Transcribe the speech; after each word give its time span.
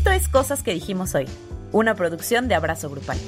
Esto 0.00 0.12
es 0.12 0.28
Cosas 0.28 0.62
que 0.62 0.72
dijimos 0.72 1.14
hoy, 1.14 1.26
una 1.72 1.94
producción 1.94 2.48
de 2.48 2.54
Abrazo 2.54 2.88
Grupal. 2.88 3.18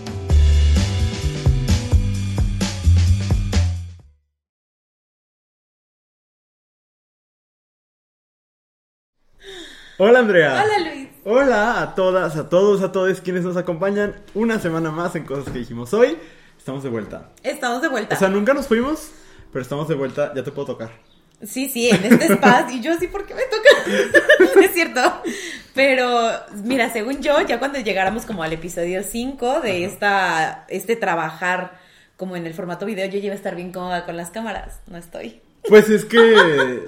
Hola 9.99 10.21
Andrea. 10.21 10.65
Hola 10.65 10.79
Luis. 10.79 11.09
Hola 11.25 11.83
a 11.83 11.95
todas, 11.95 12.37
a 12.37 12.49
todos, 12.49 12.81
a 12.81 12.91
todos 12.91 13.21
quienes 13.21 13.45
nos 13.45 13.59
acompañan 13.59 14.23
una 14.33 14.59
semana 14.59 14.91
más 14.91 15.15
en 15.15 15.27
Cosas 15.27 15.53
que 15.53 15.59
dijimos 15.59 15.93
hoy. 15.93 16.17
Estamos 16.57 16.83
de 16.83 16.89
vuelta. 16.89 17.33
Estamos 17.43 17.83
de 17.83 17.89
vuelta. 17.89 18.17
O 18.17 18.19
sea, 18.19 18.29
nunca 18.29 18.55
nos 18.55 18.67
fuimos, 18.67 19.11
pero 19.53 19.61
estamos 19.61 19.89
de 19.89 19.95
vuelta. 19.95 20.33
Ya 20.35 20.43
te 20.43 20.51
puedo 20.51 20.69
tocar. 20.69 21.12
Sí, 21.47 21.69
sí, 21.69 21.89
en 21.91 22.05
este 22.05 22.33
espacio. 22.33 22.77
Y 22.77 22.81
yo 22.81 22.93
así, 22.93 23.09
¿por 23.09 23.27
qué 23.27 23.35
me 23.35 23.43
toca? 23.43 24.61
es 24.65 24.73
cierto. 24.73 25.01
Pero, 25.75 26.31
mira, 26.65 26.93
según 26.93 27.21
yo, 27.21 27.41
ya 27.47 27.59
cuando 27.59 27.81
llegáramos 27.81 28.25
como 28.25 28.43
al 28.43 28.53
episodio 28.53 29.03
5 29.03 29.61
de 29.61 29.85
esta, 29.85 30.67
este 30.69 30.97
trabajar 30.97 31.81
como 32.17 32.37
en 32.37 32.47
el 32.47 32.55
formato 32.55 32.87
video, 32.87 33.07
yo 33.07 33.19
ya 33.19 33.27
iba 33.27 33.33
a 33.33 33.37
estar 33.37 33.57
bien 33.57 33.73
cómoda 33.73 34.05
con 34.05 34.17
las 34.17 34.31
cámaras. 34.31 34.81
No 34.87 34.99
estoy. 34.99 35.41
Pues 35.69 35.89
es 35.89 36.05
que 36.05 36.85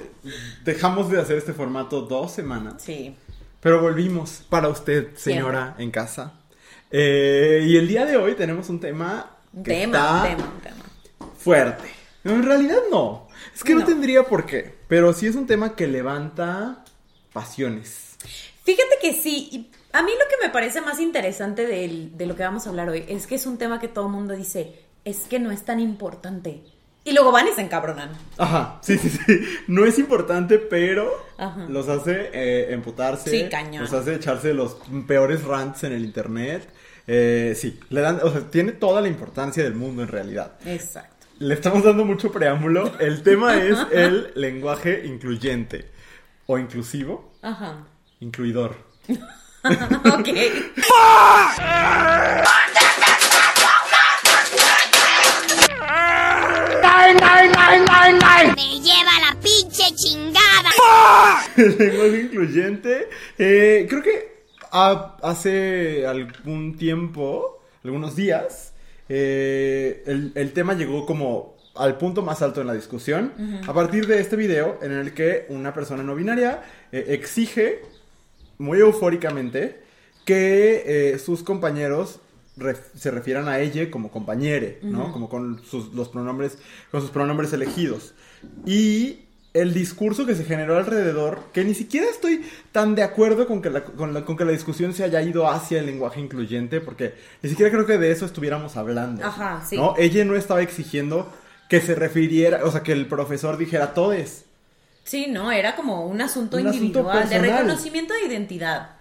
dejamos 0.65 1.11
de 1.11 1.21
hacer 1.21 1.39
este 1.39 1.53
formato 1.53 2.03
dos 2.03 2.33
semanas. 2.33 2.83
Sí. 2.83 3.17
Pero 3.61 3.81
volvimos 3.81 4.45
para 4.49 4.69
usted, 4.69 5.17
señora, 5.17 5.75
en 5.79 5.91
casa. 5.91 6.35
Eh, 6.91 7.65
y 7.67 7.77
el 7.77 7.89
día 7.89 8.05
de 8.05 8.17
hoy 8.17 8.35
tenemos 8.35 8.69
un 8.69 8.79
tema 8.79 9.31
que 9.65 9.71
tema, 9.71 9.99
está 9.99 10.15
un 10.15 10.23
tema, 10.23 10.53
un 10.55 10.61
tema. 10.61 11.33
fuerte. 11.39 11.85
En 12.25 12.43
realidad 12.43 12.79
no. 12.91 13.27
Es 13.55 13.65
que 13.65 13.75
no. 13.75 13.81
No. 13.81 13.87
tendría 13.87 14.23
por 14.25 14.47
qué. 14.47 14.75
Pero 14.89 15.13
sí 15.13 15.27
es 15.27 15.35
un 15.35 15.47
tema 15.47 15.75
que 15.75 15.87
levanta 15.87 16.85
pasiones. 17.33 18.17
Fíjate 18.65 18.97
que 19.03 19.13
sí. 19.13 19.49
y 19.53 19.71
A 19.93 20.03
mí 20.03 20.13
lo 20.13 20.29
que 20.29 20.47
me 20.47 20.53
parece 20.53 20.81
más 20.81 21.01
interesante 21.01 21.67
de, 21.67 22.27
lo 22.27 22.35
que 22.35 22.43
vamos 22.43 22.67
a 22.67 22.71
hablar 22.71 22.89
hoy 22.89 23.05
es 23.09 23.27
que 23.27 23.35
es 23.35 23.47
un 23.47 23.59
tema 23.59 23.79
que 23.79 23.89
todo 23.89 24.07
el 24.07 24.13
mundo 24.13 24.35
dice, 24.35 24.73
es 25.05 25.21
que 25.21 25.39
no 25.39 25.51
es 25.51 25.65
tan 25.65 25.81
importante. 25.81 26.63
Y 27.07 27.13
luego 27.13 27.33
van 27.33 27.47
y 27.47 27.53
se 27.53 27.61
encabronan. 27.61 28.13
Ajá, 28.39 28.79
sí, 28.83 28.97
sí, 28.97 29.11
sí. 29.11 29.41
No 29.69 29.85
es 29.85 29.99
importante, 29.99 30.59
pero 30.59 31.13
Ajá. 31.37 31.67
los 31.69 31.87
hace 31.89 32.31
eh, 32.33 32.73
emputarse. 32.73 33.29
Sí, 33.29 33.49
cañón. 33.51 33.83
Los 33.83 33.93
hace 33.93 34.15
echarse 34.15 34.55
los 34.55 34.79
peores 35.07 35.45
rants 35.45 35.85
en 35.85 35.93
el 35.93 36.03
internet. 36.03 36.67
Eh, 37.07 37.53
sí, 37.55 37.79
le 37.91 38.01
dan, 38.01 38.21
o 38.23 38.31
sea, 38.31 38.51
tiene 38.51 38.73
toda 38.73 39.03
la 39.03 39.09
importancia 39.09 39.63
del 39.63 39.75
mundo 39.75 40.01
en 40.01 40.09
realidad. 40.09 40.53
Exacto. 40.65 41.14
Le 41.45 41.53
estamos 41.55 41.83
dando 41.85 42.05
mucho 42.07 42.33
preámbulo. 42.33 42.99
El 42.99 43.23
tema 43.23 43.55
es 43.63 43.79
el 43.93 44.33
lenguaje 44.35 45.03
incluyente. 45.05 45.91
O 46.47 46.59
inclusivo, 46.59 47.33
Ajá. 47.43 47.87
incluidor. 48.21 48.77
ok. 49.09 50.29
Me 58.57 58.81
lleva 58.81 59.13
la 59.21 59.41
pinche 59.41 59.95
chingada. 59.97 60.71
El 61.57 61.77
lenguaje 61.79 62.21
incluyente. 62.23 63.09
eh, 63.39 63.87
creo 63.89 64.03
que 64.03 64.45
ha- 64.73 65.17
hace 65.23 66.07
algún 66.07 66.77
tiempo, 66.77 67.61
algunos 67.83 68.17
días, 68.17 68.74
eh, 69.09 70.03
el, 70.07 70.33
el 70.35 70.53
tema 70.53 70.75
llegó 70.75 71.05
como 71.07 71.55
al 71.75 71.99
punto 71.99 72.23
más 72.23 72.41
alto 72.43 72.61
en 72.61 72.67
la 72.69 72.75
discusión 72.75 73.33
a 73.67 73.73
partir 73.75 74.07
de 74.07 74.21
este 74.21 74.37
video 74.37 74.79
en 74.83 74.93
el 74.93 75.13
que 75.13 75.47
una 75.49 75.75
persona 75.75 76.03
no 76.03 76.15
binaria 76.15 76.63
eh, 76.93 77.07
exige 77.09 77.81
muy 78.59 78.79
eufóricamente 78.79 79.81
que 80.25 80.85
eh, 81.15 81.19
sus 81.19 81.43
compañeros 81.43 82.21
ref- 82.57 82.95
se 82.95 83.11
refieran 83.11 83.49
a 83.49 83.59
ella 83.59 83.91
como 83.91 84.11
compañere, 84.11 84.79
¿no? 84.83 85.13
Como 85.13 85.29
con 85.29 85.61
sus, 85.65 85.93
los 85.93 86.09
pronombres, 86.09 86.57
con 86.91 87.01
sus 87.01 87.11
pronombres 87.11 87.53
elegidos. 87.53 88.15
Y 88.65 89.24
el 89.55 89.73
discurso 89.73 90.27
que 90.27 90.35
se 90.35 90.45
generó 90.45 90.77
alrededor, 90.77 91.39
que 91.53 91.65
ni 91.65 91.75
siquiera 91.75 92.09
estoy 92.11 92.45
tan 92.73 92.95
de 92.97 93.05
acuerdo 93.05 93.47
con 93.47 93.63
que 93.63 93.71
la, 93.71 93.85
con 93.85 94.13
la- 94.13 94.25
con 94.25 94.37
que 94.37 94.45
la 94.45 94.51
discusión 94.53 94.93
se 94.93 95.05
haya 95.05 95.23
ido 95.23 95.49
hacia 95.49 95.79
el 95.79 95.87
lenguaje 95.87 96.21
incluyente, 96.21 96.81
porque 96.81 97.15
ni 97.41 97.49
siquiera 97.51 97.71
creo 97.71 97.87
que 97.87 97.97
de 97.97 98.11
eso 98.11 98.27
estuviéramos 98.27 98.77
hablando. 98.77 99.25
Ajá, 99.25 99.65
sí. 99.65 99.77
¿no? 99.77 99.95
Ella 99.97 100.25
no 100.25 100.35
estaba 100.37 100.61
exigiendo 100.61 101.33
que 101.69 101.81
se 101.81 101.95
refiriera, 101.95 102.65
o 102.65 102.71
sea, 102.73 102.83
que 102.83 102.93
el 102.93 103.07
profesor 103.07 103.57
dijera 103.57 103.95
todes. 103.95 104.45
Sí, 105.05 105.27
no, 105.29 105.53
era 105.53 105.77
como 105.77 106.07
un 106.07 106.21
asunto 106.21 106.57
Un 106.57 106.67
asunto 106.67 106.85
individual, 106.85 107.29
de 107.29 107.39
reconocimiento 107.39 108.13
de 108.15 108.25
identidad. 108.27 108.94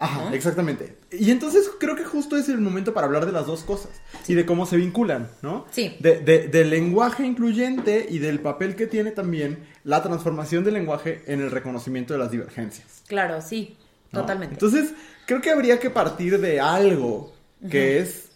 Ajá, 0.00 0.24
¿no? 0.26 0.34
exactamente. 0.34 0.96
Y 1.10 1.30
entonces 1.32 1.68
creo 1.80 1.96
que 1.96 2.04
justo 2.04 2.36
es 2.36 2.48
el 2.48 2.58
momento 2.60 2.94
para 2.94 3.06
hablar 3.06 3.26
de 3.26 3.32
las 3.32 3.46
dos 3.46 3.62
cosas 3.62 3.90
y 4.28 4.34
de 4.34 4.46
cómo 4.46 4.64
se 4.64 4.76
vinculan, 4.76 5.28
¿no? 5.42 5.66
Sí. 5.70 5.96
De, 6.00 6.20
de- 6.20 6.46
del 6.48 6.70
lenguaje 6.70 7.24
incluyente 7.26 8.06
y 8.08 8.18
del 8.20 8.38
papel 8.40 8.76
que 8.76 8.86
tiene 8.86 9.10
también 9.10 9.66
la 9.82 10.02
transformación 10.02 10.62
del 10.62 10.74
lenguaje 10.74 11.22
en 11.26 11.40
el 11.40 11.50
reconocimiento 11.50 12.12
de 12.12 12.20
las 12.20 12.30
divergencias. 12.30 13.02
Claro, 13.08 13.40
sí, 13.42 13.76
¿no? 14.12 14.20
totalmente. 14.20 14.54
Entonces, 14.54 14.92
creo 15.26 15.40
que 15.40 15.50
habría 15.50 15.80
que 15.80 15.90
partir 15.90 16.40
de 16.40 16.60
algo 16.60 17.32
que 17.68 17.98
es 17.98 18.28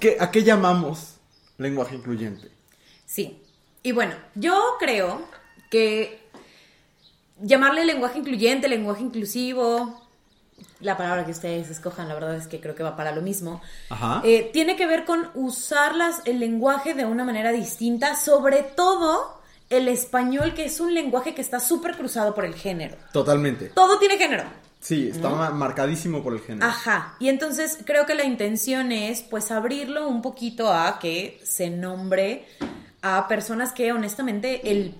que, 0.00 0.16
¿a 0.18 0.30
qué 0.32 0.42
llamamos 0.42 1.14
lenguaje 1.58 1.94
incluyente? 1.94 2.48
Sí. 3.06 3.40
Y 3.84 3.92
bueno, 3.92 4.14
yo 4.34 4.60
creo 4.80 5.22
que 5.70 6.20
llamarle 7.40 7.84
lenguaje 7.84 8.18
incluyente, 8.18 8.68
lenguaje 8.68 9.02
inclusivo, 9.02 10.07
la 10.80 10.96
palabra 10.96 11.24
que 11.24 11.32
ustedes 11.32 11.68
escojan, 11.70 12.08
la 12.08 12.14
verdad 12.14 12.36
es 12.36 12.46
que 12.46 12.60
creo 12.60 12.74
que 12.74 12.82
va 12.82 12.96
para 12.96 13.12
lo 13.12 13.20
mismo, 13.22 13.60
Ajá. 13.90 14.20
eh, 14.24 14.50
tiene 14.52 14.76
que 14.76 14.86
ver 14.86 15.04
con 15.04 15.28
usar 15.34 15.94
las- 15.96 16.22
el 16.24 16.38
lenguaje 16.40 16.94
de 16.94 17.04
una 17.04 17.24
manera 17.24 17.50
distinta, 17.52 18.14
sobre 18.16 18.62
todo 18.62 19.40
el 19.70 19.88
español, 19.88 20.54
que 20.54 20.64
es 20.64 20.80
un 20.80 20.94
lenguaje 20.94 21.34
que 21.34 21.42
está 21.42 21.60
súper 21.60 21.96
cruzado 21.96 22.34
por 22.34 22.44
el 22.44 22.54
género. 22.54 22.96
Totalmente. 23.12 23.66
Todo 23.70 23.98
tiene 23.98 24.16
género. 24.16 24.44
Sí, 24.80 25.08
está 25.10 25.28
ma- 25.30 25.50
marcadísimo 25.50 26.22
por 26.22 26.32
el 26.32 26.40
género. 26.40 26.66
Ajá, 26.68 27.16
y 27.18 27.28
entonces 27.28 27.78
creo 27.84 28.06
que 28.06 28.14
la 28.14 28.24
intención 28.24 28.92
es 28.92 29.22
pues 29.22 29.50
abrirlo 29.50 30.06
un 30.08 30.22
poquito 30.22 30.72
a 30.72 31.00
que 31.00 31.40
se 31.44 31.68
nombre 31.68 32.46
a 33.02 33.26
personas 33.26 33.72
que 33.72 33.92
honestamente 33.92 34.70
el 34.70 34.94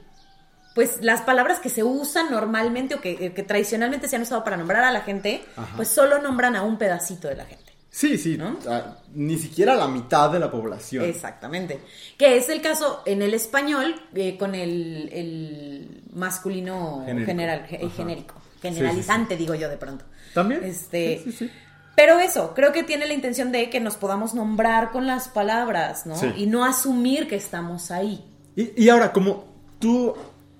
pues 0.78 0.98
las 1.02 1.22
palabras 1.22 1.58
que 1.58 1.70
se 1.70 1.82
usan 1.82 2.30
normalmente 2.30 2.94
o 2.94 3.00
que, 3.00 3.32
que 3.32 3.42
tradicionalmente 3.42 4.06
se 4.06 4.14
han 4.14 4.22
usado 4.22 4.44
para 4.44 4.56
nombrar 4.56 4.84
a 4.84 4.92
la 4.92 5.00
gente, 5.00 5.42
Ajá. 5.56 5.74
pues 5.74 5.88
solo 5.88 6.22
nombran 6.22 6.54
a 6.54 6.62
un 6.62 6.78
pedacito 6.78 7.26
de 7.26 7.34
la 7.34 7.46
gente. 7.46 7.72
Sí, 7.90 8.16
sí, 8.16 8.36
¿No? 8.38 8.56
ah, 8.68 8.98
ni 9.12 9.36
siquiera 9.38 9.74
la 9.74 9.88
mitad 9.88 10.30
de 10.30 10.38
la 10.38 10.48
población. 10.52 11.04
Exactamente. 11.04 11.80
Que 12.16 12.36
es 12.36 12.48
el 12.48 12.60
caso 12.62 13.02
en 13.06 13.22
el 13.22 13.34
español 13.34 13.92
eh, 14.14 14.36
con 14.38 14.54
el, 14.54 15.08
el 15.12 16.02
masculino 16.12 17.02
Genérico. 17.06 17.26
general, 17.26 17.66
ge- 17.66 17.76
Ajá. 17.84 17.94
genérico, 17.96 18.34
Sí, 18.34 18.40
sí, 18.52 18.58
generalizante, 18.68 19.36
digo 19.36 19.56
yo 19.56 19.68
de 19.68 19.78
pronto. 19.78 20.04
¿También? 20.32 20.62
Este, 20.62 21.22
Sí, 21.24 21.32
sí, 21.32 21.38
sí. 21.46 21.50
Pero 21.96 22.20
eso, 22.20 22.54
creo 22.54 22.70
que 22.70 22.84
tiene 22.84 23.04
la 23.08 23.14
intención 23.14 23.50
de 23.50 23.68
que 23.68 23.80
nos 23.80 23.96
podamos 23.96 24.32
nombrar 24.32 24.92
con 24.92 25.08
las 25.08 25.26
palabras, 25.28 26.06
¿no? 26.06 26.14
Sí. 26.16 26.28
Y 26.36 26.46
no 26.46 26.64
asumir 26.64 27.26
que 27.26 27.34
estamos 27.34 27.90
ahí. 27.90 28.24
Y, 28.54 28.84
y 28.84 28.88
ahora, 28.90 29.12
como 29.12 29.48
tú 29.80 30.14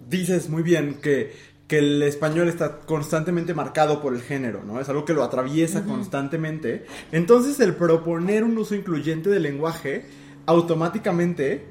dices 0.09 0.49
muy 0.49 0.63
bien 0.63 1.01
que, 1.01 1.33
que 1.67 1.79
el 1.79 2.03
español 2.03 2.49
está 2.49 2.79
constantemente 2.81 3.55
marcado 3.55 4.01
por 4.01 4.15
el 4.15 4.23
género, 4.23 4.63
¿no? 4.65 4.81
Es 4.81 4.89
algo 4.89 5.05
que 5.05 5.13
lo 5.13 5.23
atraviesa 5.23 5.85
constantemente. 5.85 6.87
Entonces, 7.13 7.61
el 7.61 7.75
proponer 7.75 8.45
un 8.45 8.57
uso 8.57 8.75
incluyente 8.75 9.29
del 9.29 9.43
lenguaje 9.43 10.07
automáticamente 10.47 11.67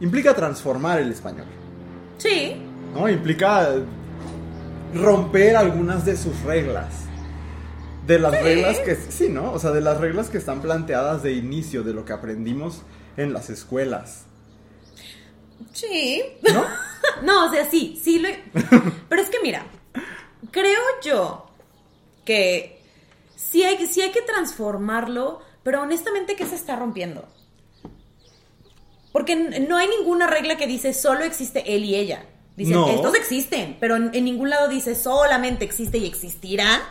implica 0.00 0.34
transformar 0.34 1.00
el 1.00 1.10
español, 1.10 1.46
Sí, 2.16 2.56
¿no? 2.94 3.08
Implica 3.08 3.74
romper 4.94 5.56
algunas 5.56 6.04
de 6.04 6.16
sus 6.16 6.38
reglas. 6.42 7.06
De 8.06 8.18
las 8.18 8.32
reglas 8.42 8.78
que, 8.80 8.94
sí, 8.94 9.28
¿no? 9.28 9.52
O 9.52 9.58
sea, 9.58 9.70
de 9.70 9.80
las 9.80 9.98
reglas 9.98 10.28
que 10.28 10.38
están 10.38 10.60
planteadas 10.60 11.22
de 11.22 11.32
inicio, 11.32 11.82
de 11.82 11.94
lo 11.94 12.04
que 12.04 12.12
aprendimos 12.12 12.82
en 13.16 13.32
las 13.32 13.50
escuelas, 13.50 14.26
sí. 15.72 16.22
¿no? 16.52 16.64
No, 17.22 17.46
o 17.46 17.50
sea, 17.50 17.68
sí, 17.68 17.98
sí 18.02 18.18
lo... 18.18 18.28
Pero 19.08 19.22
es 19.22 19.30
que 19.30 19.40
mira, 19.42 19.66
creo 20.50 20.80
yo 21.02 21.46
que 22.24 22.80
sí 23.34 23.62
hay, 23.64 23.86
sí 23.86 24.02
hay 24.02 24.10
que 24.10 24.22
transformarlo, 24.22 25.40
pero 25.62 25.82
honestamente, 25.82 26.36
¿qué 26.36 26.46
se 26.46 26.54
está 26.54 26.76
rompiendo? 26.76 27.26
Porque 29.12 29.34
no 29.34 29.76
hay 29.76 29.88
ninguna 29.88 30.26
regla 30.26 30.56
que 30.56 30.66
dice 30.66 30.92
solo 30.92 31.24
existe 31.24 31.74
él 31.74 31.84
y 31.84 31.96
ella. 31.96 32.24
Dicen, 32.60 32.74
No. 32.74 32.88
estos 32.90 33.14
existen, 33.14 33.76
pero 33.80 33.96
en, 33.96 34.10
en 34.12 34.24
ningún 34.26 34.50
lado 34.50 34.68
dice 34.68 34.94
solamente 34.94 35.64
existe 35.64 35.96
y 35.96 36.06
existirá, 36.06 36.82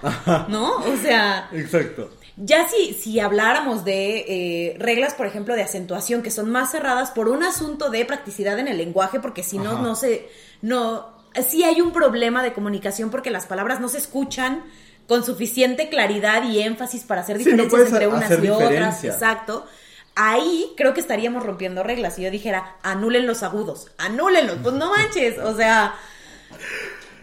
¿no? 0.48 0.78
O 0.78 0.98
sea, 1.00 1.48
Exacto. 1.54 2.10
ya 2.38 2.68
si, 2.68 2.94
si 2.94 3.20
habláramos 3.20 3.86
de 3.86 4.26
eh, 4.28 4.76
reglas, 4.80 5.14
por 5.14 5.28
ejemplo, 5.28 5.56
de 5.56 5.62
acentuación, 5.62 6.24
que 6.24 6.32
son 6.32 6.50
más 6.50 6.72
cerradas 6.72 7.12
por 7.12 7.30
un 7.30 7.44
asunto 7.44 7.92
de 7.92 8.04
practicidad 8.04 8.58
en 8.58 8.68
el 8.68 8.78
lenguaje, 8.78 9.20
porque 9.20 9.44
si 9.44 9.60
no, 9.60 9.74
Ajá. 9.74 9.82
no 9.84 9.96
se, 9.96 10.28
no, 10.64 11.08
sí 11.48 11.64
hay 11.64 11.82
un 11.82 11.92
problema 11.92 12.42
de 12.42 12.52
comunicación 12.54 13.12
porque 13.12 13.30
las 13.30 13.46
palabras 13.46 13.80
no 13.80 13.90
se 13.90 14.00
escuchan 14.00 14.64
con 15.08 15.24
suficiente 15.24 15.90
claridad 15.90 16.44
y 16.50 16.62
énfasis 16.62 17.04
para 17.04 17.22
hacer 17.22 17.38
Sí, 17.44 17.52
no 17.54 17.64
diferencias 17.66 17.94
entre 17.94 18.08
unas 18.10 18.44
y 18.44 18.50
otras. 18.50 19.04
Exacto. 19.04 19.66
Ahí 20.16 20.74
creo 20.76 20.94
que 20.94 21.00
estaríamos 21.02 21.46
rompiendo 21.46 21.84
reglas. 21.84 22.16
Si 22.16 22.24
yo 22.24 22.32
dijera, 22.32 22.76
anulen 22.84 23.26
los 23.28 23.42
agudos, 23.44 23.88
anúlenlos, 23.98 24.58
pues 24.62 24.76
no 24.76 24.92
manches. 24.92 25.38
O 25.40 25.56
sea, 25.56 25.94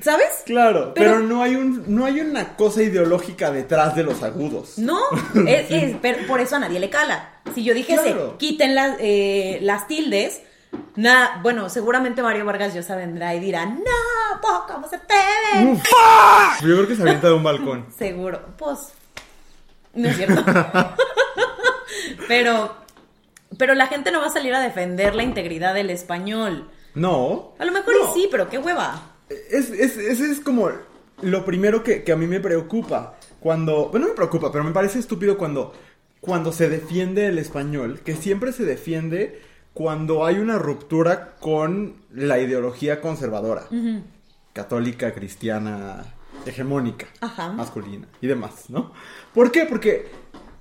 ¿sabes? 0.00 0.27
Claro, 0.47 0.93
pero, 0.94 1.12
Pero- 1.15 1.21
no 1.21 1.43
hay 1.43 1.56
un 1.56 1.85
no 1.94 2.05
hay 2.06 2.21
una 2.21 2.56
cosa 2.56 2.83
ideológica 2.83 3.50
detrás 3.50 3.94
de 3.94 4.03
los 4.05 4.23
agudos. 4.23 4.79
No, 4.79 4.99
es, 5.47 5.71
es- 5.71 5.97
pero 6.00 6.27
por 6.27 6.41
eso 6.41 6.56
a 6.56 6.61
nadie 6.61 6.81
le 6.81 6.88
cala. 6.91 7.31
Si 7.55 7.65
yo 7.65 7.75
dijese, 7.75 8.03
Claro. 8.03 8.38
quiten 8.38 8.75
las, 8.75 8.97
eh, 9.00 9.59
las 9.62 9.87
tildes, 9.89 10.41
nada, 10.97 11.41
bueno, 11.43 11.69
seguramente 11.69 12.23
Mario 12.23 12.44
Vargas 12.44 12.75
Llosa 12.75 12.97
vendrá 12.97 13.35
y 13.35 13.41
dirá, 13.41 13.67
no, 13.67 14.41
po, 14.43 14.65
¿cómo 14.73 14.89
se? 14.89 14.97
Uf. 14.97 15.82
Yo 16.62 16.75
creo 16.77 16.89
que 16.89 16.97
se 16.97 17.03
avienta 17.03 17.29
de 17.29 17.35
un 17.35 17.43
balcón. 17.43 17.87
Seguro, 17.99 18.41
pues, 18.59 18.79
no 19.94 20.09
es 20.09 20.17
cierto. 20.17 20.43
pero, 22.28 22.76
pero 23.58 23.75
la 23.75 23.87
gente 23.87 24.10
no 24.10 24.20
va 24.20 24.26
a 24.26 24.32
salir 24.32 24.54
a 24.54 24.60
defender 24.60 25.14
la 25.14 25.22
integridad 25.22 25.75
del 25.75 25.90
español. 25.90 26.69
No. 26.94 27.54
A 27.58 27.64
lo 27.64 27.72
mejor 27.72 27.94
no. 28.00 28.14
sí, 28.14 28.28
pero 28.31 28.48
qué 28.48 28.58
hueva. 28.58 29.12
Es, 29.28 29.70
es, 29.70 29.96
ese 29.96 30.31
es 30.31 30.40
como 30.40 30.70
lo 31.22 31.44
primero 31.44 31.82
que, 31.82 32.04
que 32.04 32.12
a 32.12 32.16
mí 32.16 32.26
me 32.26 32.40
preocupa. 32.40 33.16
Cuando. 33.40 33.88
Bueno, 33.90 34.06
no 34.06 34.12
me 34.12 34.16
preocupa, 34.16 34.50
pero 34.50 34.64
me 34.64 34.72
parece 34.72 34.98
estúpido 34.98 35.37
cuando, 35.38 35.72
cuando 36.20 36.52
se 36.52 36.69
defiende 36.69 37.26
el 37.26 37.38
español, 37.38 38.00
que 38.04 38.14
siempre 38.16 38.52
se 38.52 38.64
defiende 38.64 39.40
cuando 39.75 40.25
hay 40.25 40.38
una 40.38 40.58
ruptura 40.58 41.37
con 41.38 41.96
la 42.10 42.38
ideología 42.38 43.00
conservadora. 43.02 43.64
Católica, 44.54 45.12
cristiana, 45.12 46.02
hegemónica, 46.46 47.06
Ajá. 47.20 47.52
masculina 47.52 48.08
y 48.22 48.26
demás, 48.26 48.70
¿no? 48.70 48.93
¿Por 49.34 49.52
qué? 49.52 49.66
Porque 49.66 50.08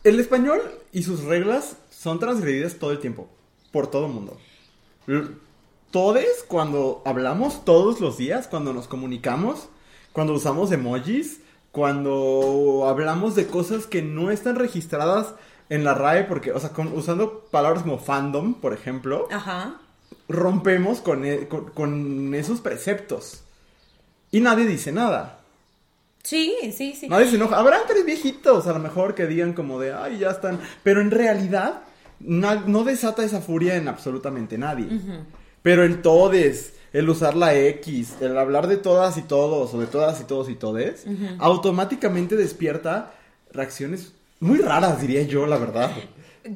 el 0.05 0.19
español 0.21 0.61
y 0.93 1.03
sus 1.03 1.23
reglas 1.23 1.75
son 1.89 2.19
transgredidas 2.19 2.75
todo 2.75 2.91
el 2.91 2.99
tiempo, 2.99 3.27
por 3.71 3.87
todo 3.87 4.05
el 4.05 4.13
mundo. 4.13 4.37
Todos 5.91 6.23
cuando 6.47 7.01
hablamos 7.05 7.63
todos 7.65 7.99
los 8.01 8.17
días, 8.17 8.47
cuando 8.47 8.73
nos 8.73 8.87
comunicamos, 8.87 9.67
cuando 10.13 10.33
usamos 10.33 10.71
emojis, 10.71 11.41
cuando 11.71 12.85
hablamos 12.87 13.35
de 13.35 13.47
cosas 13.47 13.85
que 13.87 14.01
no 14.01 14.31
están 14.31 14.55
registradas 14.55 15.33
en 15.69 15.83
la 15.83 15.93
RAE, 15.93 16.25
porque, 16.25 16.51
o 16.51 16.59
sea, 16.59 16.69
con- 16.69 16.93
usando 16.97 17.41
palabras 17.51 17.83
como 17.83 17.97
fandom, 17.97 18.53
por 18.55 18.73
ejemplo, 18.73 19.27
Ajá. 19.31 19.79
rompemos 20.29 20.99
con, 21.01 21.25
e- 21.25 21.47
con- 21.47 21.71
con 21.71 22.33
esos 22.35 22.61
preceptos. 22.61 23.41
Y 24.31 24.41
nadie 24.41 24.65
dice 24.65 24.91
nada. 24.91 25.39
Sí, 26.25 26.55
sí, 26.75 26.95
sí. 26.99 27.07
Nadie 27.07 27.29
se 27.29 27.35
enoja. 27.35 27.57
Habrá 27.57 27.85
tres 27.87 28.03
viejitos 28.03 28.65
a 28.65 28.73
lo 28.73 28.79
mejor 28.79 29.13
que 29.13 29.27
digan 29.27 29.53
como 29.53 29.79
de, 29.79 29.93
ay, 29.93 30.17
ya 30.17 30.31
están. 30.31 30.59
Pero 30.81 30.99
en 30.99 31.11
realidad 31.11 31.83
no 32.19 32.83
desata 32.83 33.23
esa 33.23 33.41
furia 33.41 33.75
en 33.75 33.87
absolutamente 33.87 34.57
nadie. 34.57 34.87
Pero 35.61 35.83
el 35.83 36.01
todes, 36.01 36.73
el 36.93 37.07
usar 37.09 37.35
la 37.35 37.55
X, 37.55 38.15
el 38.21 38.37
hablar 38.37 38.65
de 38.67 38.77
todas 38.77 39.17
y 39.17 39.21
todos, 39.21 39.73
o 39.73 39.79
de 39.79 39.85
todas 39.85 40.19
y 40.19 40.23
todos 40.23 40.49
y 40.49 40.55
todes, 40.55 41.05
automáticamente 41.37 42.35
despierta 42.35 43.13
reacciones 43.51 44.13
muy 44.39 44.57
raras, 44.57 44.99
diría 45.01 45.21
yo, 45.23 45.45
la 45.45 45.57
verdad. 45.57 45.91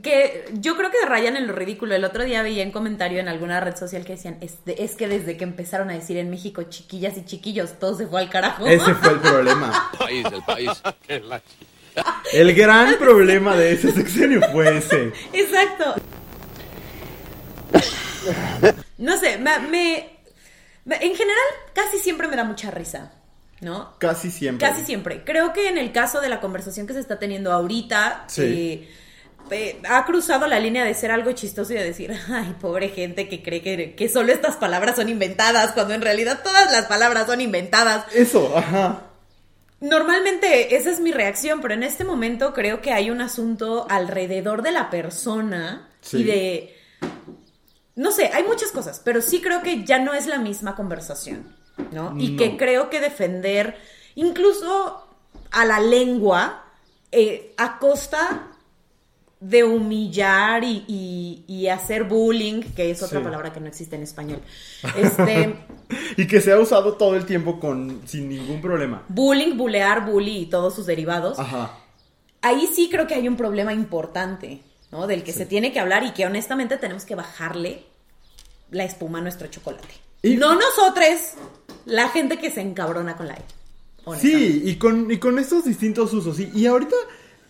Que 0.03 0.45
yo 0.53 0.77
creo 0.77 0.91
que 0.91 0.97
rayan 1.07 1.35
en 1.35 1.47
lo 1.47 1.53
ridículo. 1.53 1.95
El 1.95 2.05
otro 2.05 2.23
día 2.23 2.43
veía 2.43 2.61
en 2.61 2.71
comentario 2.71 3.19
en 3.19 3.27
alguna 3.27 3.59
red 3.59 3.75
social 3.75 4.05
que 4.05 4.13
decían, 4.13 4.37
es, 4.39 4.63
de- 4.63 4.75
es 4.79 4.95
que 4.95 5.07
desde 5.07 5.35
que 5.35 5.43
empezaron 5.43 5.89
a 5.89 5.93
decir 5.93 6.17
en 6.17 6.29
México 6.29 6.61
chiquillas 6.63 7.17
y 7.17 7.25
chiquillos, 7.25 7.79
todo 7.79 7.95
se 7.97 8.05
fue 8.05 8.21
al 8.21 8.29
carajo. 8.29 8.67
Ese 8.67 8.93
fue 8.93 9.13
el 9.13 9.19
problema. 9.19 9.89
país, 9.97 10.25
el 10.31 10.43
país. 10.43 10.69
que 11.07 11.19
la 11.21 11.37
ch- 11.39 12.05
El 12.33 12.53
gran 12.53 12.95
problema 12.99 13.55
de 13.55 13.71
ese 13.73 13.91
sexenio 13.91 14.41
fue 14.51 14.77
ese. 14.77 15.11
Exacto. 15.33 15.95
No 18.97 19.17
sé, 19.17 19.37
me, 19.37 19.59
me- 19.59 20.09
me- 20.85 20.95
en 20.97 21.15
general 21.15 21.37
casi 21.73 21.97
siempre 21.99 22.27
me 22.27 22.35
da 22.35 22.43
mucha 22.43 22.69
risa, 22.71 23.11
¿no? 23.61 23.95
Casi 23.97 24.29
siempre. 24.29 24.67
Casi 24.67 24.83
siempre. 24.85 25.23
Creo 25.23 25.53
que 25.53 25.67
en 25.69 25.77
el 25.77 25.91
caso 25.91 26.21
de 26.21 26.29
la 26.29 26.39
conversación 26.41 26.85
que 26.85 26.93
se 26.93 26.99
está 26.99 27.17
teniendo 27.17 27.51
ahorita, 27.51 28.25
Sí. 28.27 28.41
eh, 28.45 28.89
eh, 29.51 29.81
ha 29.89 30.05
cruzado 30.05 30.45
la 30.47 30.59
línea 30.59 30.83
de 30.85 30.93
ser 30.93 31.11
algo 31.11 31.31
chistoso 31.31 31.73
y 31.73 31.75
de 31.77 31.83
decir, 31.83 32.15
ay, 32.29 32.55
pobre 32.61 32.89
gente 32.89 33.27
que 33.27 33.41
cree 33.41 33.61
que, 33.61 33.95
que 33.95 34.09
solo 34.09 34.31
estas 34.31 34.55
palabras 34.57 34.95
son 34.95 35.09
inventadas, 35.09 35.71
cuando 35.73 35.93
en 35.93 36.01
realidad 36.01 36.41
todas 36.43 36.71
las 36.71 36.85
palabras 36.85 37.25
son 37.27 37.41
inventadas. 37.41 38.05
Eso, 38.13 38.55
ajá. 38.57 39.03
Normalmente 39.81 40.75
esa 40.75 40.89
es 40.91 40.99
mi 40.99 41.11
reacción, 41.11 41.61
pero 41.61 41.73
en 41.73 41.83
este 41.83 42.03
momento 42.03 42.53
creo 42.53 42.81
que 42.81 42.91
hay 42.91 43.09
un 43.11 43.21
asunto 43.21 43.87
alrededor 43.89 44.61
de 44.61 44.71
la 44.71 44.89
persona 44.89 45.89
Sí. 46.01 46.17
y 46.19 46.23
de... 46.23 46.75
No 47.95 48.11
sé, 48.11 48.29
hay 48.33 48.43
muchas 48.43 48.71
cosas, 48.71 49.01
pero 49.03 49.21
sí 49.21 49.41
creo 49.41 49.61
que 49.61 49.83
ya 49.83 49.99
no 49.99 50.13
es 50.13 50.25
la 50.27 50.37
misma 50.37 50.75
conversación, 50.75 51.53
¿no? 51.91 52.13
Y 52.17 52.31
No. 52.31 52.37
que 52.37 52.55
creo 52.57 52.89
que 52.89 53.01
defender 53.01 53.77
incluso 54.15 55.05
a 55.51 55.65
la 55.65 55.79
lengua 55.79 56.63
eh, 57.11 57.53
a 57.57 57.79
costa 57.79 58.47
de 59.39 59.63
humillar 59.63 60.63
y, 60.65 60.83
y- 60.87 61.43
y 61.47 61.67
hacer 61.69 62.03
bullying, 62.03 62.61
que 62.75 62.91
es 62.91 63.01
otra 63.01 63.19
Sí. 63.19 63.23
palabra 63.23 63.53
que 63.53 63.59
no 63.61 63.67
existe 63.67 63.95
en 63.95 64.03
español. 64.03 64.41
Este... 64.97 65.55
Y 66.17 66.27
que 66.27 66.39
se 66.41 66.51
ha 66.51 66.59
usado 66.59 66.97
todo 66.97 67.15
el 67.15 67.25
tiempo 67.25 67.59
con 67.59 68.01
sin 68.05 68.29
ningún 68.29 68.61
problema. 68.61 69.03
bullying, 69.09 69.57
bulear, 69.57 70.05
bully 70.05 70.37
y 70.39 70.45
todos 70.45 70.75
sus 70.75 70.85
derivados. 70.85 71.39
Ajá. 71.39 71.71
ahí 72.41 72.67
sí 72.73 72.89
creo 72.91 73.07
que 73.07 73.15
hay 73.15 73.27
un 73.27 73.35
problema 73.37 73.73
importante, 73.73 74.61
¿no? 74.91 75.07
Del 75.07 75.23
que 75.23 75.33
se 75.33 75.45
tiene 75.45 75.71
que 75.73 75.79
hablar 75.79 76.03
y 76.03 76.11
que 76.11 76.25
honestamente 76.25 76.77
tenemos 76.77 77.05
que 77.05 77.15
bajarle 77.15 77.83
la 78.71 78.83
espuma 78.83 79.17
a 79.19 79.21
nuestro 79.21 79.47
chocolate. 79.47 79.87
Y- 80.21 80.35
no 80.35 80.53
nosotros, 80.55 81.05
la 81.85 82.09
gente 82.09 82.37
que 82.37 82.51
se 82.51 82.61
encabrona 82.61 83.15
con 83.17 83.27
la 83.27 83.33
E. 83.35 83.43
Sí, 84.19 84.61
y 84.65 84.75
con, 84.75 85.09
y 85.11 85.17
con 85.17 85.39
estos 85.39 85.65
distintos 85.65 86.13
usos. 86.13 86.39
Y, 86.39 86.51
y 86.53 86.65
ahorita 86.67 86.95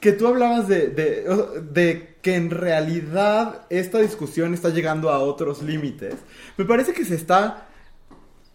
que 0.02 0.12
tú 0.14 0.28
hablabas 0.28 0.68
de, 0.68 0.88
de, 0.88 1.26
de 1.72 2.16
que 2.22 2.36
en 2.36 2.50
realidad 2.50 3.62
esta 3.70 4.00
discusión 4.00 4.54
está 4.54 4.70
llegando 4.70 5.10
a 5.10 5.20
otros 5.20 5.62
límites, 5.62 6.16
me 6.58 6.66
parece 6.66 6.94
que 6.94 7.06
se 7.06 7.16
está... 7.16 7.68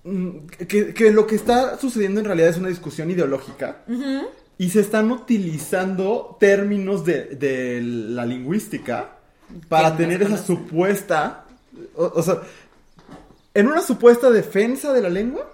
mm, 0.05 0.47
Que, 0.69 0.95
que 0.95 1.11
lo 1.11 1.27
que 1.27 1.35
está 1.37 1.79
sucediendo 1.79 2.21
en 2.21 2.27
realidad 2.27 2.49
es 2.51 2.59
una 2.59 2.69
discusión 2.69 3.11
ideológica. 3.11 3.83
Y 4.57 4.71
se 4.71 4.81
están 4.81 5.11
utilizando 5.11 6.37
términos 6.39 7.05
de, 7.05 7.25
de 7.37 7.81
la 7.83 8.25
lingüística 8.25 9.19
para 9.69 9.97
tener 9.97 10.23
esa 10.23 10.39
supuesta... 10.39 11.45
O, 11.97 12.13
o 12.15 12.23
sea, 12.23 12.41
en 13.53 13.67
una 13.67 13.83
supuesta 13.83 14.31
defensa 14.31 14.93
de 14.93 15.01
la 15.01 15.11
lengua, 15.11 15.51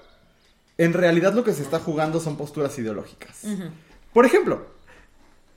en 0.79 0.93
realidad 0.93 1.33
lo 1.35 1.45
que 1.45 1.53
se 1.55 1.63
está 1.63 1.79
jugando 1.79 2.21
son 2.21 2.37
posturas 2.37 2.79
ideológicas. 2.79 3.45
Por 4.13 4.27
ejemplo, 4.27 4.67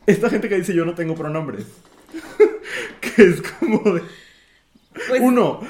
esta 0.05 0.29
gente 0.29 0.50
que 0.50 0.57
dice 0.57 0.74
yo 0.74 0.86
no 0.86 0.95
tengo 0.95 1.15
pronombres. 1.15 1.65
que 3.01 3.24
es 3.24 3.41
como 3.41 3.79
de... 3.93 4.01
Pues, 5.07 5.22
Uno, 5.22 5.62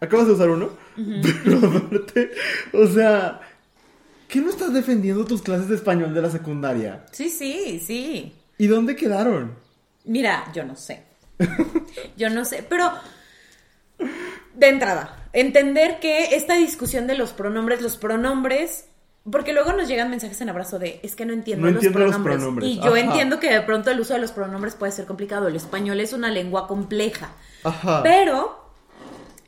acabas 0.00 0.26
de 0.26 0.32
usar 0.32 0.50
uno, 0.50 0.70
pero 1.44 1.58
aparte, 1.58 2.32
o 2.72 2.86
sea, 2.86 3.40
¿qué 4.26 4.40
no 4.40 4.50
estás 4.50 4.72
defendiendo 4.72 5.24
tus 5.24 5.42
clases 5.42 5.68
de 5.68 5.76
español 5.76 6.12
de 6.12 6.22
la 6.22 6.30
secundaria? 6.30 7.06
Sí, 7.12 7.28
sí, 7.28 7.80
sí. 7.84 8.34
¿Y 8.58 8.66
dónde 8.66 8.96
quedaron? 8.96 9.54
Mira, 10.04 10.50
yo 10.52 10.64
no 10.64 10.74
sé. 10.74 11.04
Yo 12.16 12.30
no 12.30 12.44
sé, 12.44 12.64
pero 12.68 12.90
de 14.54 14.68
entrada, 14.68 15.28
entender 15.32 16.00
que 16.00 16.34
esta 16.34 16.54
discusión 16.56 17.06
de 17.06 17.16
los 17.16 17.32
pronombres, 17.32 17.80
los 17.80 17.96
pronombres, 17.96 18.86
porque 19.30 19.52
luego 19.52 19.72
nos 19.72 19.88
llegan 19.88 20.10
mensajes 20.10 20.40
en 20.40 20.48
abrazo 20.48 20.78
de, 20.78 21.00
es 21.02 21.14
que 21.14 21.24
no 21.24 21.32
entiendo, 21.32 21.66
No 21.66 21.72
los, 21.72 21.84
entiendo 21.84 21.98
los 21.98 22.16
pronombres. 22.16 22.36
pronombres, 22.38 22.70
Y 22.70 22.80
yo 22.80 22.96
entiendo 22.96 23.40
que 23.40 23.50
de 23.50 23.60
pronto 23.62 23.90
el 23.90 24.00
uso 24.00 24.14
de 24.14 24.20
los 24.20 24.32
pronombres 24.32 24.74
puede 24.74 24.92
ser 24.92 25.06
complicado. 25.06 25.48
El 25.48 25.56
español 25.56 26.00
es 26.00 26.12
una 26.12 26.30
lengua 26.30 26.66
compleja. 26.66 27.30
Ajá. 27.64 28.02
Pero 28.02 28.68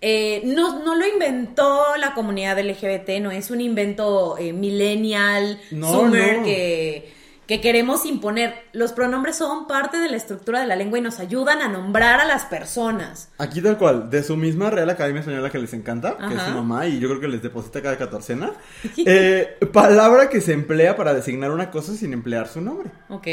eh, 0.01 0.41
no, 0.45 0.83
no 0.83 0.95
lo 0.95 1.07
inventó 1.07 1.97
la 1.99 2.15
comunidad 2.15 2.59
LGBT, 2.59 3.21
no 3.21 3.31
es 3.31 3.51
un 3.51 3.61
invento 3.61 4.37
eh, 4.39 4.53
millennial, 4.53 5.61
no. 5.71 6.11
que, 6.11 7.13
que 7.51 7.61
queremos 7.61 8.07
imponer. 8.07 8.55
Los 8.73 8.93
pronombres 8.93 9.35
son 9.35 9.67
parte 9.67 9.97
de 9.97 10.09
la 10.09 10.17
estructura 10.17 10.61
de 10.61 10.69
la 10.69 10.77
lengua 10.77 11.01
y 11.01 11.03
nos 11.03 11.19
ayudan 11.19 11.63
a 11.63 11.67
nombrar 11.67 12.21
a 12.21 12.25
las 12.25 12.45
personas. 12.45 13.29
Aquí 13.39 13.61
tal 13.61 13.77
cual, 13.77 14.09
de 14.09 14.23
su 14.23 14.37
misma 14.37 14.71
Real 14.71 14.89
Academia 14.89 15.19
Española 15.19 15.51
que 15.51 15.59
les 15.59 15.75
encanta, 15.75 16.17
que 16.17 16.33
es 16.33 16.43
su 16.43 16.51
mamá 16.53 16.87
y 16.87 17.01
yo 17.01 17.09
creo 17.09 17.21
que 17.21 17.27
les 17.27 17.43
deposita 17.43 17.83
cada 17.83 17.99
catorcena, 17.99 18.53
eh, 19.05 19.59
palabra 19.73 20.29
que 20.29 20.41
se 20.41 20.53
emplea 20.53 20.95
para 20.95 21.13
designar 21.13 21.51
una 21.51 21.73
cosa 21.73 21.93
sin 21.93 22.13
emplear 22.13 22.47
su 22.47 22.61
nombre. 22.61 22.93
¿Ok? 23.09 23.27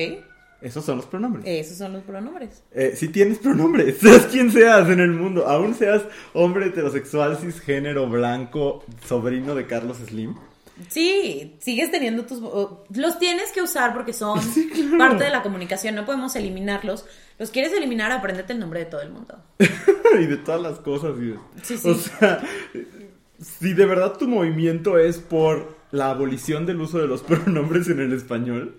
Esos 0.63 0.83
son 0.83 0.97
los 0.97 1.05
pronombres. 1.05 1.45
Esos 1.45 1.77
son 1.77 1.93
los 1.93 2.01
pronombres. 2.01 2.63
Eh, 2.71 2.93
si 2.95 3.09
tienes 3.09 3.37
pronombres, 3.37 3.97
seas 4.01 4.25
quien 4.25 4.51
seas 4.51 4.89
en 4.89 4.99
el 4.99 5.11
mundo, 5.11 5.47
aún 5.47 5.75
seas 5.75 6.01
hombre 6.33 6.65
heterosexual, 6.65 7.37
cisgénero, 7.37 8.09
blanco, 8.09 8.83
sobrino 9.05 9.53
de 9.53 9.67
Carlos 9.67 9.97
Slim, 10.03 10.33
Sí, 10.89 11.55
sigues 11.59 11.91
teniendo 11.91 12.25
tus... 12.25 12.39
Los 12.93 13.19
tienes 13.19 13.51
que 13.51 13.61
usar 13.61 13.93
porque 13.93 14.13
son 14.13 14.39
parte 14.97 15.23
de 15.23 15.29
la 15.29 15.41
comunicación, 15.43 15.95
no 15.95 16.05
podemos 16.05 16.35
eliminarlos. 16.35 17.05
Los 17.39 17.51
quieres 17.51 17.73
eliminar, 17.73 18.11
aprendete 18.11 18.53
el 18.53 18.59
nombre 18.59 18.79
de 18.81 18.85
todo 18.85 19.01
el 19.01 19.09
mundo. 19.11 19.39
y 19.59 20.25
de 20.25 20.37
todas 20.37 20.61
las 20.61 20.79
cosas. 20.79 21.15
y 21.19 21.25
de- 21.31 21.39
Sí, 21.63 21.77
sí. 21.77 21.89
O 21.89 21.95
sea, 21.95 22.41
si 23.41 23.73
de 23.73 23.85
verdad 23.85 24.17
tu 24.17 24.27
movimiento 24.27 24.97
es 24.97 25.19
por 25.19 25.77
la 25.91 26.09
abolición 26.11 26.65
del 26.65 26.81
uso 26.81 26.99
de 26.99 27.07
los 27.07 27.21
pronombres 27.23 27.87
en 27.89 27.99
el 27.99 28.13
español, 28.13 28.77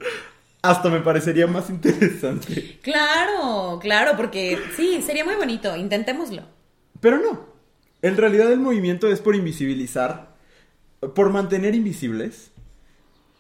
hasta 0.62 0.88
me 0.90 1.00
parecería 1.00 1.46
más 1.46 1.70
interesante. 1.70 2.78
Claro, 2.82 3.78
claro, 3.80 4.12
porque 4.16 4.58
sí, 4.76 5.02
sería 5.02 5.24
muy 5.24 5.34
bonito, 5.36 5.76
intentémoslo. 5.76 6.42
Pero 7.00 7.18
no. 7.18 7.46
En 8.02 8.16
realidad 8.16 8.52
el 8.52 8.60
movimiento 8.60 9.08
es 9.08 9.20
por 9.20 9.34
invisibilizar, 9.36 10.27
por 11.14 11.30
mantener 11.30 11.74
invisibles 11.74 12.50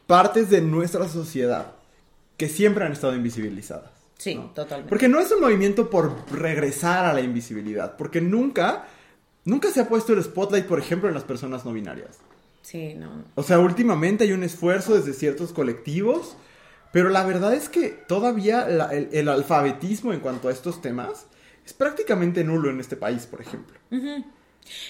partes 0.06 0.48
de 0.50 0.60
nuestra 0.60 1.08
sociedad 1.08 1.72
que 2.36 2.48
siempre 2.48 2.84
han 2.84 2.92
estado 2.92 3.14
invisibilizadas. 3.14 3.90
Sí, 4.16 4.34
¿no? 4.34 4.50
totalmente. 4.50 4.88
Porque 4.88 5.08
no 5.08 5.20
es 5.20 5.30
un 5.32 5.40
movimiento 5.40 5.90
por 5.90 6.12
regresar 6.32 7.04
a 7.04 7.12
la 7.12 7.20
invisibilidad, 7.20 7.96
porque 7.96 8.20
nunca, 8.20 8.86
nunca 9.44 9.70
se 9.70 9.80
ha 9.80 9.88
puesto 9.88 10.12
el 10.12 10.22
spotlight, 10.22 10.66
por 10.66 10.78
ejemplo, 10.78 11.08
en 11.08 11.14
las 11.14 11.24
personas 11.24 11.64
no 11.64 11.72
binarias. 11.72 12.18
Sí, 12.62 12.94
no. 12.94 13.24
O 13.34 13.42
sea, 13.42 13.58
últimamente 13.58 14.24
hay 14.24 14.32
un 14.32 14.42
esfuerzo 14.42 14.94
desde 14.94 15.12
ciertos 15.14 15.52
colectivos, 15.52 16.36
pero 16.92 17.08
la 17.10 17.24
verdad 17.24 17.54
es 17.54 17.68
que 17.68 17.88
todavía 17.90 18.66
la- 18.68 18.92
el, 18.94 19.08
el 19.12 19.28
alfabetismo 19.28 20.12
en 20.12 20.20
cuanto 20.20 20.48
a 20.48 20.52
estos 20.52 20.80
temas 20.82 21.26
es 21.64 21.72
prácticamente 21.72 22.44
nulo 22.44 22.70
en 22.70 22.80
este 22.80 22.96
país, 22.96 23.26
por 23.26 23.40
ejemplo. 23.40 23.78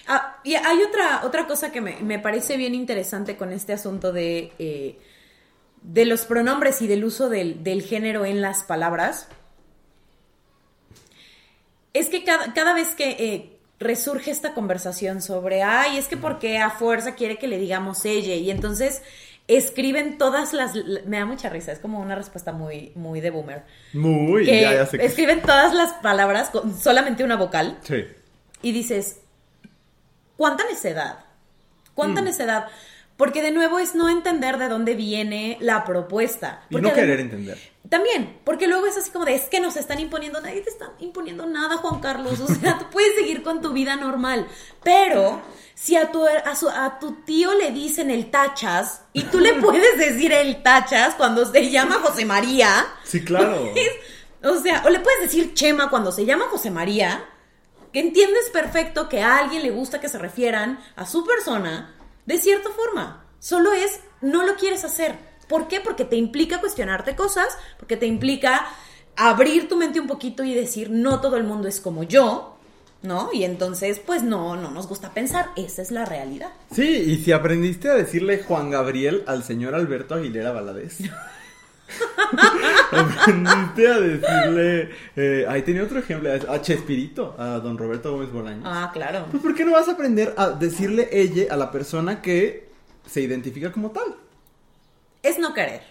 Ah, 0.06 0.38
y 0.44 0.54
hay 0.54 0.82
otra, 0.82 1.23
otra 1.25 1.47
cosa 1.47 1.70
que 1.73 1.80
me, 1.80 1.97
me 2.00 2.18
parece 2.18 2.56
bien 2.56 2.75
interesante 2.75 3.37
con 3.37 3.52
este 3.52 3.73
asunto 3.73 4.12
de, 4.12 4.52
eh, 4.58 4.99
de 5.82 6.04
los 6.04 6.25
pronombres 6.25 6.80
y 6.82 6.87
del 6.87 7.04
uso 7.04 7.28
del, 7.28 7.62
del 7.64 7.82
género 7.82 8.25
en 8.25 8.40
las 8.42 8.62
palabras. 8.62 9.28
Es 11.94 12.08
que 12.08 12.25
cada, 12.25 12.52
cada 12.54 12.75
vez 12.75 12.94
que 12.94 13.11
eh, 13.18 13.58
resurge 13.80 14.30
esta 14.30 14.54
conversación 14.54 15.23
sobre, 15.23 15.62
ay, 15.62 15.99
es 15.99 16.06
que 16.06 16.16
porque 16.16 16.58
a 16.58 16.70
fuerza 16.70 17.14
quiere 17.14 17.38
que 17.38 17.49
le 17.49 17.58
digamos 17.58 18.04
ella, 18.04 18.35
y 18.35 18.50
entonces 18.50 19.02
escriben 19.49 20.18
todas 20.18 20.52
las... 20.52 20.75
Me 21.06 21.18
da 21.18 21.25
mucha 21.25 21.49
risa, 21.49 21.73
es 21.73 21.78
como 21.78 22.00
una 22.00 22.14
respuesta 22.14 22.52
muy, 22.52 22.92
muy 22.94 23.20
de 23.23 23.30
boomer. 23.30 23.62
Muy, 23.94 24.44
Que 24.44 24.61
ya, 24.61 24.75
ya 24.75 24.87
sé 24.87 24.99
que- 24.99 25.06
escriben 25.06 25.40
todas 25.40 25.75
las 25.75 25.94
palabras 25.94 26.50
con 26.50 26.78
solamente 26.78 27.25
una 27.25 27.37
vocal 27.37 27.78
Sí. 27.82 28.04
y 28.61 28.73
dices, 28.73 29.20
¿cuánta 30.38 30.64
necedad? 30.64 31.18
Mm. 31.18 31.95
¿Cuánta 31.95 32.21
necedad? 32.23 32.68
Porque 33.18 33.42
de 33.42 33.50
nuevo 33.50 33.78
es 33.80 33.95
no 33.97 34.09
entender 34.09 34.57
de 34.59 34.68
dónde 34.68 34.95
viene 34.95 35.59
la 35.61 35.85
propuesta. 35.85 36.62
Y 36.71 36.76
no 36.76 36.88
de- 36.88 36.95
querer 36.95 37.21
entender. 37.21 37.59
También, 37.88 38.38
porque 38.45 38.68
luego 38.68 38.87
es 38.87 38.97
así 38.97 39.11
como 39.11 39.25
de, 39.25 39.35
es 39.35 39.47
que 39.49 39.61
nos 39.61 39.76
están 39.76 39.99
imponiendo, 39.99 40.40
nadie 40.40 40.61
te 40.61 40.71
está 40.71 40.92
imponiendo 41.00 41.47
nada, 41.47 41.78
Juan 41.78 42.00
Carlos. 42.00 42.38
O 42.40 42.47
sea, 42.47 42.78
tú 42.78 42.85
puedes 42.90 43.14
seguir 43.16 43.42
con 43.42 43.61
tu 43.61 43.73
vida 43.73 43.97
normal. 43.97 44.47
Pero 44.85 45.40
si 45.75 45.97
a 45.97 46.12
tu, 46.12 46.25
a, 46.26 46.54
su- 46.54 46.68
a 46.68 46.99
tu 47.00 47.12
tío 47.25 47.54
le 47.54 47.73
dicen 47.73 48.11
el 48.11 48.30
tachas 48.30 49.02
y 49.12 49.23
tú 49.25 49.40
le 49.40 49.54
puedes 49.61 49.99
decir 49.99 50.33
el 50.33 50.62
tachas 50.62 51.14
cuando 51.16 51.45
se 51.50 51.71
llama 51.71 51.97
José 52.02 52.25
María. 52.25 52.87
Sí, 53.04 53.25
claro. 53.25 53.71
pues, 53.73 53.90
o 54.54 54.61
sea, 54.62 54.83
o 54.87 54.90
le 54.90 55.00
puedes 55.00 55.23
decir 55.23 55.54
Chema 55.54 55.90
cuando 55.90 56.12
se 56.12 56.25
llama 56.25 56.45
José 56.50 56.71
María, 56.71 57.25
que 57.92 58.00
entiendes 58.00 58.50
perfecto 58.52 59.09
que 59.09 59.23
a 59.23 59.38
alguien 59.38 59.62
le 59.62 59.71
gusta 59.71 60.00
que 60.00 60.09
se 60.09 60.18
refieran 60.18 60.78
a 60.97 61.07
su 61.07 61.25
persona 61.25 61.95
de 62.26 62.38
cierta 62.38 62.71
forma. 62.71 63.25
Solo 63.38 63.73
es, 63.73 64.00
no 64.21 64.45
lo 64.45 64.57
quieres 64.57 64.85
hacer. 64.85 65.16
¿Por 65.49 65.68
qué? 65.68 65.80
Porque 65.80 66.04
te 66.04 66.16
implica 66.16 66.61
cuestionarte 66.61 67.16
cosas, 67.16 67.57
porque 67.78 67.97
te 67.97 68.07
implica 68.07 68.66
abrir 69.16 69.68
tu 69.68 69.76
mente 69.76 70.00
un 70.00 70.07
poquito 70.07 70.45
y 70.45 70.54
decir, 70.54 70.90
no 70.90 71.21
todo 71.21 71.37
el 71.37 71.45
mundo 71.45 71.68
es 71.68 71.80
como 71.80 72.02
yo, 72.02 72.59
¿no? 73.02 73.30
Y 73.33 73.45
entonces, 73.45 74.00
pues 74.04 74.23
no, 74.23 74.57
no 74.57 74.71
nos 74.71 74.87
gusta 74.87 75.14
pensar, 75.14 75.50
esa 75.57 75.83
es 75.83 75.90
la 75.90 76.04
realidad. 76.04 76.50
Sí, 76.71 76.87
y 76.87 77.16
si 77.25 77.33
aprendiste 77.33 77.88
a 77.88 77.95
decirle 77.95 78.42
Juan 78.42 78.71
Gabriel 78.71 79.25
al 79.26 79.42
señor 79.42 79.75
Alberto 79.75 80.14
Aguilera 80.14 80.52
Valadez. 80.52 80.99
aprendiste 82.92 83.88
a 83.88 83.99
decirle. 84.00 84.90
eh, 85.16 85.47
ahí 85.49 85.62
tenía 85.62 85.83
otro 85.83 85.99
ejemplo, 85.99 86.30
a 86.33 86.61
Chespirito, 86.62 87.35
a 87.38 87.59
don 87.59 87.78
Roberto 87.78 88.12
Gómez 88.12 88.30
Bolaños. 88.33 88.64
Ah, 88.66 88.90
claro. 88.92 89.26
Pues, 89.30 89.42
¿por 89.42 89.54
qué 89.54 89.64
no 89.64 89.73
vas 89.73 89.88
a 89.88 89.92
aprender 89.92 90.35
a 90.37 90.50
decirle 90.50 91.09
ella 91.12 91.47
a 91.50 91.57
la 91.57 91.71
persona 91.71 92.21
que 92.23 92.68
se 93.07 93.21
identifica 93.23 93.73
como 93.73 93.90
tal? 93.90 94.14
Es 95.23 95.38
no 95.38 95.54
querer. 95.54 95.83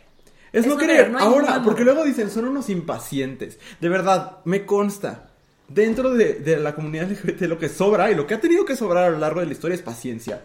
Es, 0.53 0.61
Es 0.61 0.67
no 0.67 0.73
no 0.75 0.79
querer. 0.79 1.11
no 1.11 1.19
Ahora, 1.19 1.61
porque 1.63 1.83
luego 1.83 2.03
dicen, 2.03 2.29
son 2.29 2.45
unos 2.47 2.69
impacientes. 2.69 3.59
De 3.81 3.89
verdad, 3.89 4.37
me 4.45 4.65
consta. 4.65 5.23
Dentro 5.67 6.11
de, 6.11 6.35
de 6.35 6.55
la 6.57 6.73
comunidad 6.73 7.11
LGBT 7.11 7.41
lo 7.41 7.59
que 7.59 7.67
sobra 7.67 8.09
y 8.09 8.15
lo 8.15 8.25
que 8.25 8.35
ha 8.35 8.39
tenido 8.39 8.63
que 8.63 8.77
sobrar 8.77 9.03
a 9.03 9.09
lo 9.09 9.17
largo 9.17 9.41
de 9.41 9.47
la 9.47 9.51
historia 9.51 9.75
es 9.75 9.81
paciencia. 9.81 10.41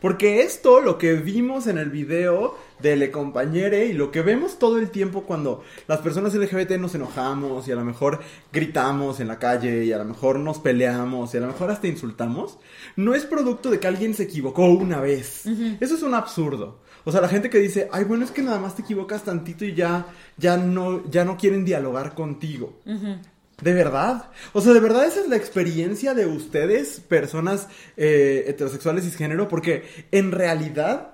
Porque 0.00 0.42
esto, 0.42 0.80
lo 0.80 0.98
que 0.98 1.12
vimos 1.14 1.68
en 1.68 1.78
el 1.78 1.90
video 1.90 2.58
de 2.84 2.96
Le 2.96 3.10
Compañere 3.10 3.86
y 3.86 3.94
lo 3.94 4.10
que 4.10 4.20
vemos 4.20 4.58
todo 4.58 4.78
el 4.78 4.90
tiempo 4.90 5.22
cuando 5.22 5.64
las 5.88 6.00
personas 6.00 6.34
LGBT 6.34 6.72
nos 6.72 6.94
enojamos 6.94 7.66
y 7.66 7.72
a 7.72 7.76
lo 7.76 7.84
mejor 7.84 8.20
gritamos 8.52 9.20
en 9.20 9.28
la 9.28 9.38
calle 9.38 9.84
y 9.84 9.92
a 9.92 9.98
lo 9.98 10.04
mejor 10.04 10.38
nos 10.38 10.58
peleamos 10.58 11.32
y 11.32 11.38
a 11.38 11.40
lo 11.40 11.46
mejor 11.46 11.70
hasta 11.70 11.88
insultamos, 11.88 12.58
no 12.96 13.14
es 13.14 13.24
producto 13.24 13.70
de 13.70 13.80
que 13.80 13.86
alguien 13.88 14.12
se 14.14 14.24
equivocó 14.24 14.66
una 14.66 15.00
vez. 15.00 15.46
Eso 15.80 15.94
es 15.94 16.02
un 16.02 16.14
absurdo. 16.14 16.80
O 17.04 17.12
sea, 17.12 17.22
la 17.22 17.28
gente 17.28 17.50
que 17.50 17.58
dice, 17.58 17.88
ay, 17.90 18.04
bueno, 18.04 18.24
es 18.24 18.30
que 18.30 18.42
nada 18.42 18.58
más 18.58 18.76
te 18.76 18.82
equivocas 18.82 19.24
tantito 19.24 19.64
y 19.64 19.74
ya, 19.74 20.06
ya 20.36 20.58
no, 20.58 21.08
ya 21.10 21.24
no 21.24 21.38
quieren 21.38 21.64
dialogar 21.64 22.14
contigo. 22.14 22.80
¿De 22.84 23.72
verdad? 23.72 24.30
O 24.52 24.60
sea, 24.60 24.74
¿de 24.74 24.80
verdad 24.80 25.06
esa 25.06 25.20
es 25.20 25.28
la 25.28 25.36
experiencia 25.36 26.12
de 26.12 26.26
ustedes, 26.26 27.00
personas 27.00 27.68
eh, 27.96 28.44
heterosexuales 28.46 29.04
y 29.04 29.08
cisgénero? 29.08 29.48
Porque 29.48 29.84
en 30.10 30.32
realidad 30.32 31.13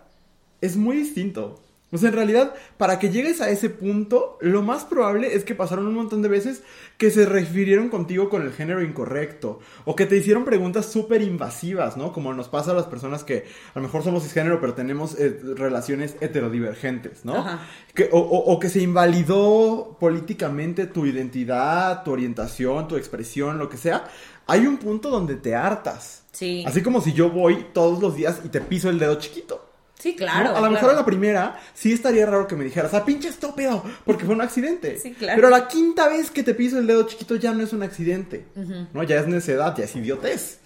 es 0.61 0.77
muy 0.77 0.97
distinto. 0.97 1.61
O 1.93 1.99
sea, 1.99 2.11
en 2.11 2.15
realidad, 2.15 2.55
para 2.77 3.01
que 3.01 3.11
llegues 3.11 3.41
a 3.41 3.51
ese 3.51 3.69
punto, 3.69 4.39
lo 4.41 4.63
más 4.63 4.85
probable 4.85 5.35
es 5.35 5.43
que 5.43 5.57
pasaron 5.57 5.89
un 5.89 5.95
montón 5.95 6.23
de 6.23 6.29
veces 6.29 6.63
que 6.99 7.11
se 7.11 7.27
refirieron 7.27 7.89
contigo 7.89 8.29
con 8.31 8.43
el 8.43 8.53
género 8.53 8.81
incorrecto. 8.81 9.59
O 9.87 9.97
que 9.97 10.07
te 10.07 10.17
hicieron 10.17 10.45
preguntas 10.45 10.87
súper 10.87 11.21
invasivas, 11.21 11.97
¿no? 11.97 12.13
Como 12.13 12.33
nos 12.33 12.49
pasa 12.49 12.71
a 12.71 12.75
las 12.75 12.87
personas 12.87 13.25
que 13.25 13.45
a 13.75 13.79
lo 13.81 13.83
mejor 13.83 14.05
somos 14.05 14.23
cisgénero, 14.23 14.61
pero 14.61 14.75
tenemos 14.75 15.19
eh, 15.19 15.37
relaciones 15.57 16.15
heterodivergentes, 16.21 17.25
¿no? 17.25 17.35
Ajá. 17.39 17.67
Que, 17.93 18.09
o, 18.13 18.19
o- 18.21 18.53
o 18.53 18.61
que 18.61 18.69
se 18.69 18.81
invalidó 18.83 19.97
políticamente 19.99 20.87
tu 20.87 21.07
identidad, 21.07 22.05
tu 22.05 22.13
orientación, 22.13 22.87
tu 22.87 22.97
expresión, 22.97 23.59
lo 23.59 23.69
que 23.69 23.77
sea. 23.79 24.05
Hay 24.47 24.65
un 24.67 24.79
punto 24.79 25.11
donde 25.11 25.35
te 25.35 25.57
hartas. 25.57 26.23
Sí. 26.31 26.63
Así 26.67 26.83
como 26.83 27.01
si 27.01 27.13
yo 27.15 27.31
voy 27.31 27.67
todos 27.73 28.01
los 28.01 28.15
días 28.15 28.43
y 28.45 28.49
te 28.49 28.61
piso 28.61 28.89
el 28.91 29.01
dedo 29.01 29.17
chiquito. 29.17 29.67
Sí, 30.01 30.17
claro. 30.17 30.45
¿no? 30.45 30.51
A 30.51 30.53
lo 30.53 30.59
claro. 30.59 30.73
mejor 30.73 30.91
a 30.91 30.95
la 30.95 31.05
primera 31.05 31.61
sí 31.75 31.93
estaría 31.93 32.25
raro 32.25 32.47
que 32.47 32.57
me 32.57 32.65
dijeras, 32.65 32.95
ah, 32.95 33.05
pinche 33.05 33.29
estúpido, 33.29 33.85
porque 34.05 34.25
fue 34.25 34.35
un 34.35 34.41
accidente. 34.41 34.99
Sí, 34.99 35.13
claro. 35.13 35.37
Pero 35.37 35.51
la 35.51 35.69
quinta 35.69 36.09
vez 36.09 36.31
que 36.31 36.43
te 36.43 36.55
piso 36.55 36.79
el 36.79 36.87
dedo 36.87 37.07
chiquito 37.07 37.37
ya 37.37 37.53
no 37.53 37.63
es 37.63 37.73
un 37.73 37.83
accidente. 37.83 38.47
¿No? 38.95 39.03
Ya 39.03 39.21
es 39.21 39.27
necedad, 39.27 39.77
ya 39.77 39.85
es 39.85 39.95
idiotez. 39.95 40.59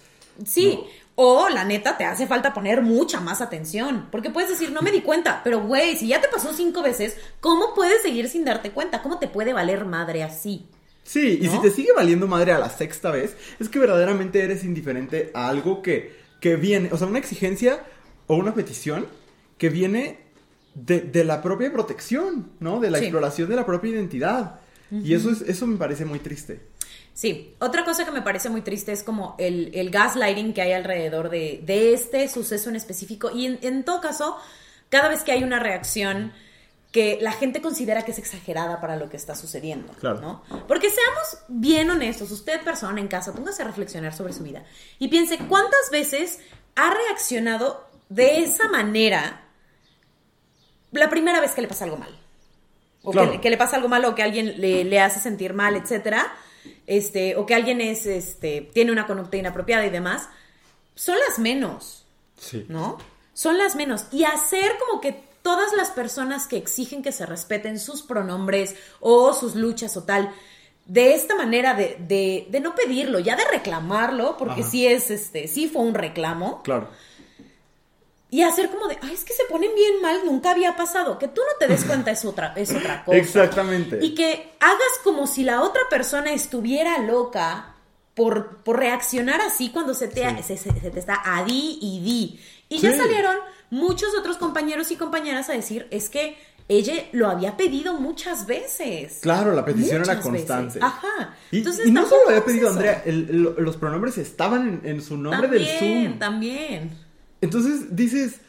Sí. 0.45 0.79
O 1.15 1.47
la 1.49 1.63
neta 1.63 1.97
te 1.97 2.05
hace 2.05 2.27
falta 2.27 2.53
poner 2.53 2.81
mucha 2.81 3.19
más 3.19 3.41
atención. 3.41 4.07
Porque 4.09 4.29
puedes 4.29 4.49
decir, 4.49 4.71
no 4.71 4.81
me 4.81 4.91
di 4.91 5.01
cuenta. 5.01 5.41
Pero 5.43 5.61
güey, 5.61 5.97
si 5.97 6.07
ya 6.07 6.21
te 6.21 6.29
pasó 6.29 6.53
cinco 6.53 6.81
veces, 6.81 7.17
¿cómo 7.41 7.73
puedes 7.73 8.01
seguir 8.01 8.29
sin 8.29 8.45
darte 8.45 8.71
cuenta? 8.71 9.01
¿Cómo 9.01 9.19
te 9.19 9.27
puede 9.27 9.53
valer 9.53 9.85
madre 9.85 10.23
así? 10.23 10.67
Sí, 11.03 11.39
y 11.41 11.45
¿No? 11.47 11.51
si 11.51 11.61
te 11.61 11.71
sigue 11.71 11.91
valiendo 11.93 12.25
madre 12.27 12.53
a 12.53 12.57
la 12.57 12.69
sexta 12.69 13.11
vez, 13.11 13.35
es 13.59 13.69
que 13.69 13.79
verdaderamente 13.79 14.41
eres 14.41 14.63
indiferente 14.63 15.31
a 15.33 15.49
algo 15.49 15.81
que, 15.81 16.15
que 16.41 16.55
viene, 16.55 16.89
o 16.91 16.97
sea, 16.97 17.07
una 17.07 17.19
exigencia 17.19 17.83
o 18.27 18.35
una 18.35 18.53
petición 18.53 19.05
que 19.57 19.69
viene 19.69 20.19
de, 20.73 21.01
de 21.01 21.23
la 21.23 21.41
propia 21.41 21.71
protección, 21.71 22.51
¿no? 22.59 22.79
De 22.79 22.89
la 22.91 22.97
Sí. 22.99 23.05
exploración 23.05 23.49
de 23.49 23.55
la 23.55 23.65
propia 23.65 23.91
identidad. 23.91 24.59
Y 24.91 25.13
eso, 25.13 25.31
es, 25.31 25.41
eso 25.41 25.65
me 25.67 25.77
parece 25.77 26.05
muy 26.05 26.19
triste. 26.19 26.61
Sí, 27.13 27.55
otra 27.59 27.85
cosa 27.85 28.05
que 28.05 28.11
me 28.11 28.21
parece 28.21 28.49
muy 28.49 28.61
triste 28.61 28.91
es 28.91 29.03
como 29.03 29.35
el, 29.39 29.71
el 29.73 29.89
gaslighting 29.89 30.53
que 30.53 30.61
hay 30.61 30.73
alrededor 30.73 31.29
de, 31.29 31.61
de 31.65 31.93
este 31.93 32.27
suceso 32.27 32.69
en 32.69 32.75
específico. 32.75 33.31
Y 33.31 33.45
en, 33.45 33.59
en 33.61 33.83
todo 33.83 34.01
caso, 34.01 34.37
cada 34.89 35.07
vez 35.09 35.23
que 35.23 35.31
hay 35.31 35.43
una 35.43 35.59
reacción 35.59 36.33
que 36.91 37.17
la 37.21 37.31
gente 37.31 37.61
considera 37.61 38.03
que 38.03 38.11
es 38.11 38.19
exagerada 38.19 38.79
para 38.79 38.95
lo 38.95 39.09
que 39.09 39.17
está 39.17 39.35
sucediendo, 39.35 39.91
Claro. 39.93 40.21
¿no? 40.21 40.43
Porque 40.67 40.89
seamos 40.89 41.37
bien 41.49 41.89
honestos, 41.89 42.31
usted 42.31 42.61
persona 42.61 43.01
en 43.01 43.07
casa, 43.07 43.33
póngase 43.33 43.63
a 43.63 43.65
reflexionar 43.65 44.13
sobre 44.13 44.31
su 44.33 44.43
vida 44.43 44.63
y 44.99 45.07
piense 45.09 45.37
cuántas 45.49 45.89
veces 45.91 46.39
ha 46.75 46.93
reaccionado 46.93 47.85
de 48.07 48.39
esa 48.43 48.69
manera 48.69 49.44
la 50.99 51.09
primera 51.09 51.39
vez 51.39 51.51
que 51.51 51.61
le 51.61 51.67
pasa 51.67 51.85
algo 51.85 51.97
mal. 51.97 52.17
O 53.03 53.11
Claro. 53.11 53.31
que, 53.33 53.41
que 53.41 53.49
le 53.49 53.57
pasa 53.57 53.75
algo 53.75 53.87
malo 53.87 54.09
o 54.09 54.15
que 54.15 54.23
alguien 54.23 54.59
le, 54.59 54.83
le 54.83 54.99
hace 54.99 55.19
sentir 55.19 55.53
mal, 55.53 55.75
etcétera. 55.75 56.33
Este, 56.87 57.35
o 57.35 57.45
que 57.45 57.53
alguien 57.55 57.81
es, 57.81 58.05
este, 58.05 58.61
tiene 58.73 58.91
una 58.91 59.05
conducta 59.07 59.37
inapropiada 59.37 59.85
y 59.85 59.89
demás. 59.91 60.27
Son 60.95 61.15
las 61.27 61.39
menos, 61.39 62.05
Sí. 62.39 62.65
¿no? 62.69 62.97
son 63.33 63.57
las 63.57 63.75
menos. 63.75 64.05
Y 64.11 64.23
hacer 64.23 64.71
como 64.87 65.01
que 65.01 65.21
todas 65.41 65.73
las 65.73 65.91
personas 65.91 66.47
que 66.47 66.55
exigen 66.57 67.03
que 67.03 67.11
se 67.11 67.25
respeten 67.25 67.79
sus 67.79 68.01
pronombres 68.01 68.75
o 69.01 69.33
sus 69.33 69.55
luchas 69.55 69.95
o 69.97 70.03
tal, 70.03 70.31
de 70.85 71.13
esta 71.15 71.35
manera 71.35 71.73
de, 71.73 71.97
de, 71.99 72.47
de 72.49 72.59
no 72.61 72.73
pedirlo, 72.75 73.19
ya 73.19 73.35
de 73.35 73.43
reclamarlo, 73.45 74.37
porque 74.37 74.61
Ajá. 74.61 74.69
sí 74.71 74.87
es, 74.87 75.11
este, 75.11 75.47
sí 75.47 75.67
fue 75.67 75.81
un 75.81 75.93
reclamo, 75.95 76.61
Claro. 76.63 76.87
Y 78.35 78.41
hacer 78.43 78.69
como 78.69 78.87
de, 78.87 78.97
ay, 79.01 79.13
es 79.13 79.23
que 79.23 79.33
se 79.33 79.45
ponen 79.45 79.69
bien 79.75 80.01
mal, 80.01 80.19
nunca 80.25 80.51
había 80.51 80.75
pasado, 80.75 81.17
que 81.19 81.27
tú 81.27 81.41
no 81.41 81.57
te 81.59 81.67
des 81.67 81.83
cuenta 81.85 82.11
es 82.11 82.25
otra, 82.25 82.53
es 82.55 82.71
otra 82.71 83.03
cosa. 83.05 83.17
Exactamente. 83.17 83.99
Y 84.01 84.13
que 84.15 84.51
hagas 84.59 84.99
como 85.03 85.27
si 85.27 85.43
la 85.43 85.61
otra 85.61 85.81
persona 85.89 86.33
estuviera 86.33 86.97
loca 86.99 87.75
por, 88.13 88.57
por 88.63 88.77
reaccionar 88.79 89.41
así 89.41 89.69
cuando 89.69 89.93
se 89.93 90.07
te, 90.07 90.21
se, 90.43 90.57
se- 90.57 90.79
se 90.79 90.89
te 90.91 90.99
está 90.99 91.21
a 91.23 91.43
di 91.43 91.77
y 91.81 91.99
di. 92.01 92.39
Y 92.69 92.79
ya 92.79 92.95
salieron 92.95 93.35
muchos 93.69 94.09
otros 94.17 94.37
compañeros 94.37 94.89
y 94.91 94.95
compañeras 94.95 95.49
a 95.49 95.53
decir, 95.53 95.87
es 95.91 96.09
que 96.09 96.37
ella 96.67 96.93
lo 97.11 97.29
había 97.29 97.55
pedido 97.57 97.93
muchas 97.93 98.47
veces. 98.47 99.19
Claro, 99.21 99.53
la 99.53 99.63
petición 99.63 100.01
era 100.01 100.15
veces. 100.15 100.23
constante. 100.31 100.79
Ajá. 100.81 101.35
Y, 101.51 101.59
Entonces, 101.59 101.85
y 101.85 101.91
no 101.91 102.05
solo 102.07 102.23
lo 102.23 102.29
había 102.29 102.43
pedido. 102.43 102.69
Andrea, 102.69 103.03
el- 103.05 103.29
el- 103.57 103.63
los 103.63 103.77
pronombres 103.77 104.17
estaban 104.17 104.81
en, 104.83 104.89
en 104.89 105.01
su 105.01 105.15
nombre 105.15 105.47
también, 105.47 105.63
del 105.79 105.79
Zoom. 106.09 106.19
También. 106.19 107.04
Entonces 107.45 107.95
dices, 107.95 108.41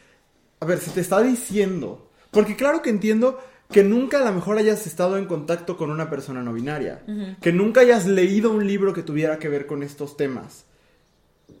a 0.59 0.65
ver, 0.65 0.79
se 0.79 0.91
te 0.91 1.01
está 1.01 1.21
diciendo. 1.21 2.09
Porque 2.31 2.55
claro 2.55 2.81
que 2.81 2.89
entiendo 2.89 3.39
que 3.71 3.83
nunca 3.83 4.19
a 4.19 4.25
lo 4.25 4.33
mejor 4.33 4.57
hayas 4.57 4.87
estado 4.87 5.17
en 5.17 5.25
contacto 5.25 5.77
con 5.77 5.91
una 5.91 6.09
persona 6.09 6.41
no 6.41 6.51
binaria. 6.51 7.03
Que 7.41 7.53
nunca 7.53 7.81
hayas 7.81 8.07
leído 8.07 8.51
un 8.51 8.65
libro 8.65 8.93
que 8.93 9.03
tuviera 9.03 9.37
que 9.37 9.49
ver 9.49 9.67
con 9.67 9.83
estos 9.83 10.17
temas. 10.17 10.65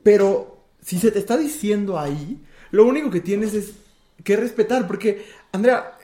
Pero 0.01 0.65
si 0.81 0.97
se 0.97 1.11
te 1.11 1.19
está 1.19 1.37
diciendo 1.37 1.99
ahí, 1.99 2.41
lo 2.71 2.85
único 2.85 3.11
que 3.11 3.21
tienes 3.21 3.53
es 3.53 3.73
que 4.23 4.35
respetar. 4.35 4.87
Porque, 4.87 5.25
Andrea, 5.51 5.95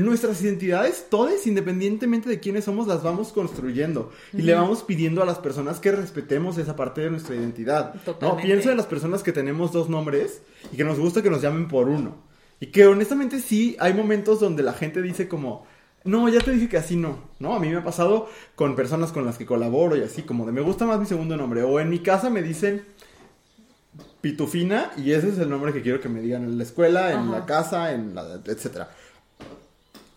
nuestras 0.00 0.40
identidades, 0.42 1.06
todas, 1.10 1.46
independientemente 1.46 2.28
de 2.28 2.40
quiénes 2.40 2.64
somos, 2.64 2.86
las 2.86 3.02
vamos 3.02 3.32
construyendo. 3.32 4.10
Y 4.32 4.42
le 4.42 4.54
vamos 4.54 4.82
pidiendo 4.82 5.22
a 5.22 5.26
las 5.26 5.38
personas 5.38 5.80
que 5.80 5.92
respetemos 5.92 6.56
esa 6.56 6.76
parte 6.76 7.02
de 7.02 7.10
nuestra 7.10 7.34
identidad. 7.34 7.94
¿no? 8.20 8.36
Pienso 8.38 8.70
en 8.70 8.78
las 8.78 8.86
personas 8.86 9.22
que 9.22 9.32
tenemos 9.32 9.70
dos 9.72 9.90
nombres 9.90 10.40
y 10.72 10.76
que 10.76 10.84
nos 10.84 10.98
gusta 10.98 11.22
que 11.22 11.30
nos 11.30 11.42
llamen 11.42 11.68
por 11.68 11.88
uno. 11.88 12.16
Y 12.58 12.66
que 12.66 12.86
honestamente 12.86 13.40
sí, 13.40 13.76
hay 13.80 13.92
momentos 13.92 14.40
donde 14.40 14.62
la 14.62 14.72
gente 14.72 15.02
dice 15.02 15.28
como, 15.28 15.66
no, 16.04 16.28
ya 16.28 16.40
te 16.40 16.52
dije 16.52 16.68
que 16.68 16.78
así 16.78 16.96
no, 16.96 17.18
¿no? 17.38 17.54
A 17.54 17.60
mí 17.60 17.68
me 17.68 17.76
ha 17.76 17.84
pasado 17.84 18.28
con 18.54 18.74
personas 18.76 19.12
con 19.12 19.26
las 19.26 19.36
que 19.36 19.46
colaboro 19.46 19.96
y 19.96 20.02
así, 20.02 20.22
como 20.22 20.46
de 20.46 20.52
me 20.52 20.60
gusta 20.60 20.86
más 20.86 20.98
mi 20.98 21.06
segundo 21.06 21.36
nombre. 21.36 21.64
O 21.64 21.80
en 21.80 21.90
mi 21.90 21.98
casa 21.98 22.30
me 22.30 22.40
dicen 22.40 22.84
Pitufina 24.22 24.92
y 24.96 25.12
ese 25.12 25.28
es 25.28 25.38
el 25.38 25.50
nombre 25.50 25.72
que 25.72 25.82
quiero 25.82 26.00
que 26.00 26.08
me 26.08 26.20
digan 26.20 26.44
en 26.44 26.56
la 26.56 26.62
escuela, 26.62 27.12
en 27.12 27.18
Ajá. 27.18 27.30
la 27.30 27.46
casa, 27.46 27.92
en 27.92 28.14
la, 28.14 28.40
etcétera. 28.46 28.88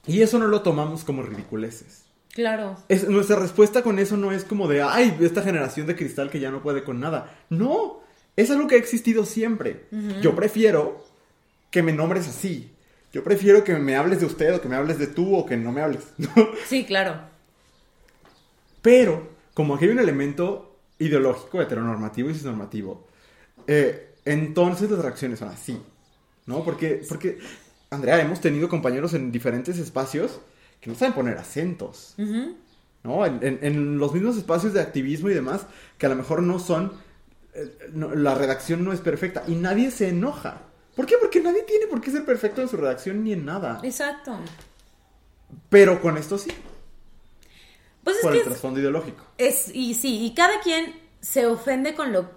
Y 0.08 0.22
eso 0.22 0.40
no 0.40 0.48
lo 0.48 0.62
tomamos 0.62 1.04
como 1.04 1.24
ridiculeces. 1.24 2.06
Claro. 2.34 2.76
Es, 2.90 3.08
nuestra 3.08 3.38
respuesta 3.38 3.82
con 3.82 3.98
eso 3.98 4.18
no 4.18 4.32
es 4.32 4.44
como 4.44 4.68
de, 4.68 4.82
ay, 4.82 5.18
esta 5.22 5.42
generación 5.42 5.88
de 5.88 5.96
cristal 5.96 6.30
que 6.30 6.40
ya 6.40 6.52
no 6.52 6.62
puede 6.62 6.84
con 6.84 7.00
nada. 7.00 7.34
No, 7.50 8.02
es 8.36 8.52
algo 8.52 8.68
que 8.68 8.76
ha 8.76 8.80
existido 8.80 9.26
siempre. 9.26 9.86
Yo 10.22 10.36
prefiero 10.36 11.06
que 11.72 11.82
me 11.82 11.94
nombres 11.94 12.28
así. 12.28 12.72
Yo 13.14 13.24
prefiero 13.24 13.64
que 13.64 13.76
me 13.76 13.96
hables 13.96 14.20
de 14.20 14.26
usted 14.26 14.54
o 14.54 14.62
que 14.62 14.68
me 14.68 14.76
hables 14.76 15.00
de 15.00 15.08
tú 15.08 15.36
o 15.36 15.46
que 15.46 15.56
no 15.56 15.72
me 15.72 15.82
hables. 15.82 16.04
¿no? 16.18 16.30
Sí, 16.68 16.84
claro. 16.84 17.22
Pero, 18.82 19.30
como 19.54 19.76
aquí 19.76 19.86
hay 19.86 19.92
un 19.92 20.00
elemento 20.00 20.78
ideológico, 21.00 21.62
heteronormativo 21.62 22.30
y 22.30 22.34
cisnormativo, 22.34 23.08
eh, 23.68 24.16
entonces 24.26 24.92
las 24.92 25.00
reacciones 25.00 25.40
son 25.40 25.48
así. 25.48 25.82
¿No? 26.46 26.64
Porque, 26.64 27.02
porque, 27.08 27.40
Andrea, 27.90 28.20
hemos 28.22 28.42
tenido 28.42 28.68
compañeros 28.70 29.14
en 29.14 29.32
diferentes 29.32 29.78
espacios 29.78 30.40
que 30.82 30.90
no 30.90 30.96
saben 30.96 31.14
poner 31.14 31.38
acentos. 31.38 32.16
¿no? 33.04 33.26
En, 33.26 33.40
en- 33.44 33.60
en 33.62 33.98
los 33.98 34.14
mismos 34.14 34.36
espacios 34.38 34.74
de 34.74 34.82
activismo 34.82 35.30
y 35.30 35.34
demás, 35.34 35.62
que 35.98 36.06
a 36.06 36.10
lo 36.10 36.16
mejor 36.16 36.42
no 36.42 36.60
son, 36.60 36.92
eh, 37.54 37.78
no- 37.94 38.14
la 38.16 38.36
redacción 38.36 38.84
no 38.84 38.92
es 38.94 39.00
perfecta 39.02 39.44
y 39.48 39.56
nadie 39.56 39.92
se 39.92 40.10
enoja. 40.10 40.62
¿Por 40.96 41.06
qué? 41.06 41.16
Porque 41.20 41.42
nadie 41.42 41.64
tiene 41.64 41.88
por 41.88 42.02
qué 42.02 42.10
ser 42.12 42.26
perfecto 42.26 42.62
en 42.62 42.70
su 42.70 42.78
redacción 42.78 43.24
ni 43.24 43.34
en 43.34 43.46
nada. 43.46 43.80
Exacto. 43.84 44.38
Pero 45.70 46.02
con 46.02 46.18
esto 46.18 46.38
sí, 46.38 46.52
Pues 48.04 48.18
es 48.18 48.22
por 48.24 48.32
que 48.32 48.38
el 48.38 48.42
es- 48.44 48.48
trasfondo 48.50 48.80
ideológico. 48.80 49.24
Es, 49.38 49.70
y 49.74 49.94
sí, 49.94 50.26
y 50.26 50.34
cada 50.34 50.60
quien 50.62 50.96
se 51.22 51.46
ofende 51.46 51.96
con 51.96 52.12
lo... 52.14 52.30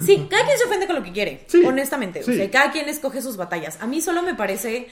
Sí, 0.00 0.26
cada 0.30 0.44
quien 0.44 0.58
se 0.58 0.64
ofende 0.64 0.86
con 0.86 0.96
lo 0.96 1.02
que 1.02 1.12
quiere, 1.12 1.44
Sí, 1.46 1.64
honestamente. 1.64 2.22
sí. 2.22 2.30
O 2.30 2.34
sea, 2.34 2.50
cada 2.50 2.70
quien 2.72 2.88
escoge 2.88 3.22
sus 3.22 3.36
batallas. 3.36 3.78
A 3.80 3.86
mí 3.86 4.00
solo 4.00 4.22
me 4.22 4.34
parece 4.34 4.88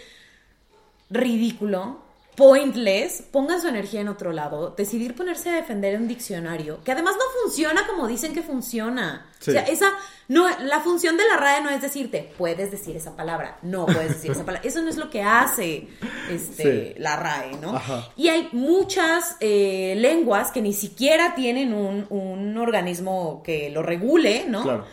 ridículo, 1.10 2.00
pointless, 2.36 3.22
pongan 3.32 3.60
su 3.60 3.68
energía 3.68 4.00
en 4.02 4.08
otro 4.08 4.32
lado, 4.32 4.74
decidir 4.76 5.14
ponerse 5.14 5.50
a 5.50 5.54
defender 5.54 5.96
un 5.98 6.06
diccionario, 6.06 6.82
que 6.84 6.92
además 6.92 7.14
no 7.14 7.24
funciona 7.42 7.86
como 7.86 8.06
dicen 8.06 8.34
que 8.34 8.42
funciona. 8.42 9.26
Sí. 9.40 9.50
O 9.50 9.52
sea, 9.54 9.62
esa, 9.62 9.92
no, 10.28 10.46
la 10.60 10.80
función 10.80 11.16
de 11.16 11.24
la 11.26 11.36
RAE 11.36 11.62
no 11.62 11.70
es 11.70 11.80
decirte, 11.80 12.32
puedes 12.36 12.70
decir 12.70 12.96
esa 12.96 13.16
palabra, 13.16 13.58
no 13.62 13.86
puedes 13.86 14.08
decir 14.14 14.30
esa 14.30 14.44
palabra. 14.44 14.68
Eso 14.68 14.82
no 14.82 14.90
es 14.90 14.96
lo 14.96 15.10
que 15.10 15.22
hace 15.22 15.88
este, 16.30 16.94
Sí. 16.94 17.00
la 17.00 17.16
RAE, 17.16 17.56
¿no? 17.60 17.74
Ajá. 17.76 18.08
Y 18.16 18.28
hay 18.28 18.48
muchas 18.52 19.36
eh, 19.40 19.94
lenguas 19.96 20.52
que 20.52 20.60
ni 20.62 20.72
siquiera 20.72 21.34
tienen 21.34 21.72
un, 21.72 22.06
un 22.10 22.56
organismo 22.58 23.42
que 23.44 23.70
lo 23.70 23.82
regule, 23.82 24.44
¿no? 24.48 24.62
Claro. 24.62 24.84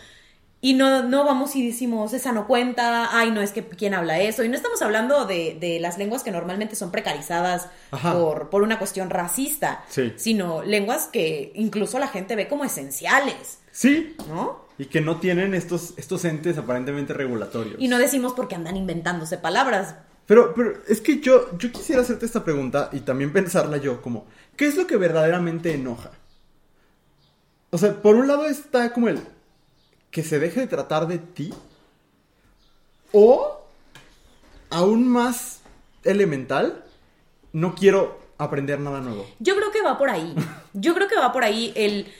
Y 0.65 0.75
no, 0.75 1.03
no 1.03 1.25
vamos 1.25 1.57
y 1.57 1.67
decimos, 1.67 2.13
esa 2.13 2.31
no 2.31 2.47
cuenta, 2.47 3.09
ay, 3.19 3.31
no 3.31 3.41
es 3.41 3.51
que 3.51 3.67
quién 3.67 3.93
habla 3.93 4.21
eso. 4.21 4.45
Y 4.45 4.47
no 4.49 4.55
estamos 4.55 4.81
hablando 4.81 5.25
de, 5.25 5.57
de 5.59 5.81
las 5.81 5.97
lenguas 5.97 6.23
que 6.23 6.31
normalmente 6.31 6.77
son 6.77 6.89
precarizadas 6.89 7.67
por, 8.01 8.49
por 8.49 8.61
una 8.63 8.79
cuestión 8.79 9.09
racista, 9.09 9.83
Sí. 9.89 10.13
sino 10.15 10.63
lenguas 10.63 11.07
que 11.11 11.51
incluso 11.55 11.99
la 11.99 12.07
gente 12.07 12.37
ve 12.37 12.47
como 12.47 12.63
esenciales, 12.63 13.59
Sí, 13.71 14.15
¿no? 14.29 14.63
y 14.77 14.85
que 14.85 15.01
no 15.01 15.19
tienen 15.19 15.53
estos, 15.53 15.95
estos 15.97 16.23
entes 16.23 16.57
aparentemente 16.57 17.11
regulatorios. 17.13 17.75
Y 17.77 17.89
no 17.89 17.97
decimos 17.97 18.31
porque 18.31 18.55
andan 18.55 18.77
inventándose 18.77 19.37
palabras. 19.37 19.95
Pero, 20.27 20.53
pero 20.53 20.75
es 20.87 21.01
que 21.01 21.19
yo, 21.19 21.57
yo 21.57 21.73
quisiera 21.73 22.03
hacerte 22.03 22.25
esta 22.25 22.45
pregunta 22.45 22.87
y 22.93 23.01
también 23.01 23.33
pensarla 23.33 23.75
yo, 23.75 24.01
como, 24.01 24.27
¿qué 24.55 24.67
es 24.67 24.77
lo 24.77 24.87
que 24.87 24.95
verdaderamente 24.95 25.73
enoja? 25.73 26.11
O 27.71 27.77
sea, 27.77 28.01
por 28.01 28.15
un 28.15 28.29
lado 28.29 28.45
está 28.45 28.93
como 28.93 29.09
el 29.09 29.19
que 30.13 30.23
se 30.23 30.37
deje 30.37 30.59
de 30.61 30.67
tratar 30.67 31.07
de 31.07 31.17
ti, 31.17 31.51
o 33.11 33.59
aún 34.69 35.07
más 35.09 35.61
elemental, 36.03 36.83
no 37.51 37.73
quiero 37.73 38.19
aprender 38.37 38.79
nada 38.79 39.01
nuevo. 39.01 39.25
Yo 39.39 39.55
creo 39.55 39.71
que 39.71 39.81
va 39.81 39.97
por 39.97 40.11
ahí. 40.11 40.35
Yo 40.73 40.93
creo 40.93 41.07
que 41.07 41.15
va 41.15 41.33
por 41.33 41.43
ahí 41.43 41.73
el... 41.75 42.13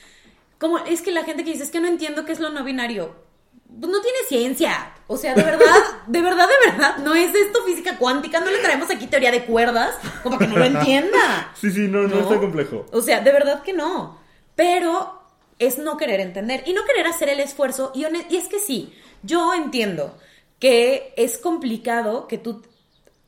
Como 0.57 0.79
es 0.79 1.03
que 1.03 1.11
la 1.11 1.23
gente 1.23 1.43
que 1.43 1.51
dice, 1.51 1.63
es 1.63 1.69
que 1.69 1.79
no 1.79 1.87
entiendo 1.87 2.25
qué 2.25 2.31
es 2.31 2.39
lo 2.39 2.49
no 2.49 2.63
binario. 2.63 3.15
Pues 3.67 3.91
no 3.91 4.01
tiene 4.01 4.17
ciencia. 4.27 4.93
O 5.05 5.15
sea, 5.15 5.35
de 5.35 5.43
verdad, 5.43 5.65
de 6.07 6.21
verdad, 6.21 6.47
de 6.47 6.71
verdad, 6.71 6.97
no 6.97 7.13
es 7.13 7.35
esto 7.35 7.63
física 7.63 7.99
cuántica. 7.99 8.39
No 8.39 8.49
le 8.49 8.57
traemos 8.57 8.89
aquí 8.89 9.05
teoría 9.05 9.31
de 9.31 9.45
cuerdas 9.45 9.95
como 10.23 10.39
que 10.39 10.47
no 10.47 10.57
lo 10.57 10.65
entienda. 10.65 11.51
Sí, 11.53 11.69
sí, 11.69 11.87
no, 11.87 12.03
no, 12.03 12.07
¿No? 12.07 12.21
es 12.21 12.29
tan 12.29 12.39
complejo. 12.39 12.87
O 12.91 13.01
sea, 13.01 13.21
de 13.21 13.31
verdad 13.31 13.61
que 13.61 13.73
no. 13.73 14.17
Pero 14.55 15.22
es 15.59 15.77
no 15.77 15.97
querer 15.97 16.19
entender 16.19 16.63
y 16.65 16.73
no 16.73 16.85
querer 16.85 17.07
hacer 17.07 17.29
el 17.29 17.39
esfuerzo. 17.39 17.91
Y, 17.95 18.05
es 18.05 18.47
que 18.47 18.59
sí, 18.59 18.93
yo 19.21 19.53
entiendo 19.53 20.17
que 20.59 21.13
es 21.17 21.37
complicado 21.37 22.27
que 22.27 22.37
tú 22.37 22.61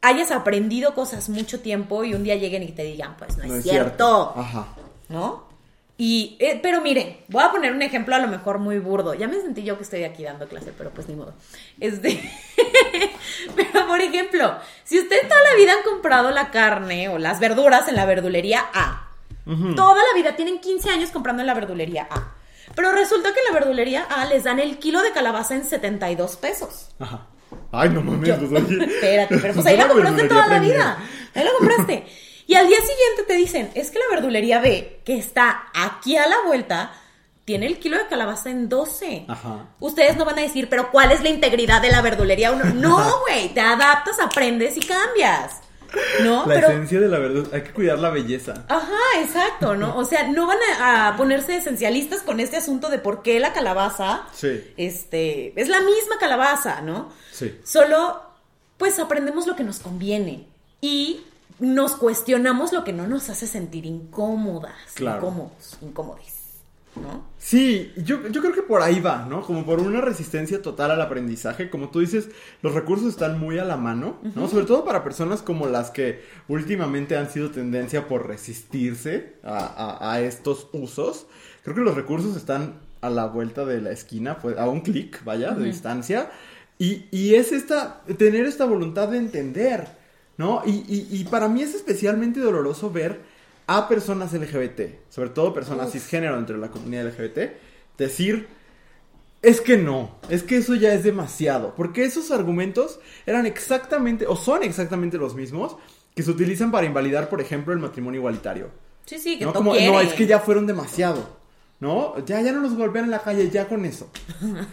hayas 0.02 0.32
aprendido 0.32 0.94
cosas 0.94 1.30
mucho 1.30 1.62
tiempo 1.62 2.04
y 2.04 2.14
un 2.14 2.24
día 2.24 2.36
lleguen 2.36 2.64
y 2.64 2.72
te 2.72 2.84
digan, 2.84 3.18
pues 3.18 3.38
no, 3.38 3.46
No 3.46 3.56
es, 3.56 3.64
cierto. 3.64 4.34
Ajá. 4.36 4.68
¿no? 5.10 5.46
Y, 5.98 6.36
eh, 6.40 6.60
pero 6.62 6.82
miren, 6.82 7.22
voy 7.30 7.44
a 7.44 7.52
poner 7.52 7.72
un 7.72 7.82
ejemplo 7.82 8.16
a 8.16 8.20
lo 8.20 8.28
mejor 8.28 8.60
muy 8.60 8.80
burdo. 8.80 9.14
Ya 9.14 9.30
me 9.30 9.40
sentí 9.40 9.64
yo 9.64 9.78
que 9.78 9.84
estoy 9.84 10.04
aquí 10.04 10.24
dando 10.24 10.48
clase, 10.48 10.74
pero 10.78 10.90
pues 10.92 11.08
ni 11.08 11.16
modo. 11.16 11.34
Este, 11.80 12.22
pero 13.56 13.88
por 13.88 14.02
ejemplo, 14.02 14.58
si 14.84 15.00
ustedes 15.00 15.28
toda 15.30 15.42
la 15.50 15.56
vida 15.56 15.72
han 15.72 15.84
comprado 15.84 16.32
la 16.32 16.52
carne 16.52 17.08
o 17.08 17.18
las 17.18 17.40
verduras 17.40 17.88
en 17.88 17.96
la 17.96 18.06
verdulería 18.06 18.66
A, 18.74 19.05
toda 19.76 19.96
la 19.96 20.14
vida 20.16 20.36
tienen 20.36 20.60
15 20.60 20.90
años 20.90 21.12
comprando 21.12 21.42
en 21.42 21.48
la 21.48 21.54
verdulería 21.54 22.08
A. 22.10 22.34
Pero 22.76 22.92
resulta 22.92 23.32
que 23.34 23.40
en 23.40 23.54
la 23.54 23.60
verdulería 23.60 24.04
A 24.04 24.26
les 24.26 24.44
dan 24.44 24.60
el 24.60 24.80
kilo 24.80 25.02
de 25.02 25.12
calabaza 25.12 25.56
en 25.56 25.64
72 25.66 26.36
pesos. 26.38 26.90
Ajá. 27.00 27.28
Ay, 27.72 27.90
no 27.90 28.02
mames, 28.02 28.28
Yo- 28.28 28.38
pues, 28.40 28.64
oye. 28.64 28.84
Espérate, 28.96 29.38
pero 29.38 29.54
pues 29.54 29.66
ahí 29.68 29.78
la 29.78 29.88
compraste 29.88 30.28
toda 30.28 30.48
la 30.48 30.60
vida. 30.60 30.98
Ahí 31.36 31.44
la 31.44 31.52
compraste. 31.58 32.06
Y 32.48 32.56
al 32.56 32.68
día 32.68 32.78
siguiente 32.80 33.24
te 33.28 33.34
dicen, 33.36 33.72
es 33.76 33.92
que 33.92 34.00
la 34.00 34.06
verdulería 34.12 34.60
B, 34.60 35.02
que 35.06 35.16
está 35.18 35.66
aquí 35.74 36.18
a 36.18 36.28
la 36.28 36.36
vuelta, 36.46 36.92
tiene 37.44 37.68
el 37.68 37.78
kilo 37.80 37.98
de 37.98 38.08
calabaza 38.08 38.50
en 38.50 38.68
12. 38.70 39.26
Ajá. 39.28 39.68
Ustedes 39.80 40.18
no 40.18 40.26
van 40.26 40.40
a 40.40 40.42
decir, 40.42 40.68
pero 40.70 40.92
¿cuál 40.92 41.12
es 41.12 41.22
la 41.22 41.30
integridad 41.30 41.82
de 41.82 41.90
la 41.92 42.02
verdulería 42.02 42.52
1? 42.52 42.66
No, 42.76 43.20
güey, 43.22 43.50
te 43.54 43.62
adaptas, 43.62 44.20
aprendes 44.20 44.76
y 44.78 44.82
cambias. 44.82 45.62
¿No? 46.24 46.46
La 46.46 46.56
Pero 46.56 46.68
esencia 46.68 47.00
de 47.00 47.08
la 47.08 47.20
verdad, 47.20 47.46
hay 47.54 47.62
que 47.64 47.72
cuidar 47.72 48.00
la 48.00 48.10
belleza. 48.10 48.66
Ajá, 48.68 48.98
exacto, 49.22 49.76
¿no? 49.76 49.96
O 49.98 50.06
sea, 50.06 50.28
no 50.28 50.48
van 50.48 50.58
a, 50.80 51.08
a 51.10 51.18
ponerse 51.18 51.56
esencialistas 51.58 52.22
con 52.22 52.40
este 52.40 52.58
asunto 52.58 52.90
de 52.90 53.00
por 53.00 53.22
qué 53.22 53.40
la 53.40 53.54
calabaza, 53.54 54.24
Sí. 54.34 54.62
este, 54.78 55.60
es 55.60 55.68
la 55.70 55.80
misma 55.82 56.18
calabaza, 56.20 56.82
¿no? 56.82 57.10
Sí. 57.32 57.58
Solo, 57.64 58.22
pues 58.78 58.98
aprendemos 59.00 59.48
lo 59.48 59.56
que 59.56 59.64
nos 59.64 59.80
conviene 59.80 60.48
y 60.82 61.22
nos 61.60 61.94
cuestionamos 61.96 62.74
lo 62.74 62.84
que 62.84 62.92
no 62.94 63.08
nos 63.08 63.30
hace 63.30 63.48
sentir 63.48 63.86
incómodas, 63.86 64.74
Claro. 64.94 65.20
incómodos, 65.20 65.78
incómodes, 65.82 66.35
¿no? 67.02 67.26
Sí, 67.38 67.92
yo, 67.98 68.28
yo 68.30 68.42
creo 68.42 68.54
que 68.54 68.62
por 68.64 68.82
ahí 68.82 69.00
va, 69.00 69.26
¿no? 69.30 69.42
Como 69.42 69.66
por 69.66 69.80
una 69.80 70.02
resistencia 70.02 70.62
total 70.62 70.92
al 70.92 71.02
aprendizaje. 71.02 71.70
Como 71.70 71.90
tú 71.90 72.00
dices, 72.00 72.30
los 72.62 72.74
recursos 72.74 73.10
están 73.10 73.40
muy 73.40 73.60
a 73.60 73.66
la 73.66 73.78
mano, 73.78 74.18
¿no? 74.36 74.48
Sobre 74.48 74.66
todo 74.66 74.84
para 74.86 75.04
personas 75.04 75.42
como 75.42 75.68
las 75.68 75.92
que 75.92 76.22
últimamente 76.48 77.18
han 77.18 77.30
sido 77.30 77.52
tendencia 77.52 78.08
por 78.08 78.28
resistirse 78.28 79.34
a, 79.44 79.58
a- 80.00 80.14
a 80.14 80.22
estos 80.22 80.70
usos. 80.74 81.28
Creo 81.64 81.76
que 81.76 81.82
los 81.82 81.96
recursos 81.96 82.36
están 82.36 82.80
a 83.02 83.10
la 83.10 83.26
vuelta 83.28 83.66
de 83.66 83.82
la 83.82 83.92
esquina, 83.92 84.40
pues, 84.40 84.58
a 84.58 84.68
un 84.68 84.82
clic, 84.82 85.24
vaya, 85.24 85.52
de 85.52 85.66
distancia. 85.66 86.32
Y, 86.80 87.06
y 87.12 87.36
es 87.36 87.52
esta, 87.52 88.02
tener 88.18 88.46
esta 88.46 88.66
voluntad 88.66 89.10
de 89.10 89.18
entender, 89.18 89.88
¿no? 90.38 90.62
Y, 90.66 90.72
y- 90.88 91.08
y 91.12 91.24
para 91.26 91.48
mí 91.48 91.62
es 91.62 91.76
especialmente 91.76 92.40
doloroso 92.40 92.90
ver 92.92 93.22
a 93.68 93.88
personas 93.88 94.34
LGBT, 94.34 95.10
sobre 95.10 95.30
todo 95.30 95.54
personas 95.54 95.92
cisgénero 95.92 96.36
dentro 96.36 96.56
de 96.56 96.62
la 96.62 96.72
comunidad 96.72 97.08
LGBT, 97.08 97.52
decir, 97.98 98.48
es 99.42 99.62
que 99.62 99.78
no, 99.78 100.16
es 100.30 100.44
que 100.44 100.58
eso 100.58 100.76
ya 100.76 100.94
es 100.94 101.04
demasiado, 101.04 101.74
porque 101.76 102.04
esos 102.04 102.32
argumentos 102.32 103.00
eran 103.26 103.46
exactamente, 103.46 104.28
o 104.28 104.36
son 104.36 104.64
exactamente 104.64 105.18
los 105.18 105.36
mismos 105.36 105.78
que 106.16 106.24
se 106.24 106.32
utilizan 106.32 106.72
para 106.72 106.86
invalidar, 106.86 107.30
por 107.30 107.42
ejemplo, 107.42 107.74
el 107.74 107.80
matrimonio 107.80 108.20
igualitario. 108.20 108.70
Sí, 109.06 109.20
sí, 109.20 109.38
que 109.38 109.46
¿no? 109.46 109.54
Como, 109.54 109.76
no, 109.76 110.02
es 110.02 110.14
que 110.14 110.26
ya 110.26 110.40
fueron 110.40 110.66
demasiado, 110.66 111.38
¿no? 111.80 112.18
Ya, 112.26 112.42
ya 112.42 112.52
no 112.54 112.62
nos 112.62 112.76
golpean 112.76 113.06
en 113.06 113.12
la 113.12 113.22
calle, 113.22 113.50
ya 113.50 113.68
con 113.68 113.86
eso. 113.86 114.10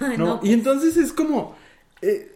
Ay, 0.00 0.16
¿no? 0.18 0.26
no, 0.26 0.40
Y 0.42 0.52
entonces 0.52 0.96
es 0.96 1.12
como. 1.12 1.54
eh, 2.00 2.31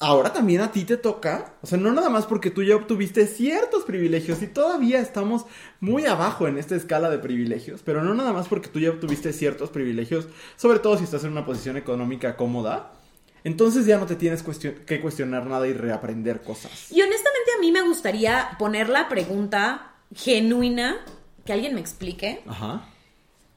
ahora 0.00 0.32
también 0.32 0.60
a 0.60 0.72
ti 0.72 0.84
te 0.84 0.96
toca. 0.96 1.54
O 1.62 1.66
sea, 1.66 1.78
no 1.78 1.92
nada 1.92 2.10
más 2.10 2.26
porque 2.26 2.50
tú 2.50 2.62
ya 2.62 2.76
obtuviste 2.76 3.26
ciertos 3.26 3.84
privilegios 3.84 4.42
y 4.42 4.46
todavía 4.46 5.00
estamos 5.00 5.46
muy 5.80 6.06
abajo 6.06 6.46
en 6.46 6.58
esta 6.58 6.76
escala 6.76 7.10
de 7.10 7.18
privilegios. 7.18 7.82
Pero 7.84 8.02
no 8.02 8.14
nada 8.14 8.32
más 8.32 8.48
porque 8.48 8.68
tú 8.68 8.80
ya 8.80 8.90
obtuviste 8.90 9.32
ciertos 9.32 9.70
privilegios, 9.70 10.28
sobre 10.56 10.78
todo 10.78 10.98
si 10.98 11.04
estás 11.04 11.24
en 11.24 11.32
una 11.32 11.44
posición 11.44 11.76
económica 11.76 12.36
cómoda. 12.36 12.92
Entonces 13.44 13.86
ya 13.86 13.98
no 13.98 14.06
te 14.06 14.16
tienes 14.16 14.42
que 14.42 15.00
cuestionar 15.00 15.46
nada 15.46 15.66
y 15.66 15.72
reaprender 15.72 16.42
cosas. 16.42 16.90
Y 16.90 17.00
honestamente 17.00 17.50
a 17.56 17.60
mí 17.60 17.72
me 17.72 17.82
gustaría 17.82 18.56
poner 18.58 18.88
la 18.88 19.08
pregunta 19.08 19.92
genuina, 20.14 20.96
que 21.44 21.52
alguien 21.52 21.74
me 21.74 21.80
explique. 21.80 22.42
Ajá. 22.46 22.84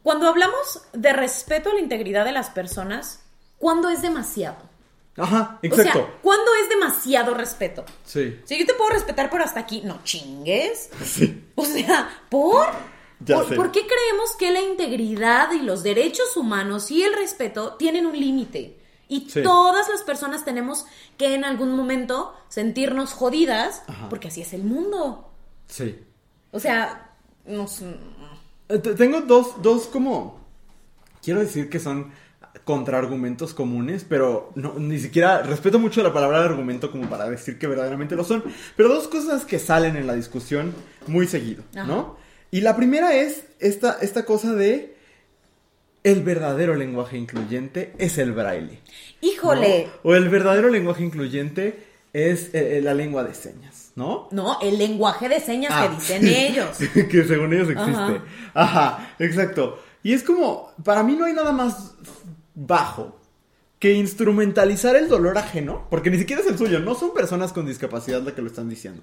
Cuando 0.03 0.27
hablamos 0.27 0.83
de 0.93 1.13
respeto 1.13 1.69
a 1.69 1.73
la 1.73 1.79
integridad 1.79 2.25
de 2.25 2.31
las 2.31 2.49
personas, 2.49 3.23
¿cuándo 3.57 3.89
es 3.89 4.01
demasiado? 4.01 4.70
Ajá, 5.17 5.59
O 5.61 5.65
exacto. 5.65 5.99
sea, 5.99 6.17
¿cuándo 6.21 6.45
es 6.63 6.69
demasiado 6.69 7.33
respeto? 7.33 7.83
sí. 8.05 8.39
Si 8.45 8.57
yo 8.57 8.65
te 8.65 8.73
puedo 8.73 8.91
respetar, 8.91 9.29
pero 9.29 9.43
hasta 9.43 9.59
aquí, 9.59 9.81
no 9.83 9.99
chingues. 10.03 10.89
Sí. 11.05 11.45
O 11.55 11.65
sea, 11.65 12.09
¿por? 12.29 12.65
Ya 13.19 13.35
¿Por, 13.37 13.49
sé. 13.49 13.55
por 13.55 13.71
qué 13.71 13.81
creemos 13.85 14.35
que 14.39 14.51
la 14.51 14.61
integridad 14.61 15.51
y 15.51 15.59
los 15.59 15.83
derechos 15.83 16.35
humanos 16.37 16.89
y 16.91 17.03
el 17.03 17.13
respeto 17.13 17.73
tienen 17.75 18.05
un 18.05 18.17
límite? 18.19 18.77
Y 19.09 19.29
Sí. 19.29 19.43
todas 19.43 19.89
las 19.89 20.01
personas 20.03 20.45
tenemos 20.45 20.85
que 21.17 21.35
en 21.35 21.43
algún 21.43 21.75
momento 21.75 22.33
sentirnos 22.47 23.11
jodidas, 23.13 23.83
Ajá. 23.87 24.07
porque 24.09 24.29
así 24.29 24.41
es 24.41 24.53
el 24.53 24.63
mundo. 24.63 25.29
Sí. 25.67 25.99
O 26.51 26.59
sea, 26.59 27.11
no 27.45 27.67
sé. 27.67 27.93
Eh, 28.69 28.79
te- 28.79 28.95
Tengo 28.95 29.21
dos, 29.21 29.61
dos 29.61 29.87
como... 29.87 30.39
Quiero 31.21 31.41
decir 31.41 31.69
que 31.69 31.79
son 31.79 32.11
contraargumentos 32.63 33.53
comunes, 33.53 34.05
pero 34.07 34.51
no, 34.55 34.75
ni 34.77 34.99
siquiera 34.99 35.41
respeto 35.41 35.79
mucho 35.79 36.03
la 36.03 36.13
palabra 36.13 36.43
argumento 36.43 36.91
como 36.91 37.09
para 37.09 37.29
decir 37.29 37.57
que 37.57 37.67
verdaderamente 37.67 38.15
lo 38.15 38.23
son. 38.23 38.43
Pero 38.75 38.89
dos 38.89 39.07
cosas 39.07 39.45
que 39.45 39.59
salen 39.59 39.95
en 39.95 40.07
la 40.07 40.13
discusión 40.15 40.73
muy 41.07 41.27
seguido, 41.27 41.63
Ajá. 41.75 41.85
¿no? 41.85 42.17
Y 42.51 42.61
la 42.61 42.75
primera 42.75 43.15
es 43.15 43.45
esta, 43.59 43.97
esta 44.01 44.25
cosa 44.25 44.53
de 44.53 44.95
el 46.03 46.23
verdadero 46.23 46.75
lenguaje 46.75 47.17
incluyente 47.17 47.93
es 47.97 48.17
el 48.17 48.33
braille. 48.33 48.79
¿no? 49.21 49.27
Híjole. 49.27 49.87
O 50.03 50.15
el 50.15 50.29
verdadero 50.29 50.69
lenguaje 50.69 51.03
incluyente 51.03 51.85
es 52.13 52.53
eh, 52.53 52.77
eh, 52.77 52.81
la 52.81 52.93
lengua 52.93 53.23
de 53.23 53.33
señas, 53.33 53.91
¿no? 53.95 54.27
No, 54.31 54.59
el 54.61 54.77
lenguaje 54.77 55.29
de 55.29 55.39
señas 55.39 55.71
Ah. 55.73 55.87
que 55.87 55.95
dicen 55.95 56.27
ellos. 56.27 56.77
que 57.09 57.23
según 57.23 57.53
ellos 57.53 57.69
existe. 57.69 57.93
Ajá. 57.93 58.23
Ajá. 58.53 59.15
exacto. 59.19 59.81
Y 60.03 60.13
es 60.13 60.23
como, 60.23 60.71
para 60.83 61.03
mí 61.03 61.15
no 61.15 61.25
hay 61.25 61.33
nada 61.33 61.51
más 61.51 61.93
bajo 62.55 63.19
que 63.79 63.93
instrumentalizar 63.93 64.95
el 64.95 65.07
dolor 65.09 65.37
ajeno, 65.37 65.87
porque 65.89 66.11
ni 66.11 66.17
siquiera 66.17 66.41
es 66.41 66.47
el 66.47 66.57
suyo, 66.57 66.79
no 66.79 66.93
son 66.95 67.13
personas 67.13 67.51
con 67.51 67.65
discapacidad 67.65 68.21
las 68.21 68.33
que 68.33 68.41
lo 68.41 68.47
están 68.47 68.69
diciendo. 68.69 69.01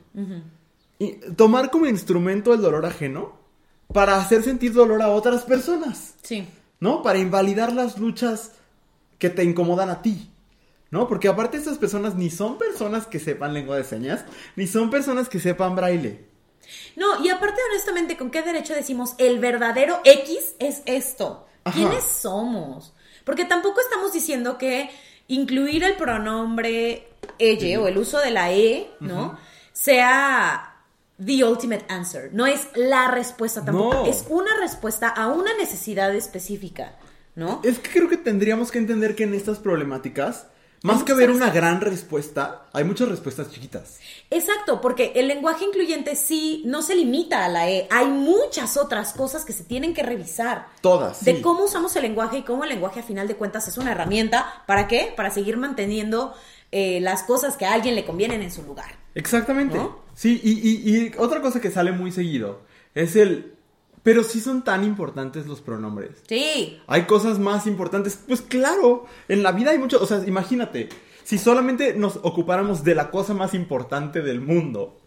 Y 0.99 1.13
tomar 1.37 1.71
como 1.71 1.87
instrumento 1.87 2.55
el 2.55 2.61
dolor 2.61 2.87
ajeno 2.87 3.37
para 3.93 4.17
hacer 4.17 4.43
sentir 4.43 4.73
dolor 4.73 5.03
a 5.03 5.09
otras 5.09 5.43
personas, 5.43 6.15
Sí. 6.23 6.47
¿no? 6.81 7.03
Para 7.03 7.19
invalidar 7.19 7.73
las 7.73 7.99
luchas 7.99 8.53
que 9.19 9.31
te 9.31 9.43
incomodan 9.45 9.91
a 9.91 10.03
ti. 10.03 10.31
¿No? 10.91 11.07
Porque 11.07 11.29
aparte 11.29 11.59
estas 11.59 11.77
personas 11.77 12.15
ni 12.15 12.31
son 12.31 12.57
personas 12.57 13.07
que 13.07 13.19
sepan 13.19 13.53
lengua 13.53 13.77
de 13.77 13.85
señas, 13.85 14.25
ni 14.57 14.67
son 14.67 14.89
personas 14.89 15.29
que 15.29 15.39
sepan 15.39 15.77
braille. 15.77 16.25
No, 16.97 17.23
y 17.23 17.29
aparte, 17.29 17.61
honestamente, 17.71 18.17
¿con 18.17 18.31
qué 18.31 18.41
derecho 18.43 18.75
decimos 18.75 19.15
el 19.19 19.39
verdadero 19.39 20.01
X 20.05 20.55
es 20.59 20.81
esto? 20.87 21.47
Ajá. 21.65 21.77
¿Quiénes 21.77 22.05
somos? 22.05 22.95
Porque 23.29 23.45
tampoco 23.45 23.83
estamos 23.83 24.11
diciendo 24.11 24.57
que 24.57 24.89
incluir 25.27 25.85
el 25.85 25.97
pronombre 25.97 27.09
ella 27.39 27.79
o 27.79 27.87
el 27.87 27.99
uso 27.99 28.19
de 28.21 28.31
la 28.31 28.55
E, 28.55 28.89
¿no? 29.01 29.39
Sea 29.75 30.77
the 31.23 31.45
ultimate 31.45 31.85
answer. 31.91 32.31
No 32.33 32.47
es 32.47 32.69
la 32.75 33.11
respuesta 33.11 33.63
tampoco. 33.63 33.97
No. 33.97 34.07
Es 34.07 34.25
una 34.31 34.57
respuesta 34.59 35.11
a 35.11 35.29
una 35.29 35.55
necesidad 35.59 36.15
específica, 36.15 36.97
¿no? 37.35 37.61
Es 37.65 37.79
que 37.81 37.91
creo 37.91 38.09
que 38.09 38.17
tendríamos 38.17 38.71
que 38.71 38.79
entender 38.79 39.15
que 39.15 39.25
en 39.25 39.35
estas 39.35 39.59
problemáticas, 39.59 40.47
más 40.83 41.03
que 41.03 41.13
haber 41.13 41.31
una 41.31 41.51
gran 41.51 41.81
respuesta, 41.81 42.67
hay 42.73 42.85
muchas 42.85 43.09
respuestas 43.09 43.51
chiquitas. 43.51 43.99
Exacto, 44.31 44.81
porque 44.81 45.13
el 45.17 45.27
lenguaje 45.29 45.65
incluyente 45.65 46.15
sí 46.17 46.63
no 46.67 46.83
se 46.83 46.95
limita 46.95 47.45
a 47.45 47.49
la 47.49 47.69
E. 47.71 47.89
Hay 47.91 48.07
muchas 48.07 48.77
otras 48.77 49.13
cosas 49.13 49.45
que 49.45 49.53
se 49.53 49.65
tienen 49.65 49.93
que 49.95 50.03
revisar. 50.03 50.69
Todas. 50.81 51.25
de 51.25 51.37
sí. 51.37 51.43
cómo 51.43 51.65
usamos 51.65 51.95
el 51.97 52.03
lenguaje 52.03 52.39
y 52.39 52.43
cómo 52.43 52.63
el 52.65 52.71
lenguaje 52.71 53.01
a 53.01 53.03
final 53.03 53.27
de 53.27 53.35
cuentas 53.37 53.67
es 53.69 53.77
una 53.79 53.93
herramienta. 53.93 54.63
¿Para 54.67 54.87
qué? 54.87 55.13
Para 55.17 55.31
seguir 55.31 55.57
manteniendo 55.57 56.35
eh, 56.71 57.01
las 57.01 57.23
cosas 57.25 57.57
que 57.57 57.67
a 57.67 57.73
alguien 57.73 57.95
le 57.95 58.05
convienen 58.05 58.43
en 58.43 58.51
su 58.53 58.63
lugar. 58.63 58.97
Exactamente. 59.15 59.77
¿No? 59.79 59.99
Sí, 60.15 60.41
y, 60.45 60.53
y- 60.69 60.97
y 61.07 61.13
otra 61.19 61.41
cosa 61.41 61.61
que 61.61 61.71
sale 61.71 61.93
muy 61.93 62.13
seguido 62.13 62.61
es 62.95 63.17
el... 63.17 63.55
Pero 64.03 64.23
sí 64.23 64.41
son 64.41 64.63
tan 64.63 64.85
importantes 64.85 65.47
los 65.47 65.61
pronombres. 65.61 66.23
Sí. 66.29 66.81
Hay 66.87 67.03
cosas 67.03 67.39
más 67.39 67.67
importantes. 67.67 68.19
Pues 68.27 68.41
claro, 68.41 69.07
en 69.29 69.43
la 69.43 69.53
vida 69.53 69.71
hay 69.71 69.79
mucho... 69.79 70.03
O 70.03 70.07
sea, 70.07 70.23
imagínate, 70.27 70.89
si 71.25 71.39
solamente 71.39 71.95
nos 71.95 72.17
ocupáramos 72.23 72.85
de 72.85 72.95
la 72.95 73.11
cosa 73.11 73.35
más 73.35 73.55
importante 73.55 74.23
del 74.23 74.41
mundo. 74.41 74.99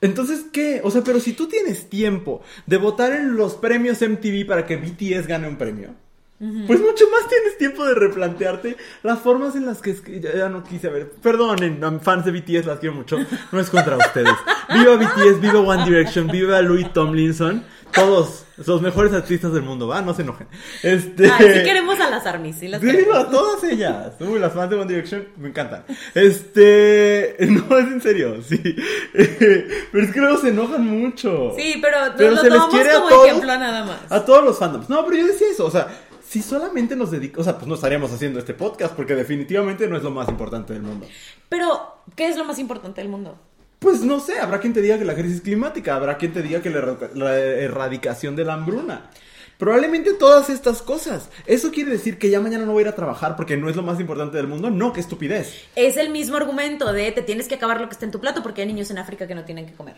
Entonces, 0.00 0.44
¿qué? 0.52 0.80
O 0.84 0.90
sea, 0.90 1.02
pero 1.02 1.20
si 1.20 1.32
tú 1.32 1.46
tienes 1.46 1.88
tiempo 1.88 2.42
de 2.66 2.76
votar 2.76 3.12
en 3.12 3.36
los 3.36 3.54
premios 3.54 4.02
MTV 4.02 4.46
para 4.46 4.66
que 4.66 4.76
BTS 4.76 5.26
gane 5.26 5.48
un 5.48 5.56
premio, 5.56 5.94
pues 6.38 6.80
mucho 6.80 7.04
más 7.10 7.28
tienes 7.28 7.56
tiempo 7.58 7.84
de 7.84 7.94
replantearte 7.94 8.76
las 9.02 9.20
formas 9.20 9.54
en 9.56 9.66
las 9.66 9.80
que... 9.80 9.94
ya, 10.20 10.48
no 10.48 10.62
quise 10.64 10.88
ver. 10.88 11.10
Perdonen, 11.10 11.80
fans 12.02 12.24
de 12.24 12.32
BTS, 12.32 12.66
las 12.66 12.78
quiero 12.80 12.94
mucho. 12.94 13.18
No 13.52 13.60
es 13.60 13.70
contra 13.70 13.96
ustedes. 13.96 14.34
Viva 14.72 14.96
BTS, 14.96 15.40
viva 15.40 15.60
One 15.60 15.84
Direction, 15.84 16.26
viva 16.28 16.60
Louis 16.60 16.92
Tomlinson. 16.92 17.64
Todos 17.92 18.44
los 18.66 18.82
mejores 18.82 19.12
artistas 19.12 19.52
del 19.52 19.62
mundo, 19.62 19.86
¿va? 19.86 20.02
No 20.02 20.14
se 20.14 20.22
enojen. 20.22 20.48
Este... 20.82 21.28
Sí 21.28 21.62
queremos 21.64 22.00
a 22.00 22.10
las 22.10 22.26
armies, 22.26 22.56
sí 22.58 22.66
las 22.66 22.80
Sí, 22.80 22.88
queremos. 22.88 23.16
a 23.16 23.30
todas 23.30 23.62
ellas. 23.62 24.14
Uy, 24.18 24.40
las 24.40 24.52
fans 24.52 24.70
de 24.70 24.76
One 24.76 24.86
Direction 24.86 25.28
me 25.36 25.48
encantan. 25.50 25.84
Este. 26.14 27.36
No, 27.54 27.78
es 27.78 27.86
en 27.86 28.00
serio, 28.00 28.42
sí. 28.42 28.58
Pero 29.12 30.04
es 30.06 30.12
que 30.12 30.20
luego 30.20 30.38
se 30.38 30.48
enojan 30.48 30.84
mucho. 30.86 31.52
Sí, 31.56 31.78
pero, 31.80 31.98
Pero 32.16 32.30
lo 32.32 32.36
se 32.38 32.42
les 32.44 32.52
tomamos 32.54 32.74
quiere 32.74 32.90
a 32.90 32.94
todos. 33.00 33.26
ejemplo 33.26 33.58
nada 33.58 33.84
más. 33.84 34.00
A 34.10 34.24
todos 34.24 34.44
los 34.44 34.58
fandoms. 34.58 34.88
No, 34.88 35.04
pero 35.04 35.18
yo 35.18 35.26
decía 35.28 35.46
eso. 35.52 35.66
O 35.66 35.70
sea, 35.70 35.86
si 36.34 36.42
solamente 36.42 36.96
nos 36.96 37.12
dedicamos. 37.12 37.46
O 37.46 37.48
sea, 37.48 37.56
pues 37.56 37.68
no 37.68 37.76
estaríamos 37.76 38.12
haciendo 38.12 38.40
este 38.40 38.54
podcast 38.54 38.92
porque 38.96 39.14
definitivamente 39.14 39.86
no 39.86 39.96
es 39.96 40.02
lo 40.02 40.10
más 40.10 40.28
importante 40.28 40.72
del 40.72 40.82
mundo. 40.82 41.06
Pero, 41.48 41.98
¿qué 42.16 42.26
es 42.28 42.36
lo 42.36 42.44
más 42.44 42.58
importante 42.58 43.00
del 43.00 43.08
mundo? 43.08 43.38
Pues 43.78 44.00
no 44.00 44.18
sé, 44.18 44.40
habrá 44.40 44.58
quien 44.58 44.72
te 44.72 44.82
diga 44.82 44.98
que 44.98 45.04
la 45.04 45.14
crisis 45.14 45.40
climática, 45.42 45.94
habrá 45.94 46.18
quien 46.18 46.32
te 46.32 46.42
diga 46.42 46.60
que 46.60 46.70
la, 46.70 46.78
erra- 46.78 47.10
la 47.14 47.38
erradicación 47.38 48.34
de 48.34 48.44
la 48.44 48.54
hambruna. 48.54 49.10
Probablemente 49.58 50.12
todas 50.14 50.50
estas 50.50 50.82
cosas. 50.82 51.30
¿Eso 51.46 51.70
quiere 51.70 51.92
decir 51.92 52.18
que 52.18 52.28
ya 52.30 52.40
mañana 52.40 52.64
no 52.66 52.72
voy 52.72 52.80
a 52.80 52.86
ir 52.86 52.88
a 52.88 52.96
trabajar 52.96 53.36
porque 53.36 53.56
no 53.56 53.68
es 53.70 53.76
lo 53.76 53.84
más 53.84 54.00
importante 54.00 54.36
del 54.36 54.48
mundo? 54.48 54.70
No, 54.70 54.92
qué 54.92 54.98
estupidez. 54.98 55.66
Es 55.76 55.96
el 55.96 56.10
mismo 56.10 56.36
argumento 56.36 56.92
de 56.92 57.12
te 57.12 57.22
tienes 57.22 57.46
que 57.46 57.54
acabar 57.54 57.80
lo 57.80 57.86
que 57.88 57.92
está 57.92 58.04
en 58.06 58.10
tu 58.10 58.18
plato 58.20 58.42
porque 58.42 58.62
hay 58.62 58.66
niños 58.66 58.90
en 58.90 58.98
África 58.98 59.28
que 59.28 59.36
no 59.36 59.44
tienen 59.44 59.66
que 59.66 59.74
comer. 59.74 59.94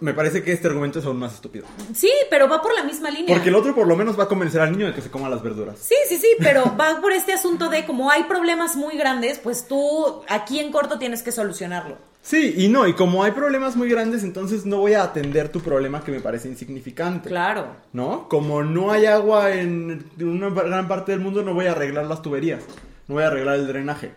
Me 0.00 0.12
parece 0.12 0.42
que 0.42 0.52
este 0.52 0.68
argumento 0.68 0.98
es 0.98 1.06
aún 1.06 1.18
más 1.18 1.34
estúpido. 1.34 1.64
Sí, 1.94 2.10
pero 2.28 2.48
va 2.48 2.60
por 2.60 2.74
la 2.74 2.84
misma 2.84 3.10
línea. 3.10 3.34
Porque 3.34 3.48
el 3.48 3.54
otro 3.54 3.74
por 3.74 3.86
lo 3.86 3.96
menos 3.96 4.18
va 4.18 4.24
a 4.24 4.28
convencer 4.28 4.60
al 4.60 4.72
niño 4.72 4.86
de 4.86 4.94
que 4.94 5.00
se 5.00 5.10
coma 5.10 5.28
las 5.28 5.42
verduras. 5.42 5.78
Sí, 5.80 5.94
sí, 6.08 6.18
sí, 6.18 6.28
pero 6.38 6.64
va 6.80 7.00
por 7.00 7.12
este 7.12 7.32
asunto 7.32 7.68
de 7.70 7.86
como 7.86 8.10
hay 8.10 8.24
problemas 8.24 8.76
muy 8.76 8.96
grandes, 8.98 9.38
pues 9.38 9.66
tú 9.66 10.22
aquí 10.28 10.58
en 10.60 10.70
corto 10.70 10.98
tienes 10.98 11.22
que 11.22 11.32
solucionarlo. 11.32 11.96
Sí, 12.22 12.54
y 12.56 12.68
no, 12.68 12.88
y 12.88 12.92
como 12.94 13.22
hay 13.22 13.30
problemas 13.30 13.76
muy 13.76 13.88
grandes, 13.88 14.24
entonces 14.24 14.66
no 14.66 14.78
voy 14.78 14.94
a 14.94 15.04
atender 15.04 15.48
tu 15.48 15.60
problema 15.60 16.02
que 16.02 16.10
me 16.10 16.18
parece 16.20 16.48
insignificante. 16.48 17.28
Claro. 17.28 17.68
¿No? 17.92 18.28
Como 18.28 18.64
no 18.64 18.90
hay 18.90 19.06
agua 19.06 19.52
en 19.52 20.10
una 20.20 20.50
gran 20.50 20.88
parte 20.88 21.12
del 21.12 21.20
mundo, 21.20 21.42
no 21.44 21.54
voy 21.54 21.66
a 21.66 21.70
arreglar 21.72 22.04
las 22.06 22.20
tuberías. 22.22 22.62
No 23.06 23.14
voy 23.14 23.22
a 23.24 23.28
arreglar 23.28 23.54
el 23.54 23.68
drenaje 23.68 24.12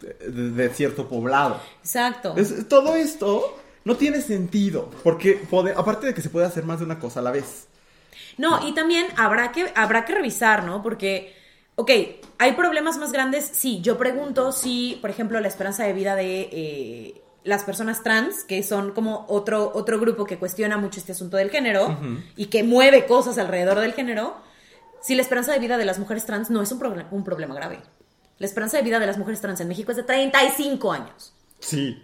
de, 0.00 0.50
de 0.50 0.68
cierto 0.70 1.08
poblado. 1.08 1.60
Exacto. 1.80 2.34
Es- 2.36 2.68
todo 2.68 2.96
esto 2.96 3.56
no 3.84 3.96
tiene 3.96 4.20
sentido. 4.20 4.90
Porque 5.02 5.40
pode- 5.50 5.74
aparte 5.76 6.06
de 6.06 6.14
que 6.14 6.22
se 6.22 6.30
puede 6.30 6.46
hacer 6.46 6.64
más 6.64 6.78
de 6.80 6.84
una 6.86 6.98
cosa 6.98 7.20
a 7.20 7.22
la 7.22 7.30
vez. 7.30 7.68
No, 8.38 8.66
y 8.66 8.72
también 8.74 9.06
habrá 9.16 9.52
que, 9.52 9.72
habrá 9.74 10.04
que 10.04 10.14
revisar, 10.14 10.64
¿no? 10.64 10.82
Porque, 10.82 11.34
ok, 11.76 11.90
hay 12.38 12.52
problemas 12.52 12.96
más 12.98 13.12
grandes. 13.12 13.48
Sí, 13.52 13.80
yo 13.80 13.96
pregunto 13.98 14.52
si, 14.52 14.98
por 15.00 15.10
ejemplo, 15.10 15.38
la 15.40 15.48
esperanza 15.48 15.84
de 15.84 15.92
vida 15.92 16.16
de 16.16 16.48
eh, 16.52 17.22
las 17.44 17.62
personas 17.64 18.02
trans, 18.02 18.42
que 18.44 18.62
son 18.62 18.92
como 18.92 19.26
otro, 19.28 19.70
otro 19.74 20.00
grupo 20.00 20.24
que 20.24 20.38
cuestiona 20.38 20.76
mucho 20.78 20.98
este 20.98 21.12
asunto 21.12 21.36
del 21.36 21.50
género 21.50 21.96
y 22.36 22.46
que 22.46 22.62
mueve 22.64 23.06
cosas 23.06 23.38
alrededor 23.38 23.78
del 23.80 23.92
género, 23.92 24.36
si 25.02 25.14
la 25.14 25.22
esperanza 25.22 25.52
de 25.52 25.58
vida 25.58 25.76
de 25.76 25.84
las 25.84 25.98
mujeres 25.98 26.24
trans 26.24 26.48
no 26.50 26.62
es 26.62 26.72
un, 26.72 26.80
proble- 26.80 27.06
un 27.10 27.22
problema 27.22 27.54
grave. 27.54 27.80
La 28.38 28.46
esperanza 28.46 28.78
de 28.78 28.82
vida 28.82 28.98
de 28.98 29.06
las 29.06 29.18
mujeres 29.18 29.40
trans 29.40 29.60
en 29.60 29.68
México 29.68 29.90
es 29.92 29.96
de 29.98 30.02
35 30.02 30.90
años. 30.92 31.34
Sí. 31.60 32.02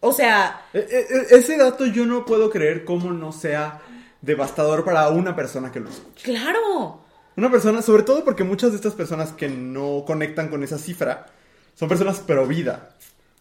O 0.00 0.12
sea, 0.12 0.62
E- 0.72 0.78
e- 0.90 1.36
ese 1.36 1.56
dato 1.56 1.86
yo 1.86 2.06
no 2.06 2.24
puedo 2.24 2.50
creer 2.50 2.84
cómo 2.84 3.10
no 3.12 3.32
sea 3.32 3.80
devastador 4.22 4.84
para 4.84 5.08
una 5.08 5.34
persona 5.34 5.70
que 5.72 5.80
lo 5.80 5.88
escucha. 5.90 6.24
claro. 6.24 7.00
Una 7.36 7.50
persona, 7.52 7.82
sobre 7.82 8.02
todo 8.02 8.24
porque 8.24 8.42
muchas 8.42 8.70
de 8.70 8.76
estas 8.76 8.94
personas 8.94 9.32
que 9.32 9.48
no 9.48 10.02
conectan 10.04 10.48
con 10.48 10.64
esa 10.64 10.76
cifra 10.76 11.26
son 11.74 11.88
personas 11.88 12.18
pro 12.18 12.44
vida. 12.46 12.96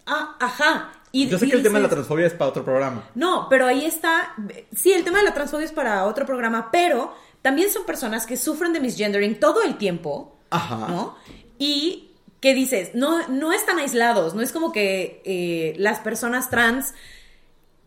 Ah, 0.05 0.35
ajá. 0.39 0.91
Y, 1.11 1.27
Yo 1.27 1.39
sé 1.39 1.47
y 1.47 1.49
que 1.49 1.55
el 1.57 1.63
tema 1.63 1.79
de 1.79 1.83
la 1.83 1.89
transfobia 1.89 2.27
es 2.27 2.33
para 2.33 2.49
otro 2.51 2.63
programa. 2.63 3.09
No, 3.15 3.47
pero 3.49 3.65
ahí 3.65 3.85
está. 3.85 4.35
Sí, 4.75 4.93
el 4.93 5.03
tema 5.03 5.17
de 5.17 5.23
la 5.25 5.33
transfobia 5.33 5.65
es 5.65 5.71
para 5.71 6.05
otro 6.05 6.27
programa, 6.27 6.69
pero 6.71 7.11
también 7.41 7.71
son 7.71 7.85
personas 7.85 8.27
que 8.27 8.37
sufren 8.37 8.71
de 8.71 8.79
misgendering 8.81 9.39
todo 9.39 9.63
el 9.63 9.77
tiempo, 9.79 10.37
Ajá. 10.51 10.75
¿no? 10.87 11.15
Y 11.57 12.06
que 12.39 12.54
dices, 12.54 12.91
no, 12.93 13.28
no 13.30 13.52
están 13.54 13.80
aislados, 13.80 14.36
no 14.36 14.41
es 14.41 14.52
como 14.52 14.71
que 14.71 15.21
eh, 15.26 15.73
las 15.78 16.00
personas 16.00 16.50
trans 16.50 16.93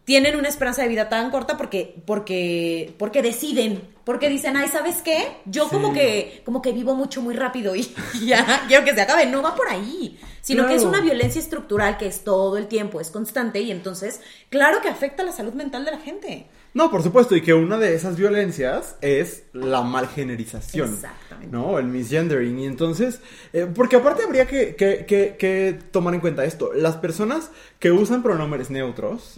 tienen 0.05 0.37
una 0.37 0.49
esperanza 0.49 0.83
de 0.83 0.89
vida 0.89 1.09
tan 1.09 1.31
corta 1.31 1.57
porque, 1.57 1.95
porque, 2.05 2.95
porque 2.99 3.23
deciden, 3.23 3.81
porque 4.05 4.29
dicen, 4.29 4.57
ay, 4.57 4.69
¿sabes 4.69 4.97
qué? 5.03 5.29
Yo 5.47 5.65
Sí. 5.65 5.71
como 5.71 5.93
que, 5.93 6.43
como 6.45 6.63
que 6.63 6.73
vivo 6.73 6.95
mucho 6.95 7.21
muy 7.23 7.35
rápido 7.35 7.75
y 7.77 7.83
ya 8.27 8.65
quiero 8.69 8.85
que 8.85 8.95
se 8.95 9.01
acabe. 9.03 9.27
No 9.27 9.43
va 9.43 9.55
por 9.55 9.69
ahí, 9.69 10.19
sino 10.41 10.67
que 10.67 10.75
es 10.75 10.83
una 10.85 11.01
violencia 11.01 11.41
estructural 11.41 11.97
que 11.99 12.07
es 12.07 12.25
todo 12.25 12.57
el 12.57 12.67
tiempo, 12.67 13.01
es 13.01 13.11
constante 13.11 13.61
y 13.61 13.71
entonces, 13.71 14.21
claro 14.49 14.81
que 14.83 14.89
afecta 14.89 15.23
la 15.23 15.33
salud 15.33 15.53
mental 15.55 15.85
de 15.85 15.91
la 15.93 15.99
gente. 15.99 16.47
No, 16.73 16.89
por 16.89 17.03
supuesto, 17.03 17.35
y 17.35 17.43
que 17.43 17.53
una 17.53 17.79
de 17.79 17.95
esas 17.97 18.15
violencias 18.17 18.95
es 19.01 19.43
la 19.53 19.83
malgenerización. 19.83 20.95
Exactamente. 20.95 21.51
¿No? 21.51 21.81
El 21.81 21.87
misgendering. 21.87 22.61
Y 22.61 22.67
entonces, 22.67 23.21
eh, 23.53 23.67
porque 23.75 23.97
aparte 23.97 24.23
habría 24.23 24.47
que, 24.47 24.77
que- 24.77 25.05
que- 25.05 25.35
que 25.37 25.79
tomar 25.91 26.15
en 26.15 26.21
cuenta 26.21 26.45
esto. 26.45 26.73
Las 26.73 26.97
personas 26.97 27.51
que 27.81 27.91
usan 27.91 28.23
pronombres 28.23 28.71
neutros 28.71 29.35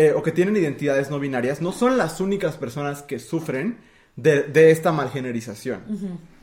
eh, 0.00 0.12
o 0.16 0.22
que 0.22 0.32
tienen 0.32 0.56
identidades 0.56 1.10
no 1.10 1.18
binarias 1.20 1.60
no 1.60 1.72
son 1.72 1.96
las 1.98 2.20
únicas 2.20 2.54
personas 2.56 3.02
que 3.02 3.18
sufren 3.18 3.66
de, 4.16 4.42
de 4.44 4.70
esta 4.70 4.90
malgenerización. 4.92 5.80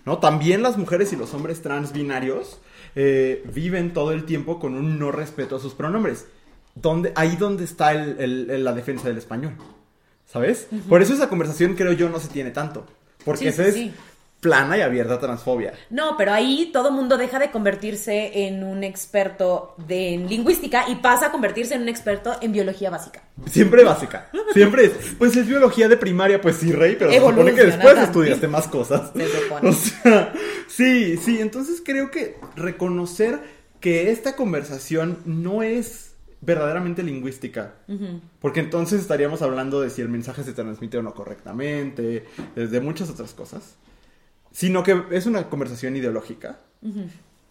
¿No? 0.06 0.20
También 0.20 0.62
las 0.62 0.78
mujeres 0.78 1.12
y 1.13 1.15
los 1.17 1.34
hombres 1.34 1.62
trans 1.62 1.91
binarios 1.91 2.60
eh, 2.96 3.43
viven 3.54 3.93
todo 3.93 4.12
el 4.13 4.24
tiempo 4.26 4.60
con 4.60 4.74
un 4.76 4.98
no 5.00 5.12
respeto 5.12 5.56
a 5.58 5.60
sus 5.60 5.74
pronombres. 5.74 6.26
Ahí 7.15 7.36
donde 7.36 7.63
está 7.65 7.91
el- 7.91 8.15
el- 8.20 8.50
el- 8.50 8.63
la 8.63 8.74
defensa 8.74 9.08
del 9.08 9.17
español. 9.17 9.54
¿Sabes? 10.26 10.67
Por 10.89 11.02
eso 11.02 11.13
esa 11.13 11.30
conversación 11.30 11.76
creo 11.76 11.93
yo 11.93 12.10
no 12.10 12.20
se 12.20 12.28
tiene 12.28 12.52
tanto. 12.52 12.86
Porque 13.26 13.52
Sí, 13.52 13.62
es 13.62 13.74
sí. 13.74 13.93
Plana 14.39 14.78
y 14.78 14.82
abierta 14.82 15.19
transfobia. 15.19 15.73
No, 15.89 16.15
pero 16.17 16.32
ahí 16.34 16.69
todo 16.71 16.91
mundo 16.91 17.17
deja 17.17 17.39
de 17.39 17.50
convertirse 17.50 18.47
en 18.47 18.63
un 18.63 18.84
experto 18.84 19.76
de, 19.88 20.13
en 20.13 20.28
lingüística 20.28 20.89
y 20.89 20.95
pasa 20.95 21.28
a 21.28 21.32
convertirse 21.32 21.76
en 21.76 21.82
un 21.82 21.89
experto 21.89 22.36
en 22.41 22.52
biología 22.52 22.89
básica. 22.89 23.23
Siempre 23.47 23.84
básica. 23.84 24.30
Siempre 24.54 24.86
es. 24.86 24.91
Pues 25.17 25.36
es 25.36 25.47
biología 25.47 25.88
de 25.88 25.97
primaria, 25.97 26.39
pues 26.39 26.58
sí, 26.58 26.71
Rey, 26.71 26.95
pero 26.97 27.12
se 27.12 27.19
supone 27.19 27.54
que 27.54 27.65
después 27.65 27.97
estudiaste 27.97 28.47
más 28.47 28.67
cosas. 28.67 29.12
Se 29.15 29.28
supone. 29.28 29.69
O 29.69 29.73
sea, 29.73 30.34
sí, 30.67 31.17
sí. 31.17 31.39
Entonces 31.39 31.82
creo 31.84 32.12
que 32.12 32.38
reconocer 32.56 33.39
que 33.80 34.12
esta 34.12 34.36
conversación 34.36 35.19
no 35.26 35.62
es 35.63 36.13
verdaderamente 36.41 37.04
lingüística. 37.04 37.76
Porque 38.39 38.60
entonces 38.60 39.02
estaríamos 39.02 39.41
hablando 39.41 39.82
de 39.82 39.89
si 39.89 40.02
el 40.02 40.10
mensaje 40.10 40.43
se 40.43 40.54
transmite 40.54 40.97
o 40.97 41.02
no 41.02 41.13
correctamente, 41.13 42.26
de 42.56 42.82
muchas 42.82 43.10
otras 43.10 43.34
cosas. 43.34 43.76
Sino 44.58 44.82
que 44.82 45.04
es 45.12 45.28
una 45.28 45.52
conversación 45.52 45.96
ideológica. 45.98 46.58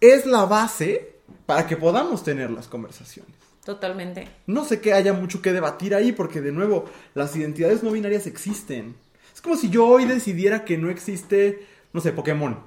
Es 0.00 0.26
la 0.26 0.44
base 0.44 1.20
para 1.46 1.68
que 1.68 1.76
podamos 1.76 2.24
tener 2.24 2.50
las 2.50 2.66
conversaciones. 2.66 3.32
Totalmente. 3.64 4.26
No 4.48 4.64
sé 4.64 4.80
que 4.80 4.92
haya 4.92 5.12
mucho 5.12 5.40
que 5.40 5.52
debatir 5.52 5.94
ahí, 5.94 6.10
porque 6.10 6.40
de 6.40 6.50
nuevo, 6.50 6.86
las 7.14 7.36
identidades 7.36 7.84
no 7.84 7.92
binarias 7.92 8.26
existen. 8.26 8.96
Es 9.32 9.40
como 9.40 9.54
si 9.56 9.70
yo 9.70 9.86
hoy 9.86 10.04
decidiera 10.04 10.64
que 10.64 10.78
no 10.78 10.90
existe, 10.90 11.64
no 11.92 12.00
sé, 12.00 12.10
Pokémon. 12.10 12.58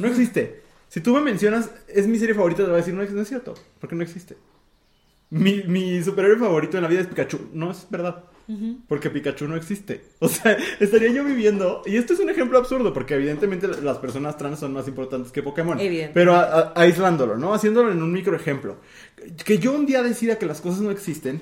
No 0.00 0.08
existe. 0.08 0.62
Si 0.88 1.00
tú 1.00 1.12
me 1.12 1.20
mencionas, 1.20 1.70
es 1.88 2.06
mi 2.06 2.20
serie 2.20 2.36
favorita, 2.36 2.62
te 2.62 2.68
voy 2.68 2.74
a 2.74 2.76
decir, 2.76 2.94
no, 2.94 3.02
no 3.02 3.20
es 3.20 3.28
cierto, 3.28 3.54
porque 3.80 3.96
no 3.96 4.02
existe. 4.04 4.36
Mi, 5.30 5.64
mi 5.64 6.00
superhéroe 6.04 6.38
favorito 6.38 6.76
en 6.76 6.84
la 6.84 6.88
vida 6.88 7.00
es 7.00 7.08
Pikachu. 7.08 7.50
No 7.52 7.72
es 7.72 7.86
verdad. 7.90 8.24
Porque 8.88 9.10
Pikachu 9.10 9.46
no 9.48 9.56
existe. 9.56 10.02
O 10.20 10.28
sea, 10.28 10.56
estaría 10.80 11.10
yo 11.10 11.24
viviendo. 11.24 11.82
Y 11.86 11.96
esto 11.96 12.12
es 12.14 12.20
un 12.20 12.30
ejemplo 12.30 12.58
absurdo, 12.58 12.92
porque 12.92 13.14
evidentemente 13.14 13.66
las 13.82 13.98
personas 13.98 14.36
trans 14.36 14.58
son 14.60 14.72
más 14.72 14.86
importantes 14.88 15.32
que 15.32 15.42
Pokémon. 15.42 15.78
Evidente. 15.80 16.12
Pero 16.14 16.34
a- 16.34 16.42
a- 16.42 16.72
aislándolo, 16.76 17.36
¿no? 17.36 17.54
Haciéndolo 17.54 17.90
en 17.92 18.02
un 18.02 18.12
micro 18.12 18.34
ejemplo. 18.36 18.76
Que 19.44 19.58
yo 19.58 19.72
un 19.72 19.86
día 19.86 20.02
decida 20.02 20.38
que 20.38 20.46
las 20.46 20.60
cosas 20.60 20.80
no 20.80 20.90
existen. 20.90 21.40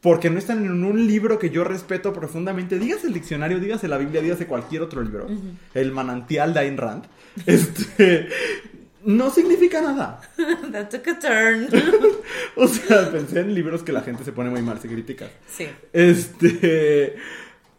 Porque 0.00 0.28
no 0.28 0.38
están 0.38 0.62
en 0.66 0.84
un 0.84 1.06
libro 1.06 1.38
que 1.38 1.48
yo 1.48 1.64
respeto 1.64 2.12
profundamente. 2.12 2.78
Dígase 2.78 3.06
el 3.06 3.14
diccionario, 3.14 3.58
dígase 3.58 3.88
la 3.88 3.96
Biblia, 3.96 4.20
dígase 4.20 4.46
cualquier 4.46 4.82
otro 4.82 5.00
libro. 5.00 5.26
El 5.72 5.92
manantial 5.92 6.52
de 6.52 6.60
Ayn 6.60 6.76
Rand. 6.76 7.04
Este. 7.46 8.28
No 9.04 9.30
significa 9.30 9.80
nada. 9.80 10.20
That 10.72 10.88
took 10.90 11.06
a 11.08 11.18
turn. 11.18 11.68
O 12.56 12.66
sea, 12.68 13.10
pensé 13.10 13.40
en 13.40 13.54
libros 13.54 13.82
que 13.82 13.92
la 13.92 14.00
gente 14.02 14.24
se 14.24 14.32
pone 14.32 14.48
muy 14.50 14.62
mal, 14.62 14.80
se 14.80 14.88
critica. 14.88 15.28
sí. 15.48 15.68
Este. 15.92 17.16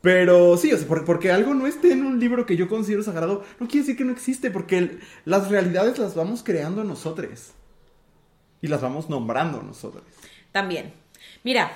Pero 0.02 0.56
sí, 0.58 0.72
o 0.72 0.78
sea, 0.78 0.88
por- 0.88 1.04
porque 1.04 1.32
algo 1.32 1.56
no 1.56 1.66
esté 1.66 1.92
en 1.94 2.06
un 2.06 2.20
libro 2.20 2.46
que 2.46 2.56
yo 2.56 2.68
considero 2.70 3.02
sagrado, 3.02 3.44
no 3.60 3.68
quiere 3.68 3.80
decir 3.88 3.98
que 3.98 4.04
no 4.04 4.12
existe, 4.12 4.52
porque 4.52 4.78
el- 4.78 5.00
las 5.26 5.50
realidades 5.50 5.98
las 5.98 6.14
vamos 6.14 6.44
creando 6.44 6.84
nosotros. 6.84 7.54
Y 8.62 8.68
las 8.68 8.82
vamos 8.82 9.10
nombrando 9.10 9.64
nosotros. 9.64 10.04
También. 10.52 10.94
Mira, 11.44 11.72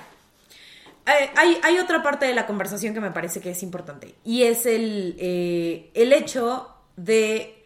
eh, 1.06 1.30
hay, 1.34 1.58
hay 1.64 1.78
otra 1.78 2.02
parte 2.04 2.26
de 2.26 2.34
la 2.34 2.46
conversación 2.46 2.94
que 2.94 3.00
me 3.00 3.10
parece 3.10 3.40
que 3.40 3.50
es 3.50 3.62
importante. 3.64 4.14
Y 4.24 4.44
es 4.44 4.64
el, 4.64 5.16
eh, 5.18 5.90
el 5.94 6.12
hecho 6.12 6.68
de 6.96 7.59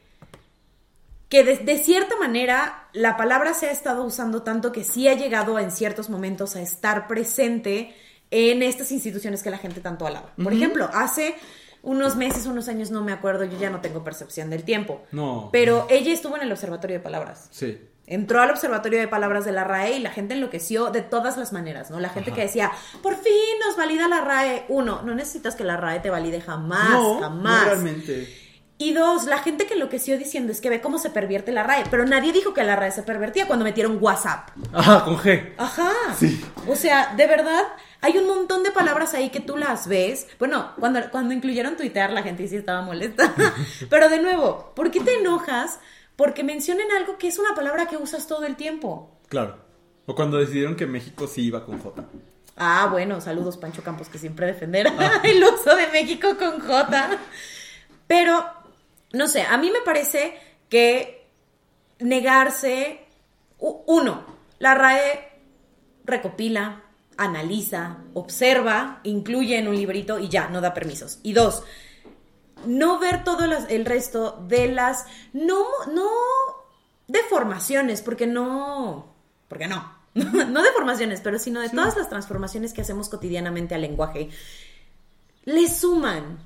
que 1.28 1.44
de, 1.44 1.56
de 1.56 1.78
cierta 1.78 2.16
manera 2.16 2.88
la 2.92 3.16
palabra 3.16 3.54
se 3.54 3.66
ha 3.66 3.72
estado 3.72 4.04
usando 4.04 4.42
tanto 4.42 4.72
que 4.72 4.84
sí 4.84 5.08
ha 5.08 5.14
llegado 5.14 5.58
en 5.58 5.70
ciertos 5.70 6.10
momentos 6.10 6.56
a 6.56 6.62
estar 6.62 7.06
presente 7.08 7.94
en 8.30 8.62
estas 8.62 8.90
instituciones 8.92 9.42
que 9.42 9.50
la 9.50 9.58
gente 9.58 9.80
tanto 9.80 10.06
alaba. 10.06 10.32
Por 10.42 10.52
ejemplo, 10.52 10.88
hace 10.92 11.36
unos 11.82 12.16
meses, 12.16 12.46
unos 12.46 12.68
años, 12.68 12.90
no 12.90 13.02
me 13.02 13.12
acuerdo, 13.12 13.44
yo 13.44 13.58
ya 13.58 13.70
no 13.70 13.80
tengo 13.80 14.02
percepción 14.02 14.50
del 14.50 14.64
tiempo. 14.64 15.02
No. 15.12 15.50
Pero 15.52 15.86
ella 15.90 16.12
estuvo 16.12 16.36
en 16.36 16.42
el 16.42 16.50
Observatorio 16.52 16.96
de 16.96 17.02
Palabras. 17.02 17.48
Sí. 17.50 17.78
Entró 18.06 18.40
al 18.42 18.50
observatorio 18.50 18.98
de 19.00 19.08
palabras 19.08 19.46
de 19.46 19.52
la 19.52 19.64
RAE 19.64 19.96
y 19.96 19.98
la 19.98 20.10
gente 20.10 20.34
enloqueció 20.34 20.90
de 20.90 21.00
todas 21.00 21.38
las 21.38 21.54
maneras, 21.54 21.90
¿no? 21.90 22.00
La 22.00 22.10
gente 22.10 22.30
Ajá. 22.30 22.36
que 22.36 22.46
decía, 22.46 22.70
por 23.02 23.14
fin 23.16 23.32
nos 23.64 23.78
valida 23.78 24.08
la 24.08 24.20
RAE. 24.20 24.66
Uno, 24.68 25.00
no 25.02 25.14
necesitas 25.14 25.54
que 25.54 25.64
la 25.64 25.78
RAE 25.78 26.00
te 26.00 26.10
valide 26.10 26.40
jamás, 26.42 26.90
no, 26.90 27.20
jamás. 27.20 27.62
no 27.62 27.64
realmente. 27.70 28.43
Y 28.76 28.92
dos, 28.92 29.24
la 29.24 29.38
gente 29.38 29.66
que 29.66 29.74
enloqueció 29.74 30.18
diciendo 30.18 30.50
es 30.50 30.60
que 30.60 30.68
ve 30.68 30.80
cómo 30.80 30.98
se 30.98 31.10
pervierte 31.10 31.52
la 31.52 31.62
RAE, 31.62 31.84
pero 31.90 32.04
nadie 32.06 32.32
dijo 32.32 32.52
que 32.54 32.64
la 32.64 32.74
RAE 32.74 32.90
se 32.90 33.04
pervertía 33.04 33.46
cuando 33.46 33.64
metieron 33.64 33.98
WhatsApp. 34.00 34.50
Ajá, 34.72 35.04
con 35.04 35.16
G. 35.16 35.52
Ajá. 35.58 35.92
Sí. 36.18 36.44
O 36.66 36.74
sea, 36.74 37.14
de 37.16 37.26
verdad, 37.26 37.62
hay 38.00 38.18
un 38.18 38.26
montón 38.26 38.64
de 38.64 38.72
palabras 38.72 39.14
ahí 39.14 39.30
que 39.30 39.40
tú 39.40 39.56
las 39.56 39.86
ves. 39.86 40.26
Bueno, 40.40 40.72
cuando, 40.78 41.00
cuando 41.10 41.32
incluyeron 41.32 41.76
tuitear, 41.76 42.10
la 42.10 42.22
gente 42.22 42.48
sí 42.48 42.56
estaba 42.56 42.82
molesta. 42.82 43.32
Pero 43.88 44.08
de 44.08 44.20
nuevo, 44.20 44.72
¿por 44.74 44.90
qué 44.90 45.00
te 45.00 45.20
enojas? 45.20 45.78
Porque 46.16 46.42
mencionen 46.42 46.90
algo 46.92 47.16
que 47.16 47.28
es 47.28 47.38
una 47.38 47.54
palabra 47.54 47.86
que 47.86 47.96
usas 47.96 48.26
todo 48.26 48.44
el 48.44 48.56
tiempo. 48.56 49.18
Claro. 49.28 49.56
O 50.06 50.14
cuando 50.14 50.38
decidieron 50.38 50.74
que 50.74 50.86
México 50.86 51.26
sí 51.26 51.42
iba 51.42 51.64
con 51.64 51.78
J. 51.78 52.04
Ah, 52.56 52.88
bueno, 52.90 53.20
saludos 53.20 53.56
Pancho 53.56 53.82
Campos, 53.82 54.08
que 54.08 54.18
siempre 54.18 54.46
defenderá 54.46 54.92
el 55.24 55.42
uso 55.42 55.74
de 55.74 55.88
México 55.88 56.36
con 56.38 56.60
J. 56.60 57.18
Pero, 58.06 58.44
no 59.14 59.28
sé, 59.28 59.42
a 59.42 59.56
mí 59.56 59.70
me 59.70 59.80
parece 59.80 60.34
que 60.68 61.26
negarse, 61.98 63.00
uno, 63.58 64.24
la 64.58 64.74
RAE 64.74 65.32
recopila, 66.04 66.82
analiza, 67.16 67.98
observa, 68.12 69.00
incluye 69.04 69.58
en 69.58 69.68
un 69.68 69.76
librito 69.76 70.18
y 70.18 70.28
ya, 70.28 70.48
no 70.48 70.60
da 70.60 70.74
permisos. 70.74 71.20
Y 71.22 71.32
dos, 71.32 71.62
no 72.66 72.98
ver 72.98 73.24
todo 73.24 73.44
el 73.44 73.84
resto 73.84 74.44
de 74.48 74.68
las, 74.68 75.06
no, 75.32 75.64
no 75.92 76.08
deformaciones, 77.06 78.02
porque 78.02 78.26
no, 78.26 79.14
porque 79.48 79.68
no, 79.68 79.92
no 80.14 80.62
deformaciones, 80.62 81.20
pero 81.20 81.38
sino 81.38 81.60
de 81.60 81.70
todas 81.70 81.96
las 81.96 82.08
transformaciones 82.08 82.72
que 82.72 82.80
hacemos 82.82 83.08
cotidianamente 83.08 83.74
al 83.74 83.82
lenguaje, 83.82 84.30
le 85.44 85.68
suman, 85.68 86.38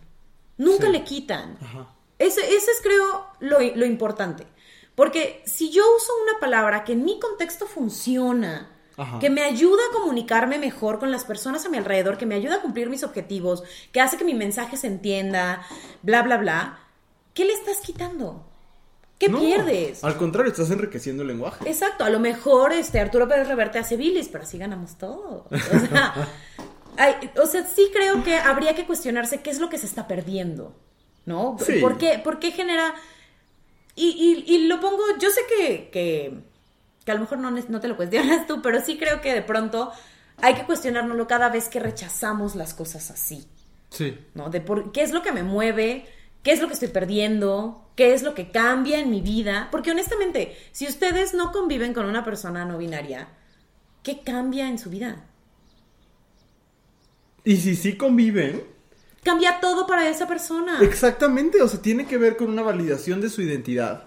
nunca 0.56 0.86
Sí. 0.86 0.92
le 0.92 1.04
quitan. 1.04 1.56
Ajá. 1.62 1.94
Ese, 2.18 2.40
ese 2.42 2.70
es, 2.72 2.80
creo, 2.82 3.26
lo, 3.40 3.58
lo 3.60 3.86
importante. 3.86 4.46
Porque 4.94 5.42
si 5.46 5.70
yo 5.70 5.84
uso 5.96 6.12
una 6.28 6.40
palabra 6.40 6.82
que 6.84 6.92
en 6.94 7.04
mi 7.04 7.20
contexto 7.20 7.66
funciona, 7.66 8.70
Ajá. 8.96 9.20
que 9.20 9.30
me 9.30 9.42
ayuda 9.42 9.80
a 9.88 9.94
comunicarme 9.94 10.58
mejor 10.58 10.98
con 10.98 11.12
las 11.12 11.24
personas 11.24 11.64
a 11.64 11.68
mi 11.68 11.78
alrededor, 11.78 12.18
que 12.18 12.26
me 12.26 12.34
ayuda 12.34 12.56
a 12.56 12.62
cumplir 12.62 12.90
mis 12.90 13.04
objetivos, 13.04 13.62
que 13.92 14.00
hace 14.00 14.16
que 14.16 14.24
mi 14.24 14.34
mensaje 14.34 14.76
se 14.76 14.88
entienda, 14.88 15.64
bla, 16.02 16.22
bla, 16.22 16.36
bla, 16.38 16.80
¿qué 17.34 17.44
le 17.44 17.52
estás 17.52 17.76
quitando? 17.78 18.44
¿Qué 19.20 19.28
No, 19.28 19.38
pierdes? 19.38 20.02
Al 20.02 20.16
contrario, 20.16 20.50
estás 20.50 20.70
enriqueciendo 20.70 21.22
el 21.22 21.28
lenguaje. 21.28 21.68
Exacto, 21.68 22.02
a 22.04 22.10
lo 22.10 22.18
mejor 22.20 22.72
este 22.72 22.98
Arturo 23.00 23.28
Pérez 23.28 23.46
Reverte 23.48 23.78
hace 23.78 23.96
bilis, 23.96 24.28
pero 24.28 24.42
así 24.44 24.58
ganamos 24.58 24.96
todo. 24.98 25.46
O 25.50 25.56
sea, 25.56 26.28
hay- 26.96 27.30
o 27.40 27.46
sea, 27.46 27.64
sí 27.66 27.90
creo 27.92 28.22
que 28.24 28.36
habría 28.36 28.74
que 28.74 28.86
cuestionarse 28.86 29.40
qué 29.42 29.50
es 29.50 29.60
lo 29.60 29.68
que 29.68 29.78
se 29.78 29.86
está 29.86 30.06
perdiendo, 30.08 30.74
¿no? 31.28 31.56
Sí. 31.64 31.78
¿Por, 31.80 31.98
qué, 31.98 32.18
por 32.18 32.38
qué 32.40 32.50
genera...? 32.50 32.94
Y, 33.94 34.44
y- 34.46 34.54
y 34.54 34.66
lo 34.66 34.80
pongo, 34.80 35.02
yo 35.20 35.28
sé 35.30 35.40
que, 35.48 35.90
que, 35.92 36.40
que 37.04 37.10
a 37.10 37.14
lo 37.14 37.20
mejor 37.20 37.38
no, 37.38 37.50
no 37.50 37.80
te 37.80 37.88
lo 37.88 37.96
cuestionas 37.96 38.46
tú, 38.46 38.62
pero 38.62 38.80
sí 38.80 38.96
creo 38.96 39.20
que 39.20 39.34
de 39.34 39.42
pronto 39.42 39.92
hay 40.38 40.54
que 40.54 40.64
cuestionárnoslo 40.64 41.26
cada 41.26 41.48
vez 41.48 41.68
que 41.68 41.80
rechazamos 41.80 42.54
las 42.54 42.74
cosas 42.74 43.10
así. 43.10 43.46
Sí. 43.90 44.16
¿no? 44.34 44.50
De 44.50 44.60
por 44.60 44.92
qué 44.92 45.02
es 45.02 45.12
lo 45.12 45.22
que 45.22 45.32
me 45.32 45.42
mueve, 45.42 46.06
qué 46.44 46.52
es 46.52 46.60
lo 46.60 46.68
que 46.68 46.74
estoy 46.74 46.88
perdiendo, 46.88 47.90
qué 47.96 48.14
es 48.14 48.22
lo 48.22 48.34
que 48.34 48.50
cambia 48.50 49.00
en 49.00 49.10
mi 49.10 49.20
vida. 49.20 49.68
Porque 49.72 49.90
honestamente, 49.90 50.56
si 50.72 50.86
ustedes 50.86 51.34
no 51.34 51.50
conviven 51.52 51.92
con 51.94 52.06
una 52.06 52.24
persona 52.24 52.64
no 52.64 52.78
binaria, 52.78 53.28
¿qué 54.04 54.20
cambia 54.22 54.68
en 54.68 54.78
su 54.78 54.90
vida? 54.90 55.24
Y 57.44 57.56
si 57.56 57.76
sí 57.76 57.96
conviven, 57.96 58.62
Cambia 59.22 59.60
todo 59.60 59.86
para 59.86 60.08
esa 60.08 60.26
persona. 60.26 60.78
exactamente, 60.80 61.60
o 61.62 61.68
sea, 61.68 61.80
tiene 61.82 62.06
que 62.06 62.16
ver 62.18 62.36
con 62.36 62.48
una 62.50 62.62
validación 62.62 63.20
de 63.20 63.28
su 63.30 63.42
identidad. 63.42 64.04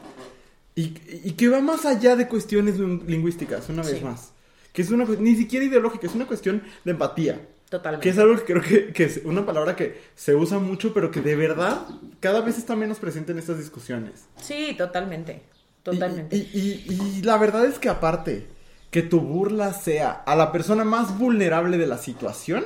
Y, 0.74 0.94
y 1.24 1.32
que 1.34 1.50
va 1.50 1.60
más 1.60 1.86
allá 1.86 2.16
de 2.16 2.28
cuestiones 2.28 2.80
lin- 2.80 3.04
lingüísticas, 3.06 3.68
una 3.70 3.84
vez 3.84 3.98
Sí. 4.00 4.04
más. 4.04 4.32
Que 4.74 4.82
es 4.82 4.90
una 4.90 5.04
ni 5.06 5.36
siquiera 5.36 5.66
ideológica, 5.66 6.08
es 6.08 6.16
una 6.16 6.26
cuestión 6.26 6.64
de 6.86 6.92
empatía. 6.92 7.42
Totalmente. 7.70 8.04
Que 8.04 8.10
es 8.10 8.18
algo 8.18 8.36
que 8.38 8.44
creo 8.44 8.62
que, 8.62 8.94
que 8.94 9.04
es 9.04 9.22
una 9.26 9.46
palabra 9.46 9.76
que 9.76 10.00
se 10.16 10.34
usa 10.34 10.60
mucho, 10.60 10.94
pero 10.94 11.12
que 11.12 11.22
de 11.22 11.36
verdad 11.36 11.86
cada 12.22 12.40
vez 12.42 12.58
está 12.58 12.76
menos 12.76 13.00
presente 13.00 13.34
en 13.34 13.40
estas 13.40 13.58
discusiones. 13.58 14.26
Sí, 14.42 14.74
totalmente. 14.78 15.42
Totalmente. 15.84 16.36
Y, 16.38 16.40
y- 16.54 17.18
y 17.18 17.22
la 17.24 17.38
verdad 17.38 17.66
es 17.66 17.78
que 17.80 17.90
aparte, 17.90 18.48
que 18.92 19.02
tu 19.02 19.20
burla 19.20 19.74
sea 19.74 20.12
a 20.12 20.36
la 20.36 20.52
persona 20.52 20.84
más 20.86 21.18
vulnerable 21.18 21.78
de 21.78 21.88
la 21.88 21.98
situación, 21.98 22.64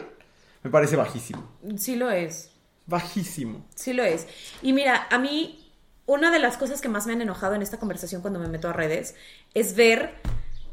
me 0.66 0.72
parece 0.72 0.96
bajísimo. 0.96 1.48
Sí 1.78 1.96
lo 1.96 2.10
es. 2.10 2.50
Bajísimo. 2.88 3.64
Sí 3.76 3.94
lo 3.94 4.04
es. 4.04 4.26
Y 4.64 4.74
mira, 4.74 5.08
a 5.12 5.20
mí 5.20 5.72
una 6.08 6.32
de 6.32 6.40
las 6.40 6.58
cosas 6.58 6.82
que 6.82 6.90
más 6.90 7.06
me 7.06 7.14
han 7.14 7.22
enojado 7.22 7.54
en 7.54 7.62
esta 7.62 7.78
conversación 7.78 8.22
cuando 8.24 8.40
me 8.40 8.48
meto 8.48 8.68
a 8.68 8.74
redes 8.74 9.14
es 9.54 9.76
ver 9.76 10.16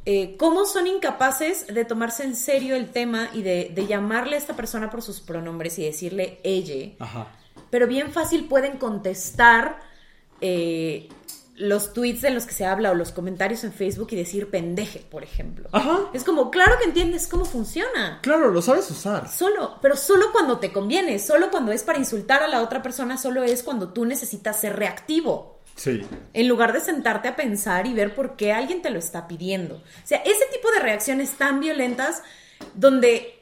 eh, 0.07 0.37
cómo 0.39 0.65
son 0.65 0.87
incapaces 0.87 1.67
de 1.67 1.85
tomarse 1.85 2.25
en 2.25 2.37
serio 2.37 2.75
el 2.75 2.91
tema 2.91 3.29
y 3.35 3.43
de, 3.43 3.71
de 3.75 3.87
llamarle 3.87 4.37
a 4.37 4.39
esta 4.39 4.57
persona 4.57 4.91
por 4.91 5.03
sus 5.03 5.21
pronombres 5.21 5.79
y 5.79 5.85
decirle 5.85 6.41
ella, 6.43 6.95
Ajá. 6.99 7.29
pero 7.69 7.87
bien 7.87 8.13
fácil 8.13 8.47
pueden 8.47 8.79
contestar 8.79 9.79
eh, 10.41 11.11
los 11.63 11.93
tweets 11.93 12.23
de 12.23 12.31
los 12.31 12.45
que 12.45 12.55
se 12.55 12.67
habla 12.67 12.91
o 12.91 12.95
los 12.95 13.13
comentarios 13.13 13.63
en 13.65 13.73
Facebook 13.73 14.09
y 14.11 14.17
decir 14.17 14.51
pendeje, 14.51 14.99
por 14.99 15.23
ejemplo. 15.23 15.69
Ajá. 15.73 16.11
Es 16.13 16.25
como, 16.25 16.51
claro 16.51 16.77
que 16.79 16.85
entiendes 16.85 17.29
cómo 17.29 17.45
funciona. 17.45 18.19
Claro, 18.23 18.51
lo 18.51 18.61
sabes 18.61 18.91
usar. 18.91 19.29
Solo, 19.29 19.79
pero 19.81 19.97
solo 19.97 20.33
cuando 20.33 20.59
te 20.59 20.73
conviene, 20.73 21.19
solo 21.19 21.51
cuando 21.51 21.71
es 21.73 21.85
para 21.85 21.99
insultar 21.99 22.43
a 22.43 22.49
la 22.49 22.63
otra 22.63 22.83
persona, 22.83 23.17
solo 23.17 23.45
es 23.45 23.63
cuando 23.63 23.93
tú 23.93 24.05
necesitas 24.05 24.61
ser 24.61 24.77
reactivo. 24.77 25.61
Sí. 25.77 26.05
En 26.35 26.49
lugar 26.49 26.73
de 26.73 26.81
sentarte 26.81 27.29
a 27.29 27.37
pensar 27.37 27.87
y 27.87 27.95
ver 27.95 28.15
por 28.15 28.37
qué 28.37 28.53
alguien 28.53 28.83
te 28.83 28.91
lo 28.91 28.99
está 28.99 29.29
pidiendo. 29.29 29.77
O 29.77 30.07
sea, 30.07 30.19
ese 30.19 30.47
tipo 30.53 30.71
de 30.73 30.81
reacciones 30.81 31.31
tan 31.33 31.61
violentas 31.61 32.23
donde 32.75 33.41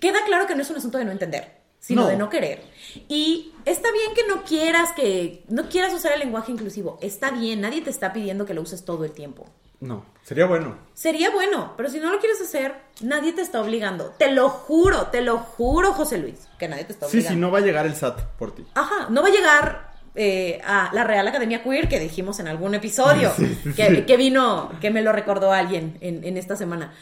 queda 0.00 0.24
claro 0.26 0.46
que 0.46 0.56
no 0.56 0.62
es 0.62 0.70
un 0.70 0.76
asunto 0.76 0.98
de 0.98 1.04
no 1.04 1.12
entender, 1.12 1.61
sino 1.82 2.02
No. 2.02 2.08
de 2.08 2.16
no 2.16 2.30
querer. 2.30 2.62
Y 3.08 3.52
está 3.64 3.90
bien 3.92 4.14
que 4.14 4.26
no 4.28 4.44
quieras 4.44 4.92
que 4.92 5.42
no 5.48 5.68
quieras 5.68 5.92
usar 5.92 6.12
el 6.12 6.20
lenguaje 6.20 6.52
inclusivo. 6.52 6.96
Está 7.02 7.30
bien, 7.32 7.60
nadie 7.60 7.82
te 7.82 7.90
está 7.90 8.12
pidiendo 8.12 8.46
que 8.46 8.54
lo 8.54 8.62
uses 8.62 8.84
todo 8.84 9.04
el 9.04 9.10
tiempo. 9.10 9.46
No, 9.80 10.06
sería 10.22 10.46
bueno. 10.46 10.78
Sería 10.94 11.30
bueno, 11.30 11.74
pero 11.76 11.90
si 11.90 11.98
no 11.98 12.12
lo 12.12 12.20
quieres 12.20 12.40
hacer, 12.40 12.72
nadie 13.00 13.32
te 13.32 13.42
está 13.42 13.60
obligando. 13.60 14.14
Te 14.16 14.30
lo 14.30 14.48
juro, 14.48 15.08
te 15.08 15.22
lo 15.22 15.38
juro, 15.38 15.92
José 15.92 16.18
Luis, 16.18 16.46
que 16.56 16.68
nadie 16.68 16.84
te 16.84 16.92
está 16.92 17.06
Sí, 17.08 17.16
obligando. 17.18 17.34
sí, 17.34 17.40
no 17.40 17.50
va 17.50 17.58
a 17.58 17.62
llegar 17.62 17.84
el 17.86 17.96
SAT 17.96 18.20
por 18.38 18.54
ti. 18.54 18.64
Ajá, 18.74 19.08
no 19.10 19.22
va 19.22 19.28
a 19.28 19.32
llegar 19.32 19.92
eh, 20.14 20.60
a 20.64 20.90
la 20.92 21.02
Real 21.02 21.26
Academia 21.26 21.64
Queer 21.64 21.88
que 21.88 21.98
dijimos 21.98 22.38
en 22.38 22.46
algún 22.46 22.76
episodio, 22.76 23.32
Sí, 23.36 23.58
sí, 23.64 23.72
que, 23.72 23.86
sí. 23.88 24.02
que 24.02 24.16
vino, 24.16 24.70
que 24.80 24.92
me 24.92 25.02
lo 25.02 25.10
recordó 25.12 25.50
alguien 25.52 25.98
en, 26.00 26.22
en 26.22 26.36
esta 26.36 26.54
semana. 26.54 26.92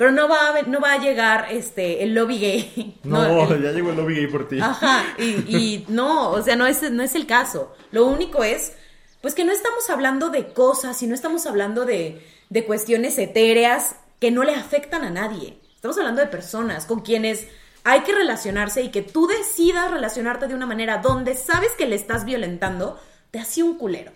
Pero 0.00 0.12
no 0.12 0.28
va, 0.30 0.56
a, 0.56 0.62
no 0.62 0.80
va 0.80 0.94
a 0.94 0.98
llegar 0.98 1.48
este, 1.50 2.02
el 2.02 2.14
lobby 2.14 2.38
gay. 2.38 2.98
No, 3.04 3.52
el- 3.52 3.62
ya 3.62 3.70
llegó 3.70 3.90
el 3.90 3.96
lobby 3.98 4.14
gay 4.14 4.26
por 4.28 4.48
ti. 4.48 4.58
Ajá, 4.58 5.04
y, 5.18 5.24
y 5.54 5.84
no, 5.88 6.30
o 6.30 6.40
sea, 6.42 6.56
no 6.56 6.66
es, 6.66 6.90
no 6.90 7.02
es 7.02 7.14
el 7.14 7.26
caso. 7.26 7.74
Lo 7.92 8.06
único 8.06 8.42
es, 8.42 8.72
pues 9.20 9.34
que 9.34 9.44
no 9.44 9.52
estamos 9.52 9.90
hablando 9.90 10.30
de 10.30 10.54
cosas 10.54 11.02
y 11.02 11.06
no 11.06 11.14
estamos 11.14 11.44
hablando 11.44 11.84
de, 11.84 12.26
de 12.48 12.64
cuestiones 12.64 13.18
etéreas 13.18 13.96
que 14.20 14.30
no 14.30 14.42
le 14.42 14.54
afectan 14.54 15.04
a 15.04 15.10
nadie. 15.10 15.58
Estamos 15.74 15.98
hablando 15.98 16.22
de 16.22 16.28
personas 16.28 16.86
con 16.86 17.00
quienes 17.00 17.46
hay 17.84 18.00
que 18.00 18.12
relacionarse 18.14 18.80
y 18.82 18.90
que 18.90 19.02
tú 19.02 19.26
decidas 19.26 19.90
relacionarte 19.90 20.46
de 20.48 20.54
una 20.54 20.64
manera 20.66 20.98
donde 20.98 21.34
sabes 21.36 21.72
que 21.72 21.86
le 21.86 21.96
estás 21.96 22.24
violentando, 22.24 22.98
te 23.30 23.38
hace 23.38 23.62
un 23.62 23.76
culero. 23.76 24.12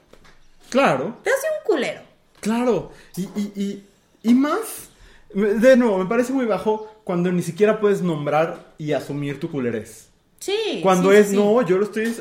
Claro, 0.70 1.18
Te 1.22 1.28
hace 1.30 1.46
un 1.60 1.66
culero. 1.72 2.00
claro. 2.40 2.90
Y, 3.16 3.22
y, 3.22 3.52
y, 3.54 3.84
y 4.30 4.34
más, 4.34 4.88
de 5.34 5.76
nuevo, 5.76 5.98
me 5.98 6.06
parece 6.06 6.32
muy 6.32 6.46
bajo 6.46 6.88
cuando 7.04 7.30
ni 7.32 7.42
siquiera 7.42 7.80
puedes 7.80 8.02
nombrar 8.02 8.72
y 8.78 8.92
asumir 8.92 9.40
tu 9.40 9.50
culerez. 9.50 10.10
Sí. 10.38 10.80
Cuando 10.82 11.10
sí, 11.10 11.16
es, 11.16 11.28
sí. 11.28 11.36
no, 11.36 11.62
yo 11.62 11.78
lo 11.78 11.84
estoy 11.84 12.14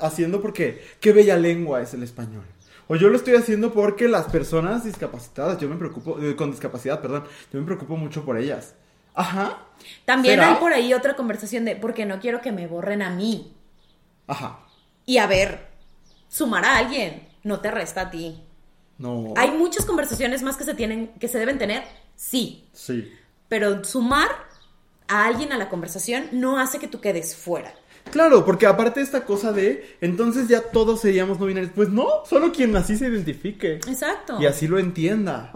haciendo 0.00 0.42
porque 0.42 0.82
qué 1.00 1.12
bella 1.12 1.36
lengua 1.36 1.80
es 1.80 1.94
el 1.94 2.02
español. 2.02 2.44
O 2.88 2.96
yo 2.96 3.08
lo 3.08 3.16
estoy 3.16 3.34
haciendo 3.34 3.72
porque 3.72 4.08
las 4.08 4.26
personas 4.26 4.84
discapacitadas, 4.84 5.58
yo 5.58 5.68
me 5.68 5.76
preocupo, 5.76 6.18
eh, 6.20 6.34
con 6.34 6.50
discapacidad, 6.50 7.00
perdón, 7.00 7.24
yo 7.52 7.60
me 7.60 7.66
preocupo 7.66 7.96
mucho 7.96 8.24
por 8.24 8.38
ellas. 8.38 8.74
Ajá. 9.14 9.58
También 10.04 10.36
¿Será? 10.36 10.52
hay 10.52 10.54
por 10.56 10.72
ahí 10.72 10.94
otra 10.94 11.14
conversación 11.14 11.64
de, 11.64 11.76
porque 11.76 12.06
no 12.06 12.18
quiero 12.18 12.40
que 12.40 12.50
me 12.50 12.66
borren 12.66 13.02
a 13.02 13.10
mí. 13.10 13.52
Ajá. 14.26 14.60
Y 15.04 15.18
a 15.18 15.26
ver, 15.26 15.68
sumar 16.28 16.64
a 16.64 16.78
alguien 16.78 17.28
no 17.42 17.60
te 17.60 17.70
resta 17.70 18.02
a 18.02 18.10
ti. 18.10 18.42
No. 18.96 19.34
Hay 19.36 19.50
muchas 19.50 19.84
conversaciones 19.84 20.42
más 20.42 20.56
que 20.56 20.64
se 20.64 20.74
tienen, 20.74 21.08
que 21.20 21.28
se 21.28 21.38
deben 21.38 21.58
tener, 21.58 21.84
sí. 22.18 22.64
Sí. 22.72 23.10
Pero 23.48 23.82
sumar 23.84 24.28
a 25.06 25.24
alguien 25.24 25.52
a 25.52 25.56
la 25.56 25.68
conversación 25.70 26.24
no 26.32 26.58
hace 26.58 26.78
que 26.78 26.88
tú 26.88 27.00
quedes 27.00 27.34
fuera. 27.34 27.72
Claro, 28.10 28.44
porque 28.44 28.66
aparte 28.66 29.00
esta 29.00 29.24
cosa 29.24 29.52
de, 29.52 29.96
entonces 30.00 30.48
ya 30.48 30.60
todos 30.62 31.00
seríamos 31.00 31.38
no 31.40 31.46
binarios. 31.46 31.72
Pues 31.74 31.88
no, 31.90 32.06
solo 32.28 32.52
quien 32.52 32.74
así 32.76 32.96
se 32.96 33.06
identifique. 33.08 33.74
Exacto. 33.86 34.38
Y 34.40 34.46
así 34.46 34.66
lo 34.66 34.78
entienda. 34.78 35.52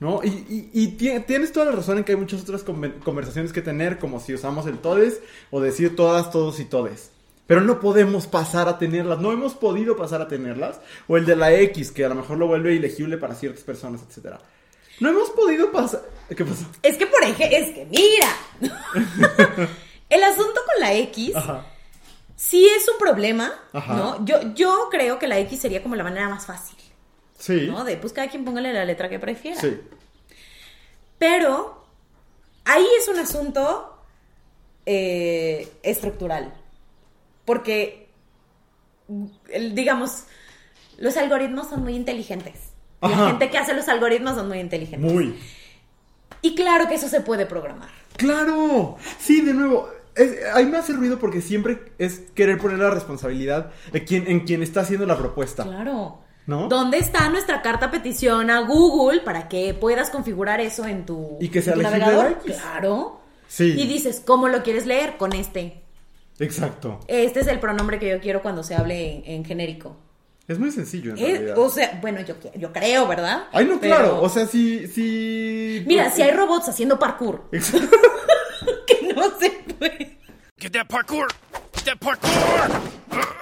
¿No? 0.00 0.20
Y, 0.22 0.28
y- 0.28 0.70
y 0.72 0.96
tie- 0.96 1.26
tienes 1.26 1.50
toda 1.52 1.66
la 1.66 1.72
razón 1.72 1.98
en 1.98 2.04
que 2.04 2.12
hay 2.12 2.18
muchas 2.18 2.42
otras 2.42 2.62
conversaciones 2.62 3.52
que 3.52 3.62
tener, 3.62 3.98
como 3.98 4.20
si 4.20 4.32
usamos 4.32 4.66
el 4.68 4.78
todes 4.78 5.20
o 5.50 5.60
decir 5.60 5.96
todas, 5.96 6.30
todos 6.30 6.60
y 6.60 6.64
todes. 6.66 7.10
Pero 7.48 7.62
no 7.62 7.80
podemos 7.80 8.28
pasar 8.28 8.68
a 8.68 8.78
tenerlas, 8.78 9.18
no 9.18 9.32
hemos 9.32 9.54
podido 9.54 9.96
pasar 9.96 10.20
a 10.22 10.28
tenerlas. 10.28 10.80
O 11.08 11.16
el 11.16 11.26
de 11.26 11.34
la 11.34 11.52
X, 11.52 11.90
que 11.90 12.04
a 12.04 12.08
lo 12.08 12.14
mejor 12.14 12.38
lo 12.38 12.46
vuelve 12.46 12.74
ilegible 12.74 13.16
para 13.18 13.34
ciertas 13.34 13.64
personas, 13.64 14.00
etcétera. 14.08 14.40
No 15.00 15.10
hemos 15.10 15.30
podido 15.30 15.70
pasar. 15.72 16.02
¿Qué 16.36 16.44
pasó? 16.44 16.66
Es 16.82 16.96
que 16.96 17.06
por 17.06 17.22
ejemplo, 17.22 17.56
es 17.56 17.70
que 17.74 17.86
mira. 17.86 18.28
Ajá. 21.34 21.66
sí 22.36 22.66
es 22.68 22.88
un 22.88 22.98
problema, 22.98 23.52
Ajá. 23.72 23.94
¿no? 23.94 24.24
Yo, 24.24 24.54
yo 24.54 24.88
creo 24.90 25.18
que 25.18 25.26
la 25.28 25.38
X 25.40 25.60
sería 25.60 25.82
como 25.82 25.96
la 25.96 26.04
manera 26.04 26.28
más 26.28 26.46
fácil, 26.46 26.76
Sí. 27.38 27.66
¿no? 27.68 27.84
De 27.84 27.96
pues 27.96 28.12
cada 28.12 28.28
quien 28.28 28.44
póngale 28.44 28.72
la 28.72 28.84
letra 28.84 29.08
que 29.08 29.18
prefiera. 29.18 29.60
Sí. 29.60 29.80
Pero 31.18 31.84
ahí 32.64 32.86
es 32.98 33.08
un 33.08 33.18
asunto 33.18 33.94
eh, 34.86 35.68
estructural. 35.82 36.52
Porque, 37.44 38.08
el- 39.48 39.74
digamos, 39.74 40.24
los 40.98 41.16
algoritmos 41.16 41.68
son 41.68 41.82
muy 41.82 41.94
inteligentes. 41.94 42.67
La 43.00 43.08
Ajá. 43.08 43.26
gente 43.28 43.50
que 43.50 43.58
hace 43.58 43.74
los 43.74 43.88
algoritmos 43.88 44.34
son 44.34 44.48
muy 44.48 44.58
inteligentes. 44.58 45.12
Muy. 45.12 45.38
Y 46.42 46.54
claro 46.54 46.88
que 46.88 46.94
eso 46.94 47.08
se 47.08 47.20
puede 47.20 47.46
programar. 47.46 47.88
¡Claro! 48.16 48.96
Sí, 49.18 49.40
de 49.40 49.54
nuevo. 49.54 49.88
es- 50.16 50.36
a 50.52 50.58
mí 50.58 50.64
me 50.66 50.78
hace 50.78 50.92
ruido 50.94 51.18
porque 51.20 51.40
siempre 51.40 51.92
es 51.98 52.22
querer 52.34 52.58
poner 52.58 52.78
la 52.80 52.90
responsabilidad 52.90 53.70
de 53.92 54.04
quien, 54.04 54.26
en 54.28 54.40
quien 54.40 54.62
está 54.64 54.80
haciendo 54.80 55.06
la 55.06 55.16
propuesta. 55.16 55.62
Claro. 55.62 56.18
¿No? 56.46 56.66
¿Dónde 56.66 56.96
está 56.98 57.28
nuestra 57.28 57.60
carta 57.62 57.90
petición 57.90 58.50
a 58.50 58.60
Google 58.60 59.20
para 59.20 59.48
que 59.48 59.74
puedas 59.74 60.10
configurar 60.10 60.60
eso 60.60 60.86
en 60.86 61.04
tu, 61.06 61.36
Y 61.40 61.50
que 61.50 61.60
sea 61.62 61.74
tu 61.74 61.82
navegador? 61.82 62.38
Claro. 62.44 63.20
Sí. 63.46 63.74
Y 63.78 63.86
dices, 63.86 64.22
¿cómo 64.26 64.48
lo 64.48 64.62
quieres 64.62 64.86
leer? 64.86 65.18
Con 65.18 65.34
este. 65.34 65.82
Exacto. 66.40 67.00
Este 67.06 67.40
es 67.40 67.46
el 67.48 67.60
pronombre 67.60 67.98
que 67.98 68.08
yo 68.08 68.20
quiero 68.20 68.42
cuando 68.42 68.62
se 68.64 68.74
hable 68.74 69.16
en, 69.16 69.22
en 69.26 69.44
genérico. 69.44 69.96
Es 70.48 70.58
muy 70.58 70.70
sencillo 70.72 71.12
en 71.12 71.18
Es- 71.18 71.28
realidad. 71.28 71.58
o 71.58 71.68
sea, 71.68 71.98
bueno, 72.00 72.20
yo, 72.22 72.34
yo 72.56 72.72
creo, 72.72 73.06
¿verdad? 73.06 73.44
Ay, 73.52 73.66
no, 73.66 73.78
Pero- 73.78 73.94
claro. 73.96 74.22
O 74.22 74.28
sea, 74.30 74.46
sí, 74.46 74.86
sí. 74.88 75.84
Mira, 75.86 76.10
si 76.10 76.22
hay 76.22 76.30
robots 76.32 76.68
haciendo 76.68 76.98
parkour, 76.98 77.44
Exacto. 77.52 77.96
que 78.86 79.12
no 79.14 79.38
se 79.38 79.50
puede. 79.50 80.18
Get 80.58 80.72
that 80.72 80.86
parkour! 80.88 81.28
Get 81.74 81.84
that 81.84 81.98
parkour! 81.98 82.70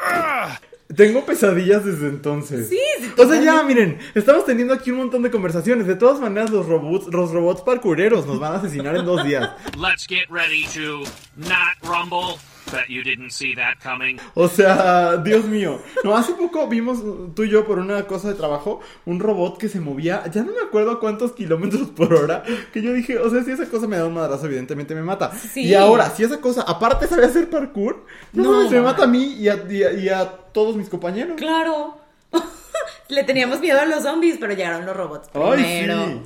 Ah! 0.05 0.61
Tengo 0.95 1.25
pesadillas 1.27 1.85
desde 1.85 2.07
entonces. 2.09 2.69
Sí, 2.69 2.79
sí, 3.01 3.13
O 3.19 3.27
sea, 3.27 3.41
ya, 3.41 3.63
miren, 3.65 3.99
estamos 4.15 4.45
teniendo 4.45 4.73
aquí 4.73 4.91
un 4.93 4.99
montón 4.99 5.23
de 5.23 5.31
conversaciones. 5.31 5.87
De 5.87 5.97
todas 5.97 6.21
maneras, 6.21 6.51
los 6.51 6.67
robots, 6.67 7.07
los 7.13 7.33
robots 7.33 7.61
parkoureros 7.63 8.25
nos 8.27 8.39
van 8.39 8.53
a 8.53 8.57
asesinar 8.59 8.97
en 8.97 9.05
dos 9.05 9.25
días. 9.25 9.51
Let's 9.77 10.07
get 10.09 10.29
ready 10.31 10.65
to 10.75 11.01
not 11.37 11.75
rumble. 11.83 12.37
Bet 12.73 12.89
you 12.89 13.03
didn't 13.05 13.31
see 13.31 13.55
that 13.55 13.75
coming. 13.83 14.19
O 14.35 14.49
sea, 14.49 15.19
Dios 15.19 15.45
mío. 15.45 15.81
No, 16.03 16.17
hace 16.17 16.33
poco 16.35 16.67
vimos 16.69 16.99
tú 17.35 17.45
y 17.45 17.49
yo 17.51 17.65
por 17.65 17.79
una 17.79 18.03
cosa 18.07 18.29
de 18.29 18.35
trabajo 18.35 18.81
un 19.05 19.21
robot 19.21 19.57
que 19.59 19.69
se 19.69 19.79
movía, 19.81 20.25
ya 20.33 20.43
no 20.43 20.53
me 20.53 20.61
acuerdo 20.67 20.91
a 20.91 21.01
cuántos 21.01 21.33
kilómetros 21.33 21.89
por 21.91 22.13
hora, 22.13 22.43
que 22.73 22.83
yo 22.83 22.93
dije, 22.93 23.19
o 23.19 23.31
sea, 23.31 23.45
si 23.45 23.53
esa 23.53 23.67
cosa 23.67 23.87
me 23.87 23.97
da 23.97 24.07
un 24.07 24.15
madrazo, 24.15 24.47
evidentemente 24.47 24.95
me 24.95 25.03
mata. 25.03 25.31
Sí. 25.33 25.63
Y 25.65 25.75
ahora, 25.75 26.11
si 26.11 26.25
esa 26.25 26.41
cosa, 26.41 26.63
aparte 26.63 27.07
sabe 27.07 27.25
hacer 27.27 27.49
parkour, 27.51 28.05
no, 28.33 28.43
No, 28.43 28.53
mames, 28.53 28.71
me 28.73 28.81
ma. 28.81 28.91
mata 28.91 29.05
a 29.05 29.07
mí 29.07 29.35
y 29.39 29.49
a, 29.49 29.65
y 29.71 29.83
a- 29.85 29.93
y 29.93 30.09
a 30.09 30.29
todos 30.53 30.75
mis 30.77 30.89
compañeros. 30.89 31.37
Claro. 31.37 31.99
Le 33.09 33.23
teníamos 33.23 33.61
miedo 33.61 33.81
a 33.81 33.85
los 33.87 34.03
zombies, 34.03 34.39
pero 34.41 34.55
llegaron 34.55 34.85
los 34.85 34.97
robots 34.97 35.29
Ay, 35.35 35.53
primero. 35.53 36.05
sí. 36.07 36.21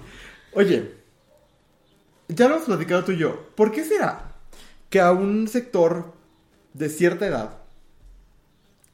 Oye, 0.55 0.95
ya 2.29 2.49
lo 2.49 2.55
hemos 2.55 2.67
platicado 2.67 3.05
tú 3.05 3.13
y 3.13 3.19
yo. 3.19 3.49
¿Por 3.55 3.71
qué 3.73 3.85
será 3.85 4.33
que 4.89 5.01
a 5.01 5.13
un 5.13 5.47
sector 5.49 6.13
de 6.75 6.89
cierta 6.89 7.27
edad 7.27 7.59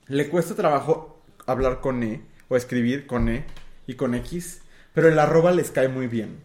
le 0.08 0.28
cuesta 0.28 0.54
trabajo 0.54 1.20
hablar 1.46 1.80
con 1.80 2.02
E 2.02 2.22
o 2.48 2.56
escribir 2.56 3.06
con 3.06 3.28
E 3.28 3.44
y 3.86 3.94
con 3.94 4.14
X, 4.14 4.62
pero 4.94 5.08
el 5.08 5.18
arroba 5.18 5.52
les 5.52 5.70
cae 5.70 5.88
muy 5.88 6.06
bien? 6.06 6.40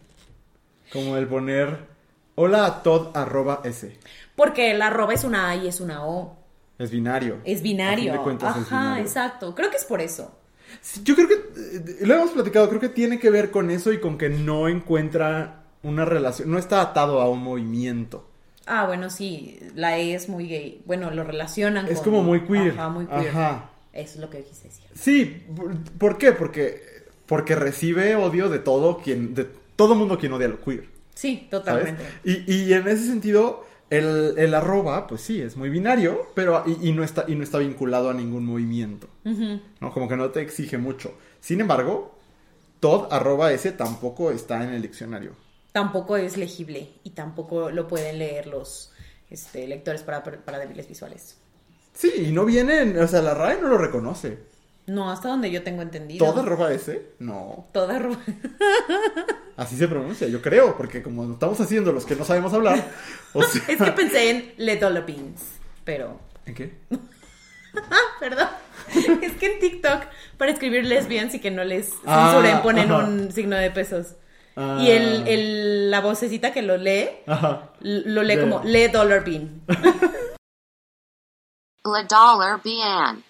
Como 0.92 1.16
el 1.16 1.26
poner 1.26 1.86
hola 2.34 2.66
a 2.66 2.82
Todd 2.82 3.16
arroba 3.16 3.60
S. 3.64 3.96
Porque 4.36 4.70
el 4.72 4.82
arroba 4.82 5.14
es 5.14 5.24
una 5.24 5.48
A 5.50 5.56
y 5.56 5.68
es 5.68 5.80
una 5.80 6.04
O. 6.06 6.36
Es 6.78 6.90
binario. 6.90 7.38
Es 7.44 7.62
binario. 7.62 8.04
fin 8.04 8.12
de 8.12 8.18
cuentas 8.24 8.56
es 8.56 8.62
Ajá, 8.66 8.80
binario. 8.80 9.04
exacto. 9.04 9.54
Creo 9.54 9.70
que 9.70 9.76
es 9.76 9.84
por 9.84 10.00
eso. 10.00 10.36
Sí, 10.80 11.02
Yo 11.04 11.14
creo 11.14 11.28
que, 11.28 11.34
eh, 11.34 11.96
lo 12.06 12.14
hemos 12.14 12.30
platicado, 12.30 12.68
creo 12.68 12.80
que 12.80 12.88
tiene 12.88 13.18
que 13.18 13.30
ver 13.30 13.50
con 13.50 13.70
eso 13.70 13.92
y 13.92 14.00
con 14.00 14.16
que 14.18 14.28
no 14.30 14.68
encuentra 14.68 15.64
una 15.82 16.04
relación, 16.04 16.50
no 16.50 16.58
está 16.58 16.80
atado 16.80 17.20
a 17.20 17.28
un 17.28 17.42
movimiento. 17.42 18.28
Ah, 18.66 18.86
bueno, 18.86 19.10
sí, 19.10 19.58
la 19.74 19.98
E 19.98 20.14
es 20.14 20.28
muy 20.28 20.46
gay. 20.48 20.82
Bueno, 20.86 21.10
lo 21.10 21.24
relacionan 21.24 21.86
Es 21.88 21.96
con- 22.00 22.04
como 22.04 22.22
muy 22.22 22.40
queer. 22.44 22.72
Ajá, 22.72 22.88
muy 22.88 23.06
queer. 23.06 23.28
Ajá. 23.28 23.70
Eso 23.92 24.14
es 24.14 24.20
lo 24.20 24.30
que 24.30 24.42
quise 24.42 24.68
decir. 24.68 24.84
Sí, 24.94 25.44
¿por- 25.54 25.74
¿por 25.98 26.18
qué? 26.18 26.32
Porque, 26.32 26.82
porque 27.26 27.54
recibe 27.56 28.14
odio 28.16 28.48
de 28.48 28.58
todo 28.58 28.98
quien, 28.98 29.34
de 29.34 29.46
todo 29.76 29.94
mundo 29.94 30.18
quien 30.18 30.32
odia 30.32 30.48
lo 30.48 30.60
queer. 30.62 30.84
Sí, 31.14 31.46
¿sabes? 31.50 31.50
totalmente. 31.50 32.02
Y, 32.24 32.50
y 32.52 32.72
en 32.72 32.88
ese 32.88 33.04
sentido, 33.04 33.66
el, 33.90 34.34
el 34.38 34.54
arroba, 34.54 35.06
pues 35.06 35.20
sí, 35.20 35.42
es 35.42 35.56
muy 35.56 35.68
binario, 35.68 36.28
pero 36.34 36.62
y, 36.66 36.88
y 36.88 36.92
no 36.92 37.04
está, 37.04 37.26
y 37.28 37.34
no 37.34 37.42
está 37.44 37.58
vinculado 37.58 38.08
a 38.08 38.14
ningún 38.14 38.46
movimiento. 38.46 39.08
¿no? 39.80 39.92
Como 39.92 40.08
que 40.08 40.16
no 40.16 40.30
te 40.30 40.40
exige 40.40 40.78
mucho. 40.78 41.14
Sin 41.40 41.60
embargo, 41.60 42.14
Todd 42.80 43.12
arroba 43.12 43.52
S 43.52 43.70
tampoco 43.72 44.30
está 44.30 44.64
en 44.64 44.70
el 44.70 44.80
diccionario. 44.82 45.32
Tampoco 45.72 46.16
es 46.16 46.36
legible 46.36 46.90
y 47.02 47.10
tampoco 47.10 47.70
lo 47.70 47.88
pueden 47.88 48.18
leer 48.18 48.46
los 48.46 48.92
este, 49.30 49.66
lectores 49.66 50.02
para, 50.02 50.22
para 50.22 50.58
débiles 50.58 50.86
visuales. 50.88 51.38
Sí, 51.94 52.12
y 52.28 52.32
no 52.32 52.44
vienen, 52.44 52.98
o 52.98 53.06
sea, 53.08 53.22
la 53.22 53.34
RAE 53.34 53.60
no 53.60 53.68
lo 53.68 53.78
reconoce. 53.78 54.38
No, 54.86 55.10
hasta 55.10 55.28
donde 55.28 55.50
yo 55.50 55.62
tengo 55.62 55.80
entendido. 55.82 56.26
¿Todd 56.26 56.40
arroba 56.40 56.72
S? 56.72 57.12
No. 57.20 57.68
Toda 57.72 57.98
ro- 57.98 58.16
Así 59.56 59.76
se 59.76 59.86
pronuncia, 59.88 60.26
yo 60.28 60.42
creo, 60.42 60.76
porque 60.76 61.02
como 61.02 61.32
estamos 61.32 61.60
haciendo 61.60 61.92
los 61.92 62.04
que 62.04 62.16
no 62.16 62.24
sabemos 62.24 62.52
hablar, 62.52 62.84
o 63.32 63.42
sea... 63.42 63.62
Es 63.68 63.76
que 63.80 63.92
pensé 63.92 64.30
en 64.30 64.54
Le 64.56 64.76
Dolopins, 64.76 65.40
pero... 65.84 66.18
¿En 66.46 66.54
qué? 66.54 66.72
Perdón. 68.20 68.48
Es 69.22 69.32
que 69.34 69.46
en 69.54 69.60
TikTok, 69.60 70.02
para 70.36 70.50
escribir 70.50 70.84
lesbians 70.84 71.34
y 71.34 71.38
que 71.40 71.50
no 71.50 71.64
les 71.64 71.92
Ah, 72.04 72.32
censuren, 72.32 72.62
ponen 72.62 72.90
ajá. 72.90 73.04
un 73.06 73.30
signo 73.32 73.56
de 73.56 73.70
pesos. 73.70 74.14
Ah. 74.56 74.78
Y 74.80 74.90
el, 74.90 75.26
el- 75.28 75.90
la 75.90 76.00
vocecita 76.00 76.52
que 76.52 76.62
lo 76.62 76.76
lee, 76.76 77.08
Ajá. 77.26 77.70
lo 77.80 78.22
lee 78.22 78.36
De- 78.36 78.42
como 78.42 78.62
Le 78.64 78.88
Dollar 78.88 79.24
Bean. 79.24 79.62
La 81.84 82.02
dollar 82.08 82.60
bien. 82.62 83.24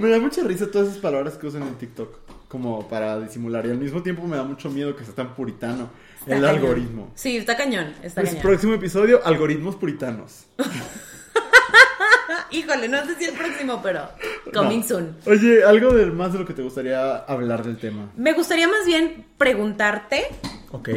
Me 0.00 0.08
da 0.10 0.18
mucha 0.18 0.42
risa 0.42 0.70
todas 0.70 0.88
esas 0.88 1.00
palabras 1.00 1.34
que 1.38 1.46
usan 1.46 1.62
en 1.62 1.76
TikTok, 1.76 2.18
como 2.48 2.88
para 2.88 3.20
disimular. 3.20 3.64
Y 3.66 3.70
al 3.70 3.78
mismo 3.78 4.02
tiempo 4.02 4.24
me 4.26 4.36
da 4.36 4.42
mucho 4.42 4.68
miedo 4.70 4.96
que 4.96 5.04
sea 5.04 5.14
tan 5.14 5.34
puritano 5.34 5.88
Está 6.20 6.34
el 6.36 6.42
cañón. 6.42 6.56
algoritmo. 6.56 7.12
Sí, 7.14 7.36
está 7.36 7.56
cañón, 7.56 7.94
está 8.02 8.22
Pues, 8.22 8.30
cañón. 8.30 8.42
próximo 8.42 8.74
episodio, 8.74 9.20
algoritmos 9.24 9.76
puritanos. 9.76 10.46
Ah, 10.58 10.64
híjole, 12.50 12.88
no 12.88 13.04
sé 13.06 13.14
si 13.14 13.24
el 13.26 13.34
próximo, 13.34 13.80
pero 13.82 14.08
coming 14.52 14.80
No. 14.80 14.86
soon. 14.86 15.16
Oye, 15.26 15.64
algo 15.64 15.92
del 15.92 16.12
más 16.12 16.32
de 16.32 16.38
lo 16.40 16.46
que 16.46 16.54
te 16.54 16.62
gustaría 16.62 17.16
hablar 17.16 17.64
del 17.64 17.78
tema. 17.78 18.10
Me 18.16 18.32
gustaría 18.32 18.68
más 18.68 18.86
bien 18.86 19.24
preguntarte, 19.38 20.24
Ok. 20.72 20.88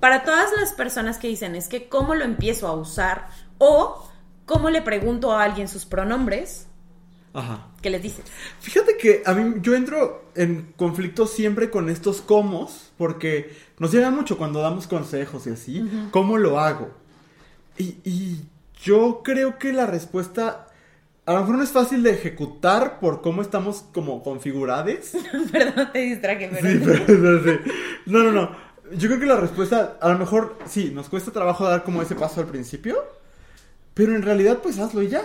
para 0.00 0.24
todas 0.24 0.50
las 0.58 0.72
personas 0.72 1.18
que 1.18 1.28
dicen, 1.28 1.54
es 1.54 1.68
que 1.68 1.88
cómo 1.88 2.14
lo 2.14 2.24
empiezo 2.24 2.66
a 2.68 2.72
usar 2.74 3.28
o 3.58 4.08
cómo 4.46 4.70
le 4.70 4.82
pregunto 4.82 5.32
a 5.32 5.42
alguien 5.44 5.68
sus 5.68 5.84
pronombres, 5.86 6.66
Ajá. 7.34 7.68
¿qué 7.82 7.90
les 7.90 8.02
dices? 8.02 8.24
Fíjate 8.60 8.96
que 8.96 9.22
a 9.24 9.34
mí 9.34 9.56
yo 9.62 9.74
entro 9.74 10.24
en 10.34 10.72
conflicto 10.76 11.26
siempre 11.26 11.70
con 11.70 11.88
estos 11.88 12.20
cómo, 12.20 12.68
porque 12.98 13.54
nos 13.78 13.92
llega 13.92 14.10
mucho 14.10 14.36
cuando 14.38 14.60
damos 14.60 14.86
consejos 14.86 15.46
y 15.46 15.50
así, 15.50 15.90
¿cómo 16.10 16.38
lo 16.38 16.58
hago? 16.58 16.90
Y, 17.78 17.96
y 18.04 18.40
yo 18.82 19.20
creo 19.22 19.58
que 19.58 19.72
la 19.72 19.86
respuesta 19.86 20.66
a 21.30 21.34
lo 21.34 21.40
mejor 21.42 21.58
no 21.58 21.62
es 21.62 21.70
fácil 21.70 22.02
de 22.02 22.10
ejecutar 22.10 22.98
por 22.98 23.22
cómo 23.22 23.40
estamos 23.40 23.84
como 23.94 24.20
configurados. 24.24 25.12
Perdón, 25.52 25.90
te 25.92 26.00
distraje, 26.00 26.50
pero... 26.52 26.68
Sí, 26.68 26.82
pero, 27.06 27.44
sí. 27.44 27.70
No, 28.06 28.24
no, 28.24 28.32
no. 28.32 28.50
Yo 28.96 29.08
creo 29.08 29.20
que 29.20 29.26
la 29.26 29.36
respuesta, 29.36 29.96
a 30.00 30.08
lo 30.08 30.18
mejor, 30.18 30.58
sí, 30.66 30.90
nos 30.92 31.08
cuesta 31.08 31.30
trabajo 31.30 31.68
dar 31.68 31.84
como 31.84 32.02
ese 32.02 32.16
paso 32.16 32.40
al 32.40 32.48
principio, 32.48 32.96
pero 33.94 34.16
en 34.16 34.22
realidad, 34.22 34.58
pues 34.60 34.80
hazlo 34.80 35.04
y 35.04 35.08
ya, 35.08 35.22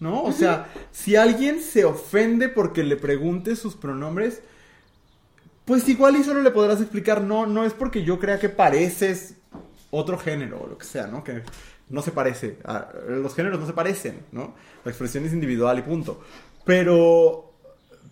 ¿no? 0.00 0.24
O 0.24 0.32
sea, 0.32 0.66
si 0.90 1.14
alguien 1.14 1.60
se 1.60 1.84
ofende 1.84 2.48
porque 2.48 2.82
le 2.82 2.96
pregunte 2.96 3.54
sus 3.54 3.76
pronombres, 3.76 4.42
pues 5.66 5.88
igual 5.88 6.16
y 6.16 6.24
solo 6.24 6.42
le 6.42 6.50
podrás 6.50 6.80
explicar, 6.80 7.22
no, 7.22 7.46
no 7.46 7.64
es 7.64 7.74
porque 7.74 8.02
yo 8.02 8.18
crea 8.18 8.40
que 8.40 8.48
pareces 8.48 9.36
otro 9.92 10.18
género 10.18 10.62
o 10.62 10.66
lo 10.66 10.78
que 10.78 10.84
sea, 10.84 11.06
¿no? 11.06 11.22
Que 11.22 11.44
no 11.90 12.02
se 12.02 12.12
parece, 12.12 12.58
a- 12.64 12.88
los 13.08 13.34
géneros 13.34 13.60
no 13.60 13.66
se 13.66 13.72
parecen, 13.72 14.20
¿no? 14.32 14.54
La 14.84 14.90
expresión 14.90 15.24
es 15.24 15.32
individual 15.32 15.78
y 15.78 15.82
punto. 15.82 16.20
Pero, 16.64 17.52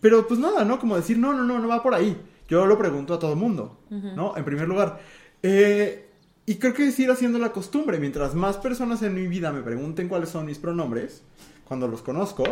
pero 0.00 0.26
pues 0.26 0.38
nada, 0.38 0.64
¿no? 0.64 0.78
Como 0.78 0.96
decir, 0.96 1.18
no, 1.18 1.32
no, 1.32 1.42
no, 1.44 1.58
no 1.58 1.68
va 1.68 1.82
por 1.82 1.94
ahí. 1.94 2.16
Yo 2.48 2.66
lo 2.66 2.76
pregunto 2.78 3.14
a 3.14 3.18
todo 3.18 3.34
mundo, 3.36 3.78
¿no? 3.90 4.36
En 4.36 4.44
primer 4.44 4.68
lugar. 4.68 5.00
Eh, 5.42 6.08
y 6.44 6.56
creo 6.56 6.74
que 6.74 6.88
es 6.88 6.98
ir 6.98 7.10
haciendo 7.10 7.38
la 7.38 7.52
costumbre. 7.52 7.98
Mientras 7.98 8.34
más 8.34 8.56
personas 8.58 9.02
en 9.02 9.14
mi 9.14 9.26
vida 9.26 9.52
me 9.52 9.62
pregunten 9.62 10.08
cuáles 10.08 10.28
son 10.28 10.46
mis 10.46 10.58
pronombres, 10.58 11.22
cuando 11.66 11.88
los 11.88 12.02
conozco, 12.02 12.44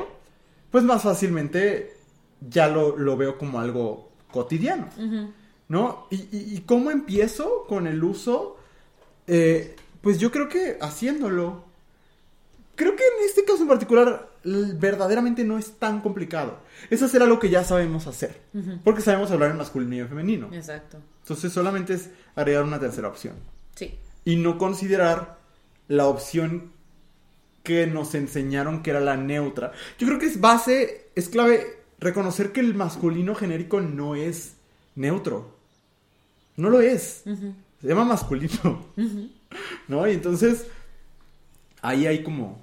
pues 0.70 0.84
más 0.84 1.02
fácilmente 1.02 1.96
ya 2.48 2.68
lo, 2.68 2.96
lo 2.96 3.16
veo 3.16 3.36
como 3.36 3.60
algo 3.60 4.10
cotidiano, 4.32 4.88
¿no? 5.68 6.06
Y, 6.10 6.16
y- 6.16 6.54
y 6.56 6.60
cómo 6.66 6.90
empiezo 6.90 7.64
con 7.68 7.86
el 7.86 8.02
uso, 8.02 8.56
Eh, 9.26 9.76
Pues 10.00 10.18
yo 10.18 10.30
creo 10.30 10.48
que 10.48 10.78
haciéndolo. 10.80 11.64
Creo 12.74 12.96
que 12.96 13.02
en 13.02 13.26
este 13.26 13.44
caso 13.44 13.62
en 13.62 13.68
particular 13.68 14.30
verdaderamente 14.42 15.44
no 15.44 15.58
es 15.58 15.72
tan 15.72 16.00
complicado. 16.00 16.58
Es 16.88 17.02
hacer 17.02 17.22
algo 17.22 17.38
que 17.38 17.50
ya 17.50 17.62
sabemos 17.62 18.06
hacer. 18.06 18.40
Porque 18.84 19.02
sabemos 19.02 19.30
hablar 19.30 19.50
en 19.50 19.58
masculino 19.58 19.96
y 19.96 19.98
en 20.00 20.08
femenino. 20.08 20.48
Exacto. 20.52 20.98
Entonces 21.22 21.52
solamente 21.52 21.94
es 21.94 22.10
agregar 22.34 22.64
una 22.64 22.80
tercera 22.80 23.08
opción. 23.08 23.34
Sí. 23.74 23.98
Y 24.24 24.36
no 24.36 24.56
considerar 24.56 25.38
la 25.88 26.06
opción 26.06 26.72
que 27.62 27.86
nos 27.86 28.14
enseñaron 28.14 28.82
que 28.82 28.90
era 28.90 29.00
la 29.00 29.16
neutra. 29.16 29.72
Yo 29.98 30.06
creo 30.06 30.18
que 30.18 30.26
es 30.26 30.40
base, 30.40 31.10
es 31.14 31.28
clave 31.28 31.78
reconocer 31.98 32.52
que 32.52 32.60
el 32.60 32.74
masculino 32.74 33.34
genérico 33.34 33.80
no 33.80 34.14
es 34.14 34.54
neutro. 34.94 35.54
No 36.56 36.70
lo 36.70 36.80
es. 36.80 37.22
Se 37.24 37.88
llama 37.88 38.04
masculino. 38.04 38.86
¿No? 39.88 40.06
Y 40.06 40.12
entonces 40.12 40.66
ahí 41.82 42.06
hay 42.06 42.22
como 42.22 42.58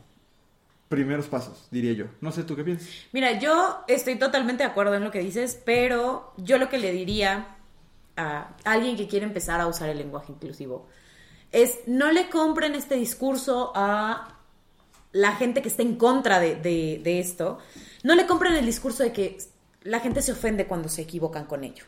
primeros 0.90 1.28
pasos, 1.28 1.68
diría 1.72 1.94
yo. 1.94 2.06
No 2.22 2.32
sé 2.32 2.44
tú 2.44 2.56
qué 2.56 2.64
piensas. 2.64 2.88
Mira, 3.12 3.40
yo 3.40 3.84
estoy 3.88 4.16
totalmente 4.18 4.64
de 4.64 4.70
acuerdo 4.70 4.96
en 4.96 5.04
lo 5.04 5.12
que 5.12 5.20
dices, 5.20 5.60
pero 5.66 6.34
yo 6.38 6.58
lo 6.58 6.70
que 6.70 6.78
le 6.78 6.92
diría 6.94 7.56
a 8.16 8.56
alguien 8.64 8.96
que 8.96 9.08
quiere 9.08 9.26
empezar 9.26 9.60
a 9.60 9.68
usar 9.68 9.90
el 9.90 9.98
lenguaje 9.98 10.32
inclusivo 10.32 10.88
es 11.52 11.80
no 11.88 12.12
le 12.12 12.30
compren 12.30 12.74
este 12.76 12.96
discurso 12.96 13.72
a 13.76 14.34
la 15.12 15.34
gente 15.36 15.62
que 15.62 15.70
está 15.70 15.82
en 15.82 15.96
contra 15.96 16.40
de, 16.40 16.56
de- 16.56 17.00
de 17.04 17.20
esto. 17.20 17.60
No 18.04 18.16
le 18.16 18.26
compren 18.26 18.54
el 18.56 18.66
discurso 18.66 19.04
de 19.04 19.12
que 19.14 19.38
la 19.84 20.00
gente 20.00 20.22
se 20.22 20.32
ofende 20.32 20.68
cuando 20.68 20.90
se 20.90 21.02
equivocan 21.04 21.46
con 21.46 21.64
ello. 21.64 21.84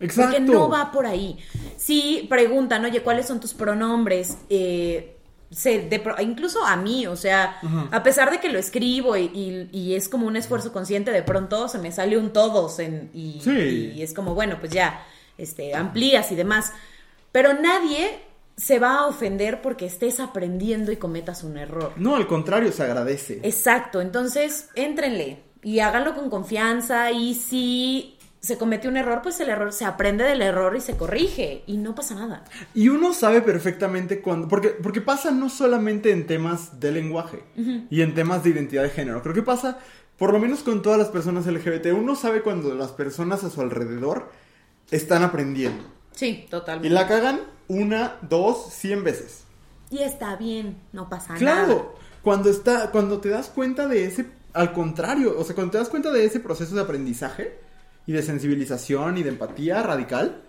Exacto. 0.00 0.36
Porque 0.38 0.52
no 0.52 0.68
va 0.68 0.90
por 0.90 1.06
ahí. 1.06 1.38
Si 1.76 2.26
preguntan, 2.28 2.84
oye, 2.84 3.02
¿cuáles 3.02 3.26
son 3.26 3.38
tus 3.40 3.52
pronombres? 3.54 4.38
Eh, 4.48 5.16
se- 5.50 5.88
de 5.88 5.98
pro- 5.98 6.20
incluso 6.20 6.64
a 6.64 6.76
mí, 6.76 7.06
o 7.06 7.16
sea, 7.16 7.58
a 7.90 8.02
pesar 8.02 8.30
de 8.30 8.38
que 8.40 8.48
lo 8.48 8.58
escribo 8.58 9.16
y, 9.16 9.24
y- 9.34 9.68
y 9.72 9.94
es 9.94 10.08
como 10.08 10.26
un 10.26 10.36
esfuerzo 10.36 10.72
consciente, 10.72 11.10
de 11.10 11.22
pronto 11.22 11.68
se 11.68 11.78
me 11.78 11.90
sale 11.92 12.16
un 12.18 12.32
todos 12.32 12.78
en- 12.78 13.10
y, 13.12 13.40
Sí. 13.42 13.92
y 13.96 14.02
es 14.02 14.14
como, 14.14 14.34
bueno, 14.34 14.56
pues 14.60 14.72
ya, 14.72 15.04
este, 15.38 15.74
amplías 15.74 16.30
y 16.32 16.36
demás. 16.36 16.72
Pero 17.32 17.54
nadie 17.54 18.20
se 18.56 18.78
va 18.78 18.98
a 19.00 19.06
ofender 19.06 19.60
porque 19.62 19.86
estés 19.86 20.20
aprendiendo 20.20 20.92
y 20.92 20.96
cometas 20.96 21.42
un 21.44 21.56
error. 21.56 21.92
No, 21.96 22.14
al 22.16 22.26
contrario, 22.26 22.70
se 22.72 22.82
agradece. 22.84 23.40
Exacto, 23.42 24.00
entonces 24.00 24.68
éntrenle 24.74 25.38
y 25.62 25.80
háganlo 25.80 26.14
con 26.14 26.30
confianza 26.30 27.10
y 27.10 27.34
si 27.34 28.18
se 28.40 28.56
comete 28.56 28.88
un 28.88 28.96
error, 28.96 29.20
pues 29.22 29.38
el 29.40 29.50
error 29.50 29.72
se 29.72 29.84
aprende 29.84 30.24
del 30.24 30.40
error 30.40 30.74
y 30.74 30.80
se 30.80 30.96
corrige 30.96 31.62
y 31.66 31.76
no 31.76 31.94
pasa 31.94 32.14
nada. 32.14 32.44
Y 32.74 32.88
uno 32.88 33.12
sabe 33.12 33.42
perfectamente 33.42 34.22
cuando. 34.22 34.48
Porque, 34.48 34.68
porque 34.70 35.00
pasa 35.02 35.30
no 35.30 35.50
solamente 35.50 36.10
en 36.10 36.26
temas 36.26 36.80
de 36.80 36.92
lenguaje 36.92 37.44
y 37.90 38.00
en 38.00 38.14
temas 38.14 38.42
de 38.42 38.50
identidad 38.50 38.82
de 38.82 38.90
género. 38.90 39.22
Creo 39.22 39.34
que 39.34 39.42
pasa, 39.42 39.78
por 40.16 40.32
lo 40.32 40.38
menos 40.38 40.60
con 40.60 40.80
todas 40.80 40.98
las 40.98 41.08
personas 41.08 41.46
LGBT, 41.46 41.86
uno 41.94 42.16
sabe 42.16 42.42
cuando 42.42 42.74
las 42.74 42.92
personas 42.92 43.44
a 43.44 43.50
su 43.50 43.60
alrededor 43.60 44.30
están 44.90 45.22
aprendiendo. 45.22 45.84
Sí, 46.12 46.44
Y 46.46 46.50
totalmente. 46.50 46.88
la 46.90 47.06
cagan 47.06 47.40
una, 47.68 48.16
dos, 48.22 48.72
cien 48.72 49.04
veces. 49.04 49.44
Y 49.90 49.98
está 49.98 50.36
bien, 50.36 50.80
no 50.92 51.08
pasa 51.08 51.34
nada. 51.34 51.38
Claro, 51.38 51.94
cuando 52.22 52.48
está, 52.48 52.90
cuando 52.90 53.20
te 53.20 53.28
das 53.28 53.48
cuenta 53.50 53.86
de 53.86 54.06
ese, 54.06 54.26
al 54.54 54.72
contrario, 54.72 55.34
o 55.38 55.44
sea, 55.44 55.54
cuando 55.54 55.72
te 55.72 55.78
das 55.78 55.88
cuenta 55.88 56.10
de 56.10 56.24
ese 56.24 56.40
proceso 56.40 56.74
de 56.74 56.80
aprendizaje 56.82 57.58
y 58.06 58.12
de 58.12 58.22
sensibilización 58.22 59.18
y 59.18 59.22
de 59.22 59.28
empatía 59.30 59.82
radical, 59.82 60.42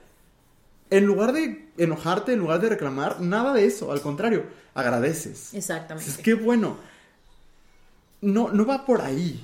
en 0.90 1.06
lugar 1.06 1.32
de 1.34 1.70
enojarte, 1.78 2.34
en 2.34 2.40
lugar 2.40 2.60
de 2.60 2.70
reclamar, 2.70 3.22
nada 3.22 3.54
de 3.54 3.66
eso, 3.66 3.92
al 3.92 4.02
contrario, 4.02 4.46
agradeces. 4.74 5.54
Exactamente. 5.54 6.10
Es 6.10 6.18
que 6.18 6.34
bueno, 6.34 6.78
no, 8.22 8.50
no 8.50 8.66
va 8.66 8.86
por 8.86 9.02
ahí, 9.02 9.44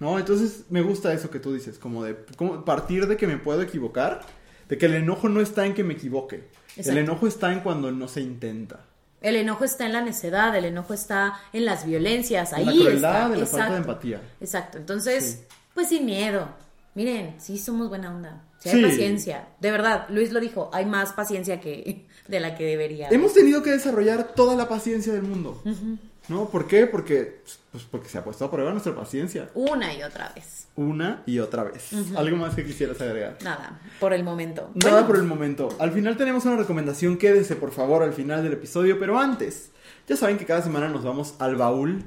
¿no? 0.00 0.18
Entonces 0.18 0.64
me 0.70 0.82
gusta 0.82 1.12
eso 1.12 1.30
que 1.30 1.40
tú 1.40 1.52
dices, 1.54 1.78
como 1.78 2.04
de 2.04 2.16
como 2.36 2.64
partir 2.64 3.06
de 3.06 3.16
que 3.16 3.26
me 3.26 3.38
puedo 3.38 3.62
equivocar, 3.62 4.22
de 4.68 4.76
que 4.76 4.86
el 4.86 4.94
enojo 4.94 5.28
no 5.28 5.40
está 5.40 5.66
en 5.66 5.74
que 5.74 5.84
me 5.84 5.94
equivoque, 5.94 6.48
Exacto. 6.70 6.90
el 6.90 6.98
enojo 6.98 7.26
está 7.26 7.52
en 7.52 7.60
cuando 7.60 7.90
no 7.90 8.08
se 8.08 8.20
intenta. 8.20 8.80
El 9.20 9.34
enojo 9.34 9.64
está 9.64 9.84
en 9.86 9.92
la 9.94 10.00
necedad, 10.00 10.54
el 10.54 10.64
enojo 10.64 10.94
está 10.94 11.40
en 11.52 11.64
las 11.64 11.84
violencias, 11.84 12.52
ahí 12.52 12.62
En 12.62 12.66
la 12.68 12.72
crueldad, 12.82 13.12
está. 13.14 13.24
en 13.34 13.40
la 13.40 13.46
falta 13.46 13.56
Exacto. 13.56 13.72
de 13.72 13.78
empatía. 13.78 14.22
Exacto, 14.40 14.78
entonces, 14.78 15.24
Sí. 15.24 15.56
pues 15.74 15.88
sin 15.88 16.06
miedo. 16.06 16.48
Miren, 16.98 17.36
sí 17.38 17.58
somos 17.58 17.88
buena 17.88 18.12
onda. 18.12 18.42
Sí 18.58 18.70
hay 18.70 18.74
Sí. 18.78 18.82
paciencia. 18.82 19.46
De 19.60 19.70
verdad, 19.70 20.06
Luis 20.08 20.32
lo 20.32 20.40
dijo, 20.40 20.68
hay 20.72 20.84
más 20.84 21.12
paciencia 21.12 21.60
que 21.60 22.06
de 22.26 22.40
la 22.40 22.56
que 22.56 22.64
debería. 22.64 23.06
Hemos 23.10 23.34
tenido 23.34 23.62
que 23.62 23.70
desarrollar 23.70 24.32
toda 24.34 24.56
la 24.56 24.68
paciencia 24.68 25.12
del 25.12 25.22
mundo. 25.22 25.62
¿No? 26.26 26.48
¿Por 26.48 26.66
qué? 26.66 26.88
Porque, 26.88 27.42
pues 27.70 27.84
porque 27.84 28.08
se 28.08 28.18
ha 28.18 28.24
puesto 28.24 28.44
a 28.46 28.50
prueba 28.50 28.72
nuestra 28.72 28.96
paciencia. 28.96 29.48
Una 29.54 29.94
y 29.94 30.02
otra 30.02 30.32
vez. 30.34 30.66
Una 30.74 31.22
y 31.24 31.38
otra 31.38 31.62
vez. 31.62 31.92
¿Algo 32.16 32.36
más 32.36 32.56
que 32.56 32.64
quisieras 32.64 33.00
agregar? 33.00 33.38
Nada, 33.44 33.78
por 34.00 34.12
el 34.12 34.24
momento. 34.24 34.72
Nada 34.74 34.90
Bueno, 34.94 35.06
por 35.06 35.16
el 35.18 35.22
momento. 35.22 35.68
Al 35.78 35.92
final 35.92 36.16
tenemos 36.16 36.44
una 36.46 36.56
recomendación. 36.56 37.16
Quédese, 37.16 37.54
por 37.54 37.70
favor, 37.70 38.02
al 38.02 38.12
final 38.12 38.42
del 38.42 38.54
episodio. 38.54 38.98
Pero 38.98 39.20
antes, 39.20 39.70
ya 40.08 40.16
saben 40.16 40.36
que 40.36 40.44
cada 40.44 40.62
semana 40.62 40.88
nos 40.88 41.04
vamos 41.04 41.36
al 41.38 41.54
baúl. 41.54 42.02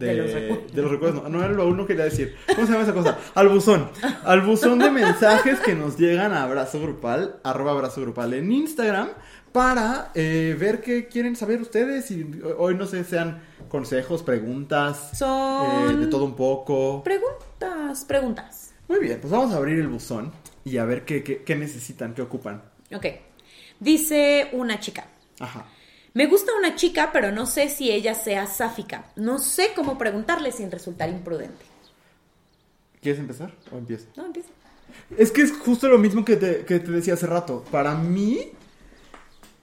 De, 0.00 0.06
De 0.06 0.14
los 0.16 0.32
recuerdos. 0.32 0.72
de 0.74 0.82
los 0.82 0.90
recuerdos. 0.90 1.22
No, 1.24 1.28
no 1.28 1.38
era 1.40 1.50
el 1.50 1.56
baúl, 1.58 1.76
no 1.76 1.86
quería 1.86 2.04
decir. 2.04 2.34
¿Cómo 2.54 2.66
se 2.66 2.72
llama 2.72 2.84
esa 2.84 2.94
cosa? 2.94 3.18
Al 3.34 3.48
buzón. 3.50 3.90
Al 4.24 4.40
buzón 4.40 4.78
de 4.78 4.90
mensajes 4.90 5.60
que 5.60 5.74
nos 5.74 5.98
llegan 5.98 6.32
a 6.32 6.42
Abrazo 6.44 6.80
Grupal, 6.80 7.36
arroba 7.44 7.72
Abrazo 7.72 8.00
Grupal 8.00 8.32
en 8.34 8.50
Instagram, 8.50 9.10
para 9.52 10.10
eh, 10.14 10.56
ver 10.58 10.80
qué 10.80 11.06
quieren 11.08 11.36
saber 11.36 11.60
ustedes. 11.60 12.10
Y 12.10 12.26
hoy, 12.56 12.74
no 12.76 12.86
sé, 12.86 13.04
sean 13.04 13.42
consejos, 13.68 14.22
preguntas, 14.22 15.10
Son- 15.18 15.90
eh, 15.90 15.96
de 15.98 16.06
todo 16.06 16.24
un 16.24 16.34
poco. 16.34 17.02
Preguntas, 17.04 18.04
preguntas. 18.06 18.72
Muy 18.88 19.00
bien, 19.00 19.18
pues 19.20 19.30
vamos 19.30 19.52
a 19.52 19.56
abrir 19.58 19.78
el 19.78 19.88
buzón 19.88 20.32
y 20.64 20.78
a 20.78 20.84
ver 20.84 21.04
qué, 21.04 21.22
qué, 21.22 21.42
qué 21.44 21.56
necesitan, 21.56 22.14
qué 22.14 22.22
ocupan. 22.22 22.62
Ok. 22.94 23.06
Dice 23.78 24.48
una 24.52 24.80
chica. 24.80 25.04
Ajá. 25.38 25.66
Me 26.14 26.26
gusta 26.26 26.52
una 26.58 26.74
chica, 26.74 27.10
pero 27.12 27.30
no 27.32 27.46
sé 27.46 27.68
si 27.68 27.90
ella 27.90 28.14
sea 28.14 28.46
sáfica. 28.46 29.04
No 29.16 29.38
sé 29.38 29.70
cómo 29.76 29.96
preguntarle 29.98 30.50
sin 30.52 30.70
resultar 30.70 31.08
imprudente. 31.08 31.64
¿Quieres 33.00 33.20
empezar 33.20 33.52
o 33.72 33.78
empiezo? 33.78 34.06
No, 34.16 34.26
empieza. 34.26 34.48
Es 35.16 35.30
que 35.30 35.42
es 35.42 35.52
justo 35.52 35.88
lo 35.88 35.98
mismo 35.98 36.24
que 36.24 36.36
te, 36.36 36.64
que 36.64 36.80
te 36.80 36.90
decía 36.90 37.14
hace 37.14 37.26
rato. 37.26 37.64
Para 37.70 37.94
mí, 37.94 38.50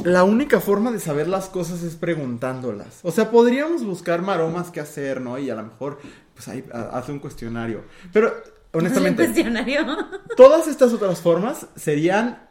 la 0.04 0.24
única 0.24 0.60
forma 0.62 0.92
de 0.92 1.00
saber 1.00 1.28
las 1.28 1.50
cosas 1.50 1.84
es 1.84 1.96
preguntándolas. 1.96 3.00
O 3.04 3.12
sea, 3.12 3.30
podríamos 3.30 3.84
buscar 3.84 4.22
maromas 4.22 4.72
que 4.72 4.80
hacer, 4.80 5.20
¿no? 5.22 5.38
Y 5.38 5.50
a 5.50 5.56
lo 5.56 5.64
mejor, 5.64 6.00
pues 6.34 6.48
ahí 6.48 6.64
ha- 6.74 6.98
hace 6.98 7.12
un 7.12 7.20
cuestionario. 7.20 7.84
Pero, 8.14 8.34
Un 8.74 8.80
honestamente, 8.82 9.24
cuestionario. 9.26 9.86
todas 10.38 10.68
estas 10.68 10.94
otras 10.94 11.20
formas 11.20 11.68
serían 11.76 12.48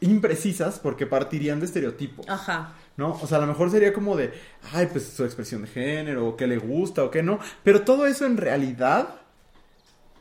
imprecisas 0.00 0.78
porque 0.78 1.06
partirían 1.06 1.58
de 1.60 1.66
estereotipos. 1.66 2.26
Ajá. 2.28 2.74
¿No? 2.96 3.18
O 3.22 3.26
sea, 3.26 3.38
a 3.38 3.40
lo 3.40 3.46
mejor 3.46 3.70
sería 3.70 3.92
como 3.92 4.16
de, 4.16 4.32
ay, 4.72 4.88
pues 4.90 5.06
su 5.08 5.24
expresión 5.24 5.62
de 5.62 5.68
género, 5.68 6.26
o 6.26 6.36
qué 6.36 6.46
le 6.46 6.58
gusta, 6.58 7.04
o 7.04 7.10
qué 7.10 7.22
no. 7.22 7.38
Pero 7.62 7.82
todo 7.82 8.06
eso 8.06 8.26
en 8.26 8.36
realidad 8.36 9.20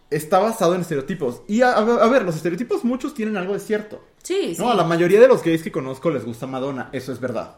está 0.09 0.39
basado 0.39 0.75
en 0.75 0.81
estereotipos. 0.81 1.41
Y 1.47 1.61
a, 1.61 1.79
ver, 1.81 2.23
los 2.23 2.35
estereotipos 2.35 2.83
muchos 2.83 3.13
tienen 3.13 3.37
algo 3.37 3.53
de 3.53 3.59
cierto. 3.59 4.03
Sí, 4.23 4.55
sí. 4.55 4.61
No, 4.61 4.71
a 4.71 4.75
la 4.75 4.83
mayoría 4.83 5.19
de 5.19 5.27
los 5.27 5.43
gays 5.43 5.63
que 5.63 5.71
conozco 5.71 6.09
les 6.09 6.25
gusta 6.25 6.47
Madonna, 6.47 6.89
eso 6.91 7.11
es 7.11 7.19
verdad. 7.19 7.57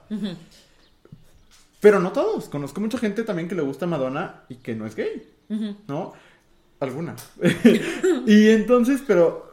Pero 1.80 2.00
no 2.00 2.12
todos. 2.12 2.50
Conozco 2.50 2.80
mucha 2.82 2.98
gente 2.98 3.24
también 3.24 3.48
que 3.48 3.56
le 3.56 3.62
gusta 3.64 3.88
Madonna 3.88 4.44
y 4.50 4.56
que 4.56 4.76
no 4.76 4.86
es 4.86 4.96
gay. 4.96 5.28
¿No? 5.88 6.14
Alguna. 6.80 7.16
y 8.26 8.50
entonces, 8.50 9.02
pero 9.06 9.52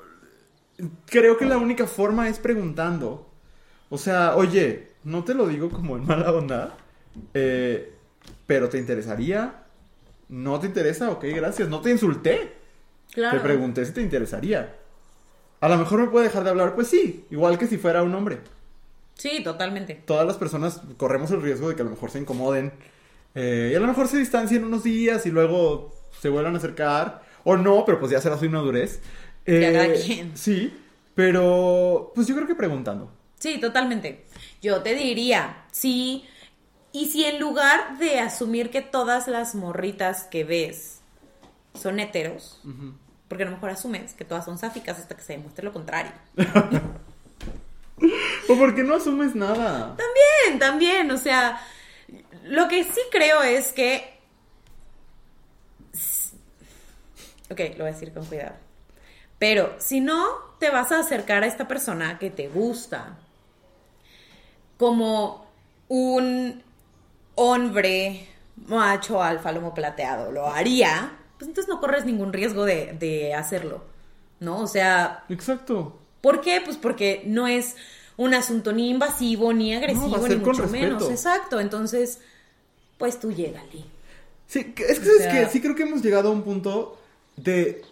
creo 1.06 1.36
que 1.36 1.46
la 1.46 1.58
única 1.58 1.86
forma 1.86 2.28
es 2.28 2.38
preguntando. 2.38 3.30
O 3.90 3.98
sea, 3.98 4.36
oye, 4.36 4.92
no 5.08 5.24
te 5.24 5.34
lo 5.34 5.46
digo 5.46 5.70
como 5.70 5.96
en 5.96 6.06
mala 6.06 6.30
onda, 6.32 6.76
eh, 7.34 7.92
pero 8.46 8.68
¿te 8.68 8.78
interesaría? 8.78 9.64
¿No 10.28 10.60
te 10.60 10.66
interesa? 10.66 11.10
Ok, 11.10 11.24
gracias. 11.34 11.68
No 11.68 11.80
te 11.80 11.90
insulté. 11.90 12.52
Claro. 13.12 13.38
Te 13.38 13.42
pregunté 13.42 13.84
si 13.86 13.92
te 13.92 14.02
interesaría. 14.02 14.74
A 15.60 15.68
lo 15.68 15.76
mejor 15.78 16.00
me 16.00 16.08
puede 16.08 16.26
dejar 16.26 16.44
de 16.44 16.50
hablar, 16.50 16.74
pues 16.74 16.88
sí, 16.88 17.24
igual 17.30 17.58
que 17.58 17.66
si 17.66 17.78
fuera 17.78 18.02
un 18.02 18.14
hombre. 18.14 18.38
Sí, 19.14 19.42
totalmente. 19.42 20.02
Todas 20.04 20.26
las 20.26 20.36
personas 20.36 20.80
corremos 20.96 21.30
el 21.32 21.42
riesgo 21.42 21.68
de 21.68 21.74
que 21.74 21.82
a 21.82 21.84
lo 21.84 21.90
mejor 21.90 22.10
se 22.10 22.20
incomoden 22.20 22.72
eh, 23.34 23.70
y 23.72 23.74
a 23.74 23.80
lo 23.80 23.86
mejor 23.88 24.06
se 24.06 24.18
distancien 24.18 24.64
unos 24.64 24.84
días 24.84 25.26
y 25.26 25.30
luego 25.30 25.92
se 26.20 26.28
vuelvan 26.28 26.54
a 26.54 26.58
acercar. 26.58 27.22
O 27.44 27.56
no, 27.56 27.84
pero 27.86 27.98
pues 27.98 28.12
ya 28.12 28.20
será 28.20 28.38
su 28.38 28.44
inmadurez. 28.44 29.00
Eh, 29.46 29.60
Ya 29.60 29.72
cada 29.72 29.94
quien. 29.94 30.36
Sí, 30.36 30.72
pero 31.14 32.12
pues 32.14 32.26
yo 32.26 32.36
creo 32.36 32.46
que 32.46 32.54
preguntando. 32.54 33.10
Sí, 33.38 33.58
totalmente. 33.58 34.26
Yo 34.60 34.82
te 34.82 34.94
diría, 34.94 35.64
sí. 35.70 36.26
Y 36.92 37.06
si 37.06 37.24
en 37.24 37.38
lugar 37.38 37.98
de 37.98 38.20
asumir 38.20 38.70
que 38.70 38.82
todas 38.82 39.28
las 39.28 39.54
morritas 39.54 40.24
que 40.24 40.44
ves 40.44 41.00
son 41.74 42.00
heteros, 42.00 42.60
porque 43.28 43.44
a 43.44 43.46
lo 43.46 43.52
mejor 43.52 43.70
asumes 43.70 44.14
que 44.14 44.24
todas 44.24 44.44
son 44.44 44.58
sáficas 44.58 44.98
hasta 44.98 45.14
que 45.16 45.22
se 45.22 45.34
demuestre 45.34 45.64
lo 45.64 45.72
contrario. 45.72 46.12
¿O 48.48 48.56
por 48.56 48.74
qué 48.74 48.82
no 48.82 48.94
asumes 48.94 49.34
nada? 49.34 49.96
También, 49.96 50.58
también, 50.58 51.10
o 51.10 51.18
sea, 51.18 51.60
lo 52.44 52.68
que 52.68 52.84
sí 52.84 53.00
creo 53.10 53.42
es 53.42 53.72
que... 53.72 54.18
Ok, 57.50 57.60
lo 57.76 57.84
voy 57.84 57.88
a 57.88 57.92
decir 57.92 58.12
con 58.12 58.24
cuidado. 58.26 58.54
Pero 59.38 59.74
si 59.78 60.00
no 60.00 60.26
te 60.58 60.70
vas 60.70 60.90
a 60.92 61.00
acercar 61.00 61.42
a 61.44 61.46
esta 61.46 61.68
persona 61.68 62.18
que 62.18 62.30
te 62.30 62.48
gusta 62.48 63.18
como 64.78 65.46
un 65.88 66.62
hombre 67.34 68.26
macho 68.66 69.22
alfa 69.22 69.52
lomo 69.52 69.74
plateado 69.74 70.32
lo 70.32 70.46
haría, 70.48 71.12
pues 71.38 71.48
entonces 71.48 71.68
no 71.68 71.80
corres 71.80 72.04
ningún 72.04 72.32
riesgo 72.32 72.64
de, 72.64 72.94
de 72.98 73.34
hacerlo, 73.34 73.84
¿no? 74.40 74.58
O 74.60 74.66
sea, 74.66 75.24
Exacto. 75.28 75.98
¿por 76.20 76.40
qué? 76.40 76.60
Pues 76.64 76.76
porque 76.76 77.22
no 77.26 77.46
es 77.46 77.76
un 78.16 78.34
asunto 78.34 78.72
ni 78.72 78.90
invasivo, 78.90 79.52
ni 79.52 79.74
agresivo, 79.74 80.16
No, 80.18 80.26
ni 80.28 80.36
mucho 80.36 80.66
menos. 80.66 81.08
Exacto, 81.08 81.60
entonces, 81.60 82.18
pues 82.98 83.20
tú 83.20 83.30
llégale. 83.30 83.84
Sí, 84.48 84.72
que- 84.72 84.84
es 84.84 84.98
que, 84.98 85.08
O 85.08 85.12
¿sabes 85.12 85.22
sea- 85.22 85.44
qué? 85.44 85.50
sí 85.52 85.60
creo 85.60 85.76
que 85.76 85.84
hemos 85.84 86.02
llegado 86.02 86.30
a 86.30 86.32
un 86.32 86.42
punto 86.42 86.98
de, 87.36 87.82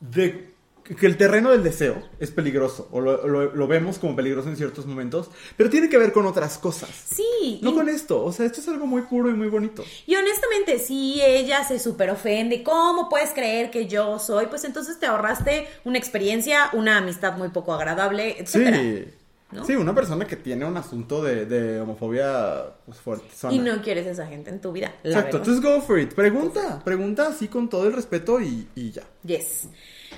de 0.00 0.52
que 0.84 1.06
el 1.06 1.16
terreno 1.16 1.50
del 1.50 1.62
deseo 1.62 1.96
es 2.20 2.30
peligroso, 2.30 2.88
o 2.92 3.00
lo, 3.00 3.26
lo- 3.26 3.54
lo 3.54 3.66
vemos 3.66 3.98
como 3.98 4.14
peligroso 4.14 4.48
en 4.50 4.56
ciertos 4.56 4.84
momentos, 4.86 5.30
pero 5.56 5.70
tiene 5.70 5.88
que 5.88 5.96
ver 5.96 6.12
con 6.12 6.26
otras 6.26 6.58
cosas. 6.58 6.90
Sí, 6.90 7.58
No 7.62 7.70
y- 7.70 7.74
con 7.74 7.88
esto, 7.88 8.22
o 8.22 8.32
sea, 8.32 8.44
esto 8.44 8.60
es 8.60 8.68
algo 8.68 8.86
muy 8.86 9.02
puro 9.02 9.30
y 9.30 9.34
muy 9.34 9.48
bonito. 9.48 9.82
Y 10.06 10.14
honestamente, 10.14 10.78
si 10.78 11.22
ella 11.22 11.64
se 11.64 11.78
super 11.78 12.10
ofende, 12.10 12.62
¿cómo 12.62 13.08
puedes 13.08 13.30
creer 13.30 13.70
que 13.70 13.86
yo 13.86 14.18
soy? 14.18 14.46
Pues 14.46 14.64
entonces 14.64 14.98
te 15.00 15.06
ahorraste 15.06 15.66
una 15.84 15.96
experiencia, 15.98 16.68
una 16.74 16.98
amistad 16.98 17.36
muy 17.38 17.48
poco 17.48 17.72
agradable, 17.72 18.36
etcétera. 18.38 18.76
Sí. 18.78 19.04
¿no? 19.52 19.64
Sí, 19.64 19.76
una 19.76 19.94
persona 19.94 20.26
que 20.26 20.34
tiene 20.36 20.64
un 20.64 20.76
asunto 20.76 21.22
de, 21.22 21.46
de 21.46 21.80
homofobia 21.80 22.64
pues, 22.86 22.98
fuerte. 22.98 23.26
Y 23.52 23.58
no 23.60 23.80
quieres 23.82 24.04
esa 24.06 24.26
gente 24.26 24.50
en 24.50 24.60
tu 24.60 24.72
vida. 24.72 24.92
la 25.04 25.10
Exacto, 25.10 25.38
verdad. 25.38 25.52
entonces 25.54 25.62
go 25.62 25.80
for 25.80 25.98
it. 26.00 26.12
Pregunta, 26.12 26.82
pregunta 26.84 27.28
así 27.28 27.46
con 27.48 27.68
todo 27.68 27.86
el 27.86 27.92
respeto 27.92 28.40
y, 28.40 28.66
y 28.74 28.90
ya. 28.90 29.04
Yes. 29.24 29.68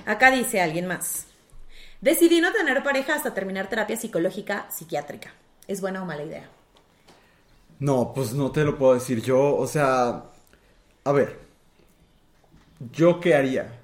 Acá 0.04 0.30
dice 0.30 0.60
alguien 0.60 0.86
más. 0.86 1.26
Decidí 2.00 2.40
no 2.40 2.52
tener 2.52 2.82
pareja 2.82 3.14
hasta 3.14 3.34
terminar 3.34 3.68
terapia 3.68 3.96
psicológica 3.96 4.68
psiquiátrica. 4.70 5.34
¿Es 5.68 5.80
buena 5.80 6.02
o 6.02 6.06
mala 6.06 6.24
idea? 6.24 6.48
No, 7.78 8.12
pues 8.14 8.32
no 8.34 8.50
te 8.52 8.64
lo 8.64 8.76
puedo 8.78 8.94
decir 8.94 9.22
yo, 9.22 9.54
o 9.56 9.66
sea, 9.66 10.24
a 11.04 11.12
ver, 11.12 11.38
¿yo 12.92 13.20
qué 13.20 13.34
haría? 13.34 13.80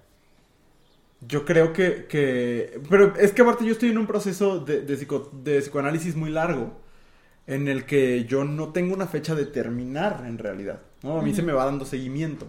Yo 1.20 1.44
creo 1.44 1.72
que, 1.72 2.06
que, 2.06 2.80
pero 2.90 3.14
es 3.16 3.32
que 3.32 3.42
aparte 3.42 3.64
yo 3.64 3.72
estoy 3.72 3.90
en 3.90 3.98
un 3.98 4.06
proceso 4.08 4.58
de, 4.58 4.80
de, 4.82 4.96
psico- 4.96 5.30
de 5.32 5.60
psicoanálisis 5.60 6.16
muy 6.16 6.30
largo, 6.30 6.72
en 7.46 7.68
el 7.68 7.86
que 7.86 8.24
yo 8.26 8.44
no 8.44 8.72
tengo 8.72 8.94
una 8.94 9.06
fecha 9.08 9.34
de 9.34 9.46
terminar 9.46 10.24
en 10.26 10.38
realidad, 10.38 10.82
¿no? 11.02 11.18
A 11.18 11.22
mí 11.22 11.34
se 11.34 11.42
me 11.42 11.52
va 11.52 11.66
dando 11.66 11.84
seguimiento. 11.86 12.46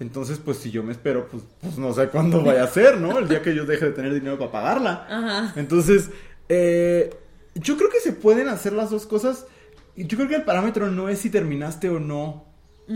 Entonces, 0.00 0.38
pues 0.38 0.58
si 0.58 0.70
yo 0.70 0.82
me 0.82 0.92
espero, 0.92 1.28
pues, 1.28 1.42
pues 1.60 1.76
no 1.76 1.92
sé 1.92 2.08
cuándo 2.08 2.42
vaya 2.42 2.62
a 2.64 2.68
ser, 2.68 2.98
¿no? 2.98 3.18
El 3.18 3.28
día 3.28 3.42
que 3.42 3.54
yo 3.54 3.66
deje 3.66 3.86
de 3.86 3.92
tener 3.92 4.14
dinero 4.14 4.38
para 4.38 4.52
pagarla. 4.52 5.06
Ajá. 5.10 5.52
Entonces, 5.56 6.10
eh, 6.48 7.14
yo 7.54 7.76
creo 7.76 7.90
que 7.90 8.00
se 8.00 8.12
pueden 8.12 8.48
hacer 8.48 8.72
las 8.72 8.90
dos 8.90 9.06
cosas. 9.06 9.46
Y 9.96 10.06
Yo 10.06 10.16
creo 10.16 10.28
que 10.28 10.36
el 10.36 10.44
parámetro 10.44 10.88
no 10.90 11.08
es 11.08 11.18
si 11.18 11.30
terminaste 11.30 11.88
o 11.88 11.98
no 11.98 12.46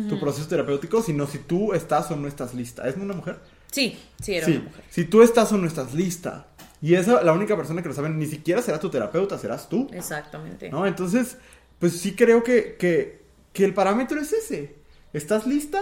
tu 0.08 0.18
proceso 0.18 0.48
terapéutico, 0.48 1.02
sino 1.02 1.26
si 1.26 1.38
tú 1.38 1.74
estás 1.74 2.10
o 2.10 2.16
no 2.16 2.26
estás 2.26 2.54
lista. 2.54 2.88
¿Es 2.88 2.96
una 2.96 3.12
mujer? 3.12 3.40
Sí, 3.70 3.98
sí, 4.22 4.36
era 4.36 4.46
sí. 4.46 4.52
una 4.52 4.64
mujer. 4.64 4.84
Si 4.88 5.04
tú 5.04 5.20
estás 5.20 5.52
o 5.52 5.58
no 5.58 5.66
estás 5.66 5.92
lista. 5.92 6.46
Y 6.80 6.94
esa, 6.94 7.22
la 7.22 7.32
única 7.32 7.56
persona 7.56 7.82
que 7.82 7.88
lo 7.88 7.94
sabe, 7.94 8.08
ni 8.08 8.26
siquiera 8.26 8.62
será 8.62 8.80
tu 8.80 8.88
terapeuta, 8.88 9.38
serás 9.38 9.68
tú. 9.68 9.88
Exactamente. 9.92 10.70
¿No? 10.70 10.86
Entonces, 10.86 11.36
pues 11.78 11.92
sí 12.00 12.14
creo 12.14 12.42
que, 12.42 12.76
que, 12.78 13.20
que 13.52 13.64
el 13.64 13.74
parámetro 13.74 14.18
es 14.18 14.32
ese. 14.32 14.76
¿Estás 15.12 15.46
lista? 15.46 15.80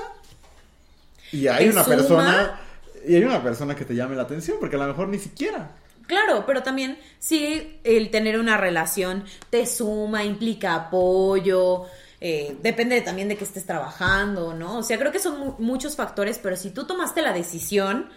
Y 1.32 1.46
hay 1.48 1.66
¿Te 1.66 1.72
una 1.72 1.84
suma? 1.84 1.96
persona. 1.96 2.60
Y 3.06 3.14
hay 3.16 3.24
una 3.24 3.42
persona 3.42 3.74
que 3.74 3.84
te 3.84 3.94
llame 3.94 4.16
la 4.16 4.22
atención, 4.22 4.58
porque 4.60 4.76
a 4.76 4.78
lo 4.80 4.86
mejor 4.88 5.08
ni 5.08 5.18
siquiera. 5.18 5.70
Claro, 6.06 6.44
pero 6.46 6.62
también 6.62 6.98
si 7.18 7.78
el 7.84 8.10
tener 8.10 8.38
una 8.38 8.56
relación 8.56 9.24
te 9.48 9.64
suma, 9.64 10.24
implica 10.24 10.74
apoyo, 10.74 11.84
eh, 12.20 12.56
depende 12.62 13.00
también 13.00 13.28
de 13.28 13.36
que 13.36 13.44
estés 13.44 13.64
trabajando, 13.64 14.52
¿no? 14.54 14.78
O 14.78 14.82
sea, 14.82 14.98
creo 14.98 15.12
que 15.12 15.20
son 15.20 15.38
mu- 15.38 15.54
muchos 15.58 15.94
factores, 15.96 16.38
pero 16.38 16.56
si 16.56 16.70
tú 16.70 16.84
tomaste 16.84 17.22
la 17.22 17.32
decisión, 17.32 18.08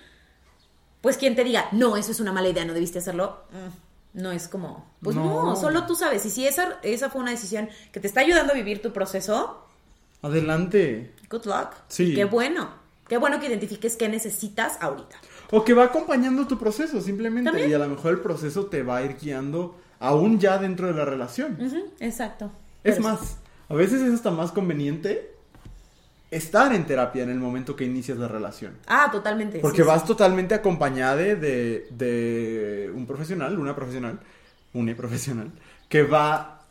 pues 1.02 1.18
quien 1.18 1.36
te 1.36 1.44
diga, 1.44 1.68
no, 1.72 1.96
eso 1.96 2.12
es 2.12 2.20
una 2.20 2.32
mala 2.34 2.50
idea, 2.50 2.66
no 2.66 2.74
debiste 2.74 2.98
hacerlo, 3.00 3.44
mm, 3.52 4.20
no 4.22 4.32
es 4.32 4.48
como, 4.48 4.92
pues 5.02 5.16
no, 5.16 5.46
No. 5.46 5.56
solo 5.56 5.86
tú 5.86 5.96
sabes. 5.96 6.26
Y 6.26 6.30
si 6.32 6.48
esa, 6.48 6.80
esa 6.82 7.10
fue 7.12 7.22
una 7.22 7.32
decisión 7.32 7.70
que 7.92 8.00
te 8.00 8.08
está 8.08 8.22
ayudando 8.22 8.54
a 8.54 8.56
vivir 8.56 8.82
tu 8.82 8.92
proceso, 8.92 9.66
Adelante. 10.22 11.14
good 11.30 11.46
luck. 11.46 11.74
Sí. 11.90 12.16
Qué 12.16 12.26
bueno. 12.26 12.82
Qué 13.14 13.20
bueno 13.20 13.40
que 13.40 13.46
identifiques 13.46 13.96
qué 13.96 14.10
necesitas 14.10 14.82
ahorita. 14.82 15.18
O 15.52 15.64
que 15.64 15.76
va 15.76 15.84
acompañando 15.84 16.48
tu 16.48 16.58
proceso, 16.58 17.00
simplemente. 17.00 17.52
También. 17.52 17.70
Y 17.70 17.74
a 17.76 17.78
lo 17.78 17.88
mejor 17.88 18.14
el 18.14 18.22
proceso 18.22 18.66
te 18.66 18.82
va 18.82 18.98
a 18.98 19.04
ir 19.04 19.18
guiando 19.22 19.80
aún 20.00 20.40
ya 20.40 20.58
dentro 20.58 20.88
de 20.88 20.94
la 20.94 21.06
relación. 21.06 21.60
Exacto. 22.00 22.52
Es 22.84 22.96
Pero 22.96 23.10
más, 23.10 23.38
a 23.70 23.76
veces 23.76 24.02
es 24.02 24.16
hasta 24.16 24.32
más 24.32 24.52
conveniente 24.52 25.32
estar 26.32 26.74
en 26.74 26.88
terapia 26.88 27.22
en 27.22 27.30
el 27.30 27.38
momento 27.38 27.76
que 27.76 27.86
inicias 27.86 28.18
la 28.18 28.28
relación. 28.28 28.80
Ah, 28.88 29.10
totalmente. 29.12 29.60
Porque 29.60 29.84
sí, 29.84 29.84
sí. 29.84 29.88
vas 29.88 30.06
totalmente 30.06 30.56
acompañada 30.56 31.16
de, 31.16 31.36
de 31.92 32.92
un 32.96 33.06
profesional, 33.06 33.60
una 33.60 33.76
profesional, 33.76 34.22
una 34.74 34.96
profesional, 34.96 35.52
que 35.88 36.02
va, 36.02 36.64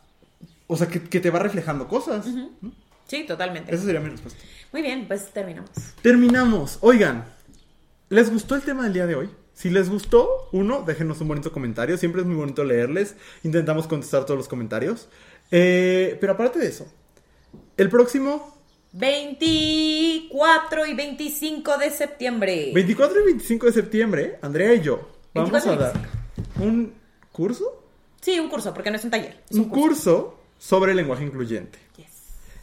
o 0.67 0.75
sea, 0.75 0.89
que, 0.89 1.03
que 1.03 1.21
te 1.21 1.29
va 1.29 1.39
reflejando 1.39 1.87
cosas. 1.87 2.27
¿no? 2.27 2.73
Sí, 3.07 3.25
totalmente. 3.25 3.73
Esa 3.73 3.83
sería 3.83 3.99
mi 3.99 4.09
respuesta. 4.09 4.39
Muy 4.71 4.81
bien, 4.81 5.07
pues 5.07 5.31
terminamos. 5.31 5.69
Terminamos. 6.01 6.77
Oigan, 6.81 7.25
¿les 8.09 8.31
gustó 8.31 8.55
el 8.55 8.61
tema 8.61 8.83
del 8.83 8.93
día 8.93 9.05
de 9.05 9.15
hoy? 9.15 9.29
Si 9.53 9.69
les 9.69 9.89
gustó, 9.89 10.49
uno, 10.51 10.83
déjenos 10.85 11.21
un 11.21 11.27
bonito 11.27 11.51
comentario. 11.51 11.97
Siempre 11.97 12.21
es 12.21 12.27
muy 12.27 12.35
bonito 12.35 12.63
leerles. 12.63 13.15
Intentamos 13.43 13.87
contestar 13.87 14.25
todos 14.25 14.37
los 14.37 14.47
comentarios. 14.47 15.09
Eh, 15.51 16.17
pero 16.19 16.33
aparte 16.33 16.57
de 16.59 16.67
eso, 16.67 16.87
el 17.77 17.89
próximo 17.89 18.57
24 18.93 20.85
y 20.85 20.93
25 20.93 21.77
de 21.77 21.89
septiembre. 21.91 22.71
24 22.73 23.21
y 23.21 23.25
25 23.25 23.65
de 23.65 23.71
septiembre, 23.71 24.39
Andrea 24.41 24.73
y 24.73 24.81
yo 24.81 25.09
vamos 25.33 25.51
24 25.51 25.71
a 25.71 25.91
dar 25.91 26.09
un 26.59 26.93
curso. 27.31 27.83
Sí, 28.21 28.39
un 28.39 28.49
curso, 28.49 28.73
porque 28.73 28.89
no 28.91 28.97
es 28.97 29.03
un 29.03 29.11
taller. 29.11 29.43
Es 29.49 29.57
Un 29.57 29.69
curso 29.69 30.39
sobre 30.57 30.93
lenguaje 30.93 31.25
incluyente. 31.25 31.79
Yes. 31.97 32.12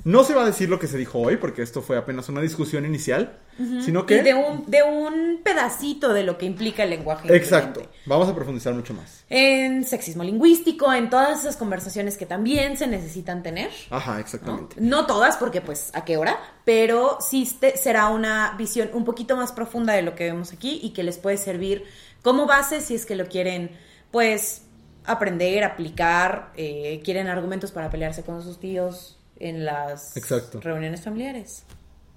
No 0.05 0.25
se 0.25 0.35
va 0.35 0.43
a 0.43 0.47
decir 0.47 0.69
lo 0.69 0.79
que 0.79 0.87
se 0.87 0.97
dijo 0.97 1.19
hoy, 1.19 1.37
porque 1.37 1.63
esto 1.63 1.83
fue 1.83 1.97
apenas 1.97 2.29
una 2.29 2.41
discusión 2.41 2.87
inicial, 2.87 3.39
sino 3.85 4.07
que... 4.07 4.17
Y 4.17 4.23
de 4.23 4.35
un, 4.35 4.71
de 4.71 4.83
un 4.83 5.41
pedacito 5.45 6.15
de 6.15 6.23
lo 6.23 6.39
que 6.39 6.47
implica 6.47 6.85
el 6.85 6.91
lenguaje. 6.91 7.35
Exacto. 7.35 7.81
incluyente. 7.81 8.01
Vamos 8.07 8.29
a 8.29 8.35
profundizar 8.35 8.73
mucho 8.73 8.95
más. 8.95 9.25
En 9.29 9.85
sexismo 9.85 10.25
lingüístico, 10.25 10.93
en 10.93 11.11
todas 11.11 11.41
esas 11.41 11.57
conversaciones 11.57 12.17
que 12.17 12.25
también 12.25 12.79
se 12.79 12.87
necesitan 12.87 13.43
tener. 13.43 13.71
Ajá, 13.91 14.19
exactamente. 14.19 14.77
No 14.79 15.07
todas, 15.07 15.37
porque 15.37 15.61
pues 15.61 15.91
a 15.93 16.05
qué 16.05 16.17
hora, 16.17 16.39
pero 16.65 17.19
sí 17.21 17.43
este- 17.43 17.77
será 17.77 18.09
una 18.09 18.55
visión 18.57 18.89
un 18.95 19.05
poquito 19.05 19.37
más 19.37 19.53
profunda 19.53 19.93
de 19.93 20.03
lo 20.03 20.15
que 20.15 20.25
vemos 20.25 20.53
aquí 20.53 20.81
y 20.83 20.91
que 20.91 21.03
les 21.03 21.19
puede 21.19 21.37
servir 21.37 21.85
como 22.23 22.47
base 22.47 22.81
si 22.81 22.95
es 22.95 23.05
que 23.05 23.17
lo 23.17 23.27
quieren, 23.27 23.71
pues, 24.11 24.63
aprender, 25.05 25.65
aplicar, 25.65 26.53
eh, 26.57 27.01
quieren 27.05 27.29
argumentos 27.29 27.73
para 27.73 27.91
pelearse 27.91 28.23
con 28.23 28.43
sus 28.43 28.59
tíos 28.59 29.20
en 29.41 29.65
las 29.65 30.17
Exacto. 30.17 30.61
reuniones 30.61 31.03
familiares. 31.03 31.65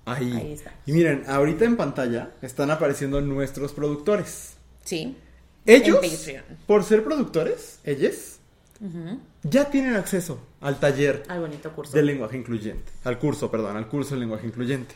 Ahí. 0.06 0.32
Ahí 0.34 0.54
está. 0.54 0.74
Y 0.86 0.92
miren, 0.92 1.24
ahorita 1.28 1.66
en 1.66 1.78
pantalla 1.78 2.32
están 2.42 2.70
apareciendo 2.70 3.20
nuestros 3.22 3.72
productores. 3.74 4.54
Sí. 4.84 5.18
Ellos, 5.66 6.00
por 6.68 6.84
ser 6.84 7.04
productores, 7.06 7.80
ellos, 7.86 8.38
ya 9.44 9.70
tienen 9.72 9.96
acceso 9.96 10.40
al 10.60 10.78
taller 10.80 11.24
Al 11.30 11.40
bonito 11.40 11.72
curso. 11.74 11.94
del 11.96 12.06
lenguaje 12.06 12.36
incluyente. 12.38 12.92
Al 13.06 13.18
curso, 13.18 13.50
perdón, 13.50 13.78
al 13.78 13.88
curso 13.88 14.12
del 14.12 14.20
lenguaje 14.22 14.46
incluyente. 14.46 14.96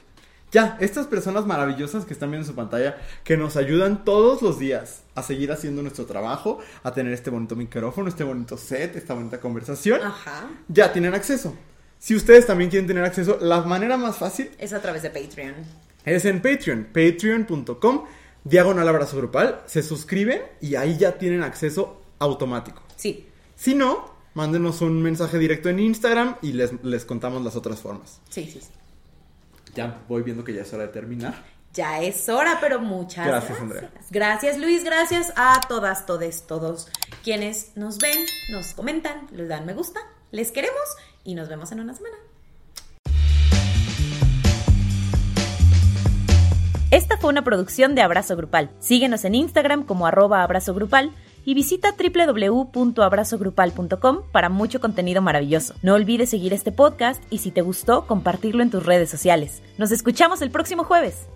Ya, 0.51 0.77
estas 0.81 1.07
personas 1.07 1.45
maravillosas 1.45 2.05
que 2.05 2.13
están 2.13 2.31
viendo 2.31 2.45
en 2.45 2.49
su 2.51 2.55
pantalla, 2.55 2.97
que 3.23 3.35
nos 3.37 3.55
ayudan 3.57 4.03
todos 4.05 4.41
los 4.41 4.59
días 4.59 5.03
a 5.15 5.23
seguir 5.23 5.51
haciendo 5.51 5.81
nuestro 5.81 6.05
trabajo, 6.05 6.59
a 6.83 6.93
tener 6.93 7.13
este 7.13 7.29
bonito 7.29 7.55
micrófono, 7.55 8.07
este 8.09 8.23
bonito 8.23 8.57
set, 8.57 8.95
esta 8.97 9.13
bonita 9.13 9.39
conversación, 9.41 10.01
Ajá. 10.01 10.49
ya 10.69 10.91
tienen 10.93 11.13
acceso. 11.13 11.53
Si 11.99 12.15
ustedes 12.15 12.45
también 12.45 12.69
quieren 12.69 12.87
tener 12.87 13.03
acceso, 13.03 13.37
la 13.41 13.61
manera 13.61 13.97
más 13.97 14.17
fácil 14.17 14.51
Es 14.59 14.73
a 14.73 14.81
través 14.81 15.01
de 15.01 15.09
Patreon. 15.09 15.55
es 16.05 16.25
en 16.25 16.41
Patreon, 16.41 16.87
patreon.com, 16.93 18.05
diagonal 18.43 18.87
abrazo 18.87 19.17
grupal, 19.17 19.61
se 19.65 19.81
suscriben 19.83 20.41
y 20.61 20.75
ahí 20.75 20.97
ya 20.97 21.17
tienen 21.17 21.43
acceso 21.43 22.01
automático. 22.19 22.81
Sí. 22.95 23.27
Si 23.55 23.75
no, 23.75 24.13
mándenos 24.35 24.81
un 24.81 25.01
mensaje 25.01 25.37
directo 25.39 25.69
en 25.69 25.79
Instagram 25.79 26.37
y 26.41 26.53
les, 26.53 26.71
les 26.83 27.03
contamos 27.05 27.43
las 27.43 27.55
otras 27.55 27.79
formas. 27.79 28.21
Sí, 28.29 28.45
sí, 28.45 28.61
sí. 28.61 28.69
Ya 29.75 30.01
voy 30.07 30.23
viendo 30.23 30.43
que 30.43 30.53
ya 30.53 30.61
es 30.61 30.73
hora 30.73 30.83
de 30.83 30.89
terminar. 30.89 31.43
Ya 31.73 32.01
es 32.01 32.27
hora, 32.29 32.57
pero 32.59 32.79
muchas 32.79 33.27
Gracias, 33.27 33.59
gracias. 33.59 33.61
Andrea. 33.61 33.91
Gracias, 34.09 34.57
Luis. 34.57 34.83
Gracias 34.83 35.31
a 35.35 35.59
todas, 35.67 36.05
todes, 36.07 36.47
todos 36.47 36.87
quienes 37.23 37.75
nos 37.75 37.99
ven, 37.99 38.17
nos 38.49 38.73
comentan, 38.73 39.27
les 39.31 39.47
dan 39.47 39.65
me 39.67 39.73
gusta. 39.73 39.99
Les 40.31 40.51
queremos 40.51 40.81
y 41.27 41.35
nos 41.35 41.47
vemos 41.49 41.71
en 41.73 41.81
una 41.81 41.93
semana. 41.93 42.15
Esta 46.89 47.17
fue 47.17 47.29
una 47.29 47.43
producción 47.43 47.95
de 47.95 48.01
Abrazo 48.01 48.37
Grupal. 48.37 48.69
Síguenos 48.79 49.25
en 49.25 49.35
Instagram 49.35 49.83
como 49.83 50.07
arroba 50.07 50.41
abrazo 50.41 50.73
grupal 50.73 51.11
y 51.43 51.53
visita 51.53 51.93
www.abrazogrupal.com 51.97 54.21
para 54.31 54.47
mucho 54.47 54.79
contenido 54.79 55.21
maravilloso. 55.21 55.73
No 55.81 55.95
olvides 55.95 56.29
seguir 56.29 56.53
este 56.53 56.71
podcast 56.71 57.21
y 57.29 57.39
si 57.39 57.51
te 57.51 57.59
gustó, 57.61 58.07
compartirlo 58.07 58.63
en 58.63 58.69
tus 58.69 58.85
redes 58.85 59.09
sociales. 59.09 59.61
Nos 59.77 59.91
escuchamos 59.91 60.41
el 60.41 60.49
próximo 60.49 60.85
jueves. 60.85 61.27